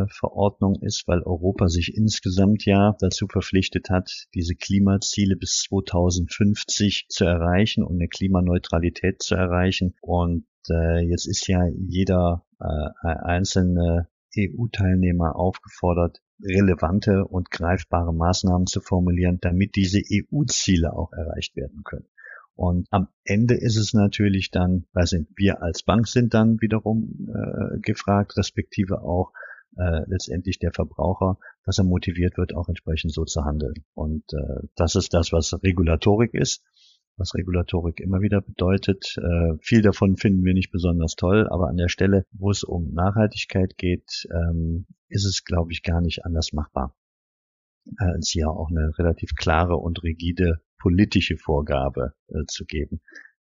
Verordnung 0.09 0.75
ist, 0.81 1.07
weil 1.07 1.21
Europa 1.21 1.67
sich 1.67 1.95
insgesamt 1.95 2.65
ja 2.65 2.95
dazu 2.99 3.27
verpflichtet 3.27 3.89
hat, 3.89 4.27
diese 4.33 4.55
Klimaziele 4.55 5.35
bis 5.37 5.63
2050 5.69 7.07
zu 7.09 7.25
erreichen 7.25 7.83
und 7.83 7.95
eine 7.95 8.09
Klimaneutralität 8.09 9.21
zu 9.21 9.35
erreichen. 9.35 9.95
Und 10.01 10.45
äh, 10.69 10.99
jetzt 10.99 11.27
ist 11.27 11.47
ja 11.47 11.65
jeder 11.67 12.45
äh, 12.59 12.65
einzelne 13.07 14.09
EU-Teilnehmer 14.37 15.35
aufgefordert, 15.35 16.21
relevante 16.41 17.25
und 17.25 17.51
greifbare 17.51 18.13
Maßnahmen 18.13 18.67
zu 18.67 18.81
formulieren, 18.81 19.39
damit 19.41 19.75
diese 19.75 19.99
EU-Ziele 19.99 20.93
auch 20.93 21.11
erreicht 21.13 21.55
werden 21.55 21.83
können. 21.83 22.07
Und 22.55 22.87
am 22.91 23.07
Ende 23.23 23.55
ist 23.55 23.77
es 23.77 23.93
natürlich 23.93 24.51
dann, 24.51 24.85
da 24.93 25.05
sind 25.05 25.29
wir 25.37 25.61
als 25.61 25.83
Bank 25.83 26.07
sind 26.07 26.33
dann 26.33 26.59
wiederum 26.59 27.29
äh, 27.29 27.79
gefragt, 27.79 28.35
respektive 28.35 29.01
auch 29.01 29.31
äh, 29.77 30.01
letztendlich 30.07 30.59
der 30.59 30.71
Verbraucher, 30.71 31.37
dass 31.65 31.77
er 31.77 31.83
motiviert 31.83 32.37
wird, 32.37 32.55
auch 32.55 32.69
entsprechend 32.69 33.13
so 33.13 33.25
zu 33.25 33.43
handeln. 33.43 33.85
Und 33.93 34.23
äh, 34.33 34.67
das 34.75 34.95
ist 34.95 35.13
das, 35.13 35.31
was 35.31 35.53
Regulatorik 35.63 36.33
ist, 36.33 36.63
was 37.17 37.35
Regulatorik 37.35 37.99
immer 37.99 38.21
wieder 38.21 38.41
bedeutet. 38.41 39.15
Äh, 39.17 39.57
viel 39.61 39.81
davon 39.81 40.17
finden 40.17 40.43
wir 40.43 40.53
nicht 40.53 40.71
besonders 40.71 41.15
toll, 41.15 41.47
aber 41.49 41.67
an 41.67 41.77
der 41.77 41.89
Stelle, 41.89 42.25
wo 42.31 42.49
es 42.49 42.63
um 42.63 42.93
Nachhaltigkeit 42.93 43.77
geht, 43.77 44.27
ähm, 44.31 44.87
ist 45.09 45.25
es, 45.25 45.43
glaube 45.43 45.71
ich, 45.71 45.83
gar 45.83 46.01
nicht 46.01 46.25
anders 46.25 46.53
machbar. 46.53 46.95
Äh, 47.99 48.17
es 48.17 48.29
hier 48.29 48.49
auch 48.49 48.69
eine 48.69 48.97
relativ 48.97 49.35
klare 49.35 49.75
und 49.75 50.03
rigide 50.03 50.61
politische 50.79 51.37
Vorgabe 51.37 52.13
äh, 52.29 52.45
zu 52.47 52.65
geben, 52.65 53.01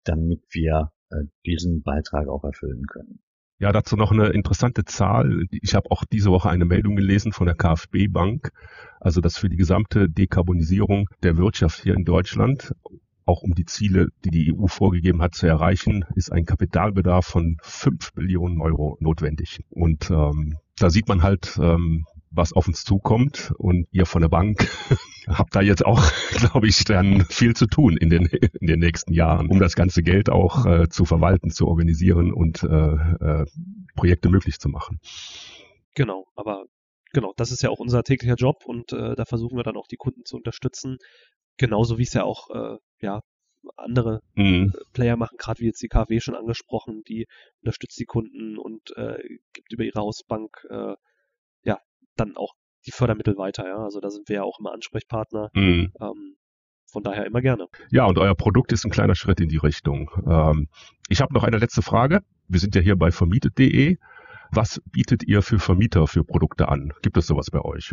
damit 0.04 0.44
wir 0.50 0.92
äh, 1.10 1.24
diesen 1.46 1.82
Beitrag 1.82 2.28
auch 2.28 2.44
erfüllen 2.44 2.86
können. 2.86 3.23
Ja, 3.60 3.70
dazu 3.72 3.96
noch 3.96 4.10
eine 4.10 4.28
interessante 4.28 4.84
Zahl. 4.84 5.46
Ich 5.50 5.74
habe 5.74 5.90
auch 5.90 6.04
diese 6.04 6.30
Woche 6.30 6.50
eine 6.50 6.64
Meldung 6.64 6.96
gelesen 6.96 7.32
von 7.32 7.46
der 7.46 7.54
KfB 7.54 8.08
Bank, 8.08 8.50
also 9.00 9.20
dass 9.20 9.38
für 9.38 9.48
die 9.48 9.56
gesamte 9.56 10.08
Dekarbonisierung 10.08 11.08
der 11.22 11.36
Wirtschaft 11.36 11.80
hier 11.82 11.94
in 11.94 12.04
Deutschland, 12.04 12.74
auch 13.26 13.42
um 13.42 13.54
die 13.54 13.64
Ziele, 13.64 14.08
die 14.24 14.30
die 14.30 14.52
EU 14.52 14.66
vorgegeben 14.66 15.22
hat, 15.22 15.34
zu 15.34 15.46
erreichen, 15.46 16.04
ist 16.14 16.32
ein 16.32 16.44
Kapitalbedarf 16.44 17.26
von 17.26 17.56
fünf 17.62 18.12
Billionen 18.12 18.60
Euro 18.60 18.96
notwendig. 19.00 19.64
Und 19.70 20.10
ähm, 20.10 20.58
da 20.76 20.90
sieht 20.90 21.08
man 21.08 21.22
halt, 21.22 21.58
ähm, 21.62 22.04
was 22.34 22.52
auf 22.52 22.68
uns 22.68 22.84
zukommt. 22.84 23.52
Und 23.58 23.86
ihr 23.90 24.06
von 24.06 24.22
der 24.22 24.28
Bank 24.28 24.68
habt 25.28 25.54
da 25.54 25.60
jetzt 25.60 25.84
auch, 25.84 26.02
glaube 26.38 26.66
ich, 26.66 26.84
dann 26.84 27.24
viel 27.26 27.54
zu 27.54 27.66
tun 27.66 27.96
in 27.96 28.10
den, 28.10 28.26
in 28.26 28.66
den 28.66 28.80
nächsten 28.80 29.12
Jahren, 29.12 29.48
um 29.48 29.58
das 29.58 29.74
ganze 29.74 30.02
Geld 30.02 30.30
auch 30.30 30.66
äh, 30.66 30.88
zu 30.88 31.04
verwalten, 31.04 31.50
zu 31.50 31.66
organisieren 31.66 32.32
und 32.32 32.62
äh, 32.62 32.66
äh, 32.66 33.46
Projekte 33.94 34.28
möglich 34.28 34.58
zu 34.58 34.68
machen. 34.68 35.00
Genau, 35.94 36.26
aber 36.34 36.64
genau, 37.12 37.32
das 37.36 37.52
ist 37.52 37.62
ja 37.62 37.70
auch 37.70 37.78
unser 37.78 38.02
täglicher 38.02 38.34
Job 38.34 38.64
und 38.66 38.92
äh, 38.92 39.14
da 39.14 39.24
versuchen 39.24 39.56
wir 39.56 39.62
dann 39.62 39.76
auch 39.76 39.86
die 39.86 39.96
Kunden 39.96 40.24
zu 40.24 40.36
unterstützen. 40.36 40.98
Genauso 41.56 41.98
wie 41.98 42.02
es 42.02 42.14
ja 42.14 42.24
auch 42.24 42.50
äh, 42.50 42.76
ja, 43.00 43.20
andere 43.76 44.20
mhm. 44.34 44.72
Player 44.92 45.16
machen, 45.16 45.36
gerade 45.38 45.60
wie 45.60 45.66
jetzt 45.66 45.82
die 45.82 45.88
KfW 45.88 46.20
schon 46.20 46.34
angesprochen, 46.34 47.02
die 47.06 47.26
unterstützt 47.62 47.98
die 47.98 48.04
Kunden 48.04 48.58
und 48.58 48.96
äh, 48.96 49.16
gibt 49.52 49.72
über 49.72 49.84
ihre 49.84 50.00
Hausbank 50.00 50.66
äh, 50.68 50.94
dann 52.16 52.36
auch 52.36 52.54
die 52.86 52.92
Fördermittel 52.92 53.36
weiter. 53.36 53.66
Ja? 53.66 53.78
Also 53.78 54.00
da 54.00 54.10
sind 54.10 54.28
wir 54.28 54.36
ja 54.36 54.42
auch 54.42 54.58
immer 54.58 54.72
Ansprechpartner. 54.72 55.50
Mhm. 55.54 55.92
Ähm, 56.00 56.36
von 56.90 57.02
daher 57.02 57.26
immer 57.26 57.40
gerne. 57.40 57.66
Ja, 57.90 58.04
und 58.04 58.18
euer 58.18 58.36
Produkt 58.36 58.72
ist 58.72 58.84
ein 58.84 58.90
kleiner 58.90 59.16
Schritt 59.16 59.40
in 59.40 59.48
die 59.48 59.56
Richtung. 59.56 60.10
Ähm, 60.26 60.68
ich 61.08 61.20
habe 61.20 61.34
noch 61.34 61.42
eine 61.42 61.58
letzte 61.58 61.82
Frage. 61.82 62.20
Wir 62.46 62.60
sind 62.60 62.74
ja 62.76 62.80
hier 62.80 62.96
bei 62.96 63.10
vermietet.de. 63.10 63.96
Was 64.52 64.80
bietet 64.92 65.24
ihr 65.24 65.42
für 65.42 65.58
Vermieter 65.58 66.06
für 66.06 66.22
Produkte 66.22 66.68
an? 66.68 66.92
Gibt 67.02 67.16
es 67.16 67.26
sowas 67.26 67.50
bei 67.50 67.60
euch? 67.60 67.92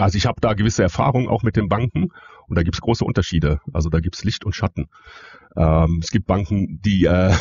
Also 0.00 0.16
ich 0.16 0.26
habe 0.26 0.40
da 0.40 0.54
gewisse 0.54 0.82
Erfahrungen 0.82 1.28
auch 1.28 1.42
mit 1.42 1.56
den 1.56 1.68
Banken 1.68 2.08
und 2.46 2.56
da 2.56 2.62
gibt 2.62 2.76
es 2.76 2.80
große 2.80 3.04
Unterschiede. 3.04 3.60
Also 3.72 3.88
da 3.90 4.00
gibt 4.00 4.16
es 4.16 4.24
Licht 4.24 4.44
und 4.44 4.54
Schatten. 4.54 4.88
Ähm, 5.56 6.00
es 6.02 6.10
gibt 6.10 6.26
Banken, 6.26 6.80
die 6.82 7.04
äh, 7.04 7.32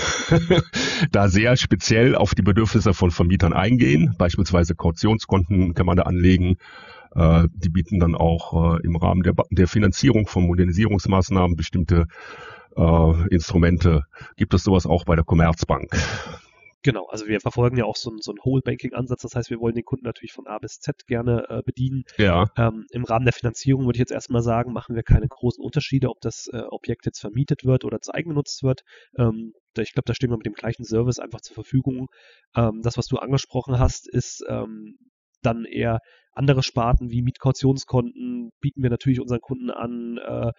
da 1.11 1.27
sehr 1.29 1.57
speziell 1.57 2.15
auf 2.15 2.35
die 2.35 2.41
Bedürfnisse 2.41 2.93
von 2.93 3.11
Vermietern 3.11 3.53
eingehen. 3.53 4.15
Beispielsweise 4.17 4.75
Kautionskonten 4.75 5.73
kann 5.73 5.85
man 5.85 5.97
da 5.97 6.03
anlegen. 6.03 6.57
Äh, 7.15 7.47
die 7.53 7.69
bieten 7.69 7.99
dann 7.99 8.15
auch 8.15 8.77
äh, 8.77 8.81
im 8.83 8.95
Rahmen 8.95 9.23
der, 9.23 9.33
der 9.49 9.67
Finanzierung 9.67 10.27
von 10.27 10.45
Modernisierungsmaßnahmen 10.45 11.55
bestimmte 11.55 12.05
äh, 12.75 13.27
Instrumente. 13.29 14.03
Gibt 14.37 14.53
es 14.53 14.63
sowas 14.63 14.85
auch 14.85 15.05
bei 15.05 15.15
der 15.15 15.25
Commerzbank? 15.25 15.89
Genau, 16.81 17.07
also 17.07 17.27
wir 17.27 17.41
verfolgen 17.41 17.77
ja 17.77 17.83
auch 17.83 17.97
so, 17.97 18.15
so 18.19 18.31
einen 18.31 18.39
Whole-Banking-Ansatz, 18.43 19.21
das 19.23 19.35
heißt, 19.35 19.49
wir 19.49 19.59
wollen 19.59 19.75
den 19.75 19.83
Kunden 19.83 20.05
natürlich 20.05 20.31
von 20.31 20.47
A 20.47 20.59
bis 20.59 20.79
Z 20.79 21.07
gerne 21.07 21.45
äh, 21.49 21.61
bedienen. 21.61 22.03
Ja. 22.17 22.45
Ähm, 22.57 22.85
Im 22.91 23.03
Rahmen 23.03 23.25
der 23.25 23.33
Finanzierung 23.33 23.85
würde 23.85 23.97
ich 23.97 24.01
jetzt 24.01 24.13
erstmal 24.13 24.41
sagen, 24.41 24.71
machen 24.71 24.95
wir 24.95 25.03
keine 25.03 25.27
großen 25.27 25.63
Unterschiede, 25.63 26.09
ob 26.09 26.21
das 26.21 26.47
äh, 26.53 26.61
Objekt 26.69 27.05
jetzt 27.05 27.19
vermietet 27.19 27.65
wird 27.65 27.83
oder 27.83 27.99
zu 27.99 28.13
eigen 28.13 28.29
genutzt 28.29 28.63
wird. 28.63 28.83
Ähm, 29.17 29.53
ich 29.77 29.93
glaube, 29.93 30.05
da 30.05 30.13
stehen 30.13 30.29
wir 30.29 30.37
mit 30.37 30.45
dem 30.45 30.53
gleichen 30.53 30.85
Service 30.85 31.19
einfach 31.19 31.41
zur 31.41 31.53
Verfügung. 31.53 32.07
Ähm, 32.55 32.81
das, 32.81 32.97
was 32.97 33.07
du 33.07 33.17
angesprochen 33.17 33.77
hast, 33.77 34.07
ist 34.07 34.45
ähm, 34.47 34.97
dann 35.41 35.65
eher 35.65 35.99
andere 36.31 36.63
Sparten 36.63 37.11
wie 37.11 37.21
Mietkautionskonten 37.21 38.51
bieten 38.61 38.83
wir 38.83 38.89
natürlich 38.89 39.19
unseren 39.19 39.41
Kunden 39.41 39.69
an. 39.69 40.17
Äh, 40.17 40.51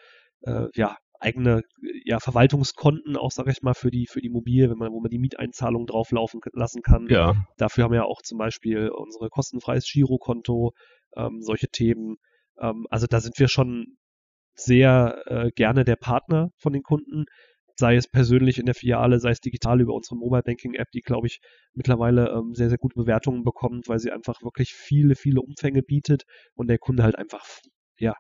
äh, 0.43 0.69
ja, 0.75 0.97
eigene 1.21 1.63
ja, 2.05 2.19
Verwaltungskonten 2.19 3.17
auch, 3.17 3.31
sage 3.31 3.51
ich 3.53 3.63
mal, 3.63 3.75
für 3.75 3.91
die, 3.91 4.07
für 4.07 4.21
die 4.21 4.31
Mobil, 4.31 4.71
wenn 4.71 4.79
man, 4.79 4.91
wo 4.93 5.01
man 5.01 5.11
die 5.11 5.19
Mieteinzahlungen 5.19 5.87
drauflaufen 5.87 6.41
lassen 6.53 6.83
kann. 6.83 7.07
Ja. 7.09 7.35
Dafür 7.57 7.85
haben 7.85 7.93
wir 7.93 8.07
auch 8.07 8.23
zum 8.23 8.39
Beispiel 8.39 8.89
unsere 8.89 9.29
kostenfreies 9.29 9.89
Girokonto, 9.91 10.73
ähm, 11.17 11.43
solche 11.43 11.69
Themen. 11.69 12.17
Ähm, 12.59 12.87
also 12.91 13.07
da 13.07 13.21
sind 13.21 13.39
wir 13.39 13.49
schon 13.49 13.99
sehr 14.55 15.23
äh, 15.27 15.51
gerne 15.55 15.85
der 15.85 15.97
Partner 15.97 16.51
von 16.57 16.73
den 16.73 16.83
Kunden, 16.83 17.27
sei 17.77 17.97
es 17.97 18.09
persönlich 18.09 18.59
in 18.59 18.67
der 18.67 18.75
Filiale, 18.75 19.21
sei 19.21 19.31
es 19.31 19.41
digital 19.41 19.81
über 19.81 19.95
unsere 19.95 20.17
Mobile 20.17 20.43
Banking 20.43 20.75
App, 20.75 20.91
die, 20.93 21.01
glaube 21.01 21.27
ich, 21.27 21.41
mittlerweile 21.73 22.31
ähm, 22.31 22.55
sehr, 22.55 22.69
sehr 22.69 22.79
gute 22.79 22.95
Bewertungen 22.95 23.43
bekommt, 23.43 23.89
weil 23.89 23.99
sie 23.99 24.11
einfach 24.11 24.43
wirklich 24.43 24.73
viele, 24.75 25.17
viele 25.17 25.41
Umfänge 25.41 25.83
bietet 25.83 26.25
und 26.55 26.69
der 26.69 26.79
Kunde 26.79 27.03
halt 27.03 27.17
einfach, 27.17 27.45
ja, 27.99 28.15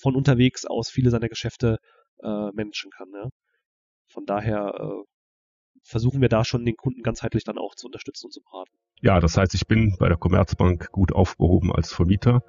von 0.00 0.16
unterwegs 0.16 0.64
aus 0.64 0.90
viele 0.90 1.10
seiner 1.10 1.28
Geschäfte 1.28 1.78
äh, 2.22 2.50
managen 2.52 2.90
kann. 2.90 3.08
Ja. 3.12 3.28
Von 4.06 4.26
daher 4.26 4.74
äh, 4.78 5.04
versuchen 5.82 6.20
wir 6.20 6.28
da 6.28 6.44
schon 6.44 6.64
den 6.64 6.76
Kunden 6.76 7.02
ganzheitlich 7.02 7.44
dann 7.44 7.58
auch 7.58 7.74
zu 7.74 7.86
unterstützen 7.86 8.26
und 8.26 8.32
zu 8.32 8.40
beraten. 8.40 8.72
Ja, 9.00 9.20
das 9.20 9.36
heißt, 9.36 9.54
ich 9.54 9.66
bin 9.66 9.96
bei 9.98 10.08
der 10.08 10.16
Commerzbank 10.16 10.90
gut 10.92 11.12
aufgehoben 11.12 11.72
als 11.72 11.92
Vermieter 11.92 12.42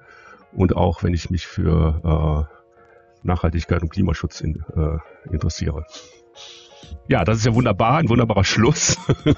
und 0.52 0.74
auch 0.74 1.02
wenn 1.02 1.12
ich 1.12 1.30
mich 1.30 1.46
für 1.46 2.48
äh, 2.50 3.26
Nachhaltigkeit 3.26 3.82
und 3.82 3.90
Klimaschutz 3.90 4.40
in, 4.40 4.64
äh, 4.74 4.98
interessiere. 5.32 5.84
Ja, 7.08 7.24
das 7.24 7.38
ist 7.38 7.46
ja 7.46 7.54
wunderbar, 7.54 7.98
ein 7.98 8.08
wunderbarer 8.08 8.44
Schluss. 8.44 8.96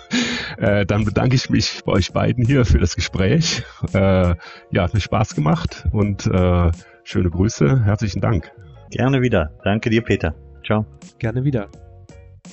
äh, 0.59 0.87
dann 0.87 1.05
bedanke 1.05 1.35
ich 1.35 1.51
mich 1.51 1.83
bei 1.85 1.93
euch 1.93 2.12
beiden 2.12 2.45
hier 2.45 2.64
für 2.64 2.79
das 2.79 2.95
Gespräch. 2.95 3.62
Äh, 3.93 4.35
ja, 4.71 4.83
hat 4.83 4.95
mir 4.95 5.01
Spaß 5.01 5.35
gemacht 5.35 5.87
und 5.93 6.27
äh, 6.27 6.71
schöne 7.05 7.31
Grüße. 7.31 7.85
Herzlichen 7.85 8.21
Dank. 8.21 8.53
Gerne 8.90 9.22
wieder. 9.22 9.51
Danke 9.64 9.90
dir, 9.90 10.03
Peter. 10.03 10.35
Ciao. 10.64 10.85
Gerne 11.18 11.44
wieder. 11.44 11.68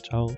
Ciao. 0.04 0.36